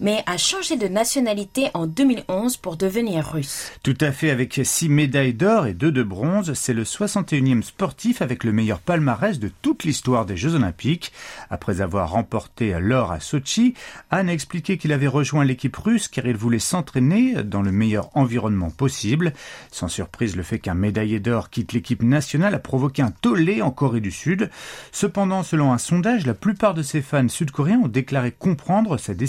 mais 0.00 0.22
a 0.26 0.36
changé 0.36 0.76
de 0.76 0.88
nationalité 0.88 1.70
en 1.74 1.86
2011 1.86 2.56
pour 2.56 2.76
devenir 2.76 3.32
russe. 3.32 3.72
Tout 3.82 3.96
à 4.00 4.12
fait, 4.12 4.30
avec 4.30 4.60
six 4.64 4.88
médailles 4.88 5.34
d'or 5.34 5.66
et 5.66 5.74
deux 5.74 5.92
de 5.92 6.02
bronze, 6.02 6.52
c'est 6.54 6.74
le 6.74 6.84
61e 6.84 7.62
sportif 7.62 8.22
avec 8.22 8.44
le 8.44 8.52
meilleur 8.52 8.80
palmarès 8.80 9.38
de 9.38 9.50
toute 9.62 9.84
l'histoire 9.84 10.26
des 10.26 10.36
Jeux 10.36 10.54
Olympiques. 10.54 11.12
Après 11.50 11.80
avoir 11.80 12.10
remporté 12.10 12.74
l'or 12.80 13.12
à 13.12 13.20
Sochi, 13.20 13.74
Han 14.10 14.28
a 14.28 14.32
expliqué 14.32 14.78
qu'il 14.78 14.92
avait 14.92 15.06
rejoint 15.06 15.44
l'équipe 15.44 15.76
russe 15.76 16.08
car 16.08 16.26
il 16.26 16.36
voulait 16.36 16.58
s'entraîner 16.58 17.42
dans 17.42 17.62
le 17.62 17.72
meilleur 17.72 18.10
environnement 18.16 18.70
possible. 18.70 19.32
Sans 19.70 19.88
surprise, 19.88 20.36
le 20.36 20.42
fait 20.42 20.58
qu'un 20.58 20.74
médaillé 20.74 21.20
d'or 21.20 21.50
quitte 21.50 21.72
l'équipe 21.72 22.02
nationale 22.02 22.54
a 22.54 22.58
provoqué 22.58 23.02
un 23.02 23.10
tollé 23.10 23.62
en 23.62 23.70
Corée 23.70 24.00
du 24.00 24.10
Sud. 24.10 24.50
Cependant, 24.92 25.42
selon 25.42 25.72
un 25.72 25.78
sondage, 25.78 26.26
la 26.26 26.34
plupart 26.34 26.74
de 26.74 26.82
ses 26.82 27.02
fans 27.02 27.28
sud-coréens 27.28 27.80
ont 27.84 27.88
déclaré 27.88 28.32
comprendre 28.32 28.96
sa 28.98 29.14
décision 29.14 29.27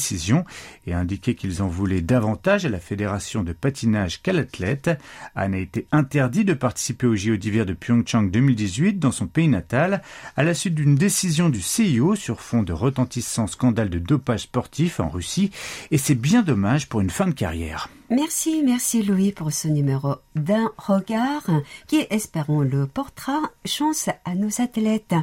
et 0.87 0.93
indiqué 0.93 1.35
qu'ils 1.35 1.61
en 1.61 1.67
voulaient 1.67 2.01
davantage 2.01 2.65
à 2.65 2.69
la 2.69 2.79
fédération 2.79 3.43
de 3.43 3.53
patinage 3.53 4.21
qu'à 4.21 4.33
l'athlète. 4.33 4.89
Han 5.35 5.53
a 5.53 5.57
été 5.57 5.85
interdit 5.91 6.45
de 6.45 6.53
participer 6.53 7.07
aux 7.07 7.15
JO 7.15 7.35
d'hiver 7.35 7.65
de 7.65 7.73
Pyeongchang 7.73 8.31
2018 8.31 8.99
dans 8.99 9.11
son 9.11 9.27
pays 9.27 9.47
natal 9.47 10.01
à 10.35 10.43
la 10.43 10.53
suite 10.53 10.75
d'une 10.75 10.95
décision 10.95 11.49
du 11.49 11.61
CIO 11.61 12.15
sur 12.15 12.41
fond 12.41 12.63
de 12.63 12.73
retentissant 12.73 13.47
scandale 13.47 13.89
de 13.89 13.99
dopage 13.99 14.41
sportif 14.41 14.99
en 14.99 15.09
Russie 15.09 15.51
et 15.91 15.97
c'est 15.97 16.15
bien 16.15 16.41
dommage 16.41 16.89
pour 16.89 17.01
une 17.01 17.09
fin 17.09 17.27
de 17.27 17.33
carrière. 17.33 17.89
Merci, 18.09 18.63
merci 18.65 19.03
Louis 19.03 19.31
pour 19.31 19.51
ce 19.53 19.67
numéro 19.67 20.15
d'un 20.35 20.71
regard 20.77 21.43
qui, 21.85 22.07
espérons, 22.09 22.61
le 22.61 22.87
portera 22.87 23.39
chance 23.65 24.09
à 24.25 24.33
nos 24.33 24.61
athlètes. 24.61 25.13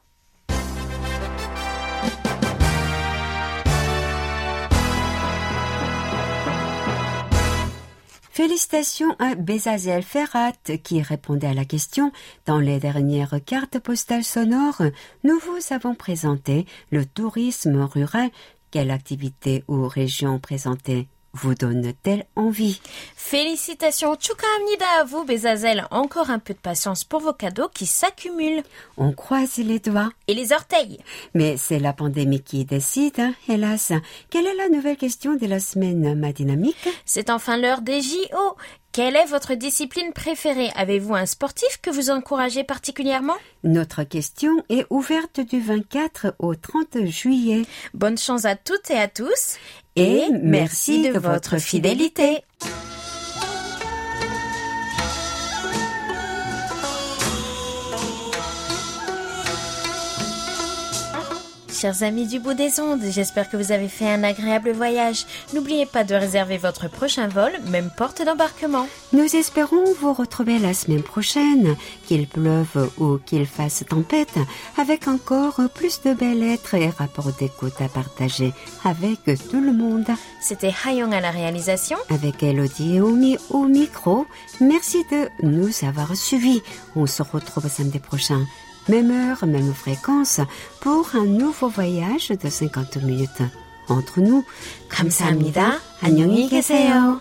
Félicitations 8.38 9.16
à 9.18 9.34
Bezazel 9.34 10.04
Ferrat 10.04 10.52
qui 10.84 11.02
répondait 11.02 11.48
à 11.48 11.56
la 11.56 11.66
question. 11.66 12.12
Dans 12.46 12.60
les 12.60 12.80
dernières 12.80 13.44
cartes 13.44 13.80
postales 13.80 14.24
sonores, 14.24 14.84
nous 15.24 15.40
vous 15.40 15.74
avons 15.74 15.96
présenté 15.96 16.68
le 16.92 17.04
tourisme 17.04 17.82
rural. 17.82 18.30
Quelle 18.70 18.92
activité 18.92 19.64
ou 19.68 19.88
région 19.88 20.38
présentée 20.38 21.08
vous 21.35 21.55
donne-t-elle 21.55 22.27
envie 22.37 22.81
Félicitations, 23.17 24.17
축하합니다 24.17 25.01
à 25.01 25.05
vous, 25.05 25.25
Bezazel. 25.25 25.87
Encore 25.91 26.31
un 26.31 26.39
peu 26.39 26.53
de 26.53 26.59
patience 26.59 27.05
pour 27.05 27.21
vos 27.21 27.33
cadeaux 27.33 27.71
qui 27.73 27.87
s'accumulent. 27.87 28.63
On 28.99 29.13
croise 29.13 29.57
les 29.57 29.79
doigts. 29.79 30.11
Et 30.29 30.35
les 30.35 30.53
orteils. 30.53 30.99
Mais 31.35 31.57
c'est 31.57 31.79
la 31.79 31.95
pandémie 31.95 32.43
qui 32.43 32.65
décide, 32.65 33.19
hein, 33.19 33.35
hélas. 33.49 33.93
Quelle 34.29 34.47
est 34.47 34.55
la 34.55 34.69
nouvelle 34.69 34.99
question 34.99 35.35
de 35.35 35.47
la 35.47 35.61
semaine, 35.61 36.19
ma 36.19 36.33
dynamique 36.33 36.77
C'est 37.07 37.31
enfin 37.31 37.57
l'heure 37.57 37.81
des 37.81 38.03
JO. 38.03 38.57
Quelle 38.93 39.17
est 39.17 39.25
votre 39.25 39.55
discipline 39.55 40.13
préférée 40.13 40.69
Avez-vous 40.77 41.15
un 41.15 41.25
sportif 41.25 41.81
que 41.81 41.89
vous 41.89 42.11
encouragez 42.11 42.63
particulièrement 42.63 43.37
Notre 43.65 44.03
question 44.05 44.63
est 44.69 44.85
ouverte 44.91 45.41
du 45.41 45.61
24 45.61 46.35
au 46.39 46.55
30 46.55 47.07
juillet. 47.07 47.63
Bonne 47.95 48.19
chance 48.19 48.45
à 48.45 48.55
toutes 48.55 48.91
et 48.91 48.99
à 48.99 49.09
tous. 49.09 49.57
et 50.00 50.26
merci 50.44 51.02
de 51.02 51.18
votre 51.18 51.58
fidélité. 51.58 52.44
Chers 61.80 62.02
amis 62.02 62.26
du 62.26 62.40
bout 62.40 62.56
des 62.56 62.80
ondes, 62.80 63.04
j'espère 63.08 63.52
que 63.52 63.56
vous 63.56 63.72
avez 63.72 63.88
fait 63.88 64.10
un 64.10 64.24
agréable 64.24 64.72
voyage. 64.72 65.28
N'oubliez 65.54 65.86
pas 65.86 66.04
de 66.04 66.16
réserver 66.16 66.58
votre 66.58 66.90
prochain 66.90 67.28
vol, 67.28 67.52
même 67.68 67.92
porte 67.96 68.24
d'embarquement. 68.26 68.88
Nous 69.14 69.36
espérons 69.36 69.84
vous 70.02 70.12
retrouver 70.12 70.58
la 70.58 70.74
semaine 70.74 71.04
prochaine, 71.04 71.76
qu'il 72.08 72.26
pleuve 72.26 72.90
ou 72.98 73.20
qu'il 73.24 73.46
fasse 73.46 73.84
tempête, 73.88 74.40
avec 74.80 75.08
encore 75.08 75.62
plus 75.76 76.02
de 76.02 76.16
belles 76.16 76.40
lettres 76.40 76.74
et 76.74 76.90
rapports 76.90 77.32
d'écoute 77.34 77.80
à 77.80 77.90
partager 77.90 78.54
avec 78.84 79.20
tout 79.52 79.62
le 79.62 79.72
monde. 79.72 80.08
C'était 80.42 80.74
Hayong 80.84 81.14
à 81.14 81.22
la 81.22 81.30
réalisation. 81.30 81.98
Avec 82.10 82.42
Elodie 82.42 82.96
et 82.96 83.02
Omi 83.02 83.38
au 83.52 83.66
micro, 83.66 84.26
merci 84.60 85.06
de 85.12 85.30
nous 85.44 85.70
avoir 85.88 86.16
suivis. 86.16 86.64
On 86.96 87.06
se 87.06 87.22
retrouve 87.22 87.70
samedi 87.70 88.00
prochain. 88.00 88.48
Même 88.89 89.11
heure, 89.11 89.47
même 89.47 89.73
fréquence, 89.73 90.41
pour 90.81 91.15
un 91.15 91.25
nouveau 91.25 91.69
voyage 91.69 92.29
de 92.29 92.49
50 92.49 92.97
minutes. 93.03 93.43
Entre 93.89 94.21
nous, 94.21 94.45
감사합니다. 94.89 95.79
안녕히 96.03 96.49
계세요. 96.49 97.21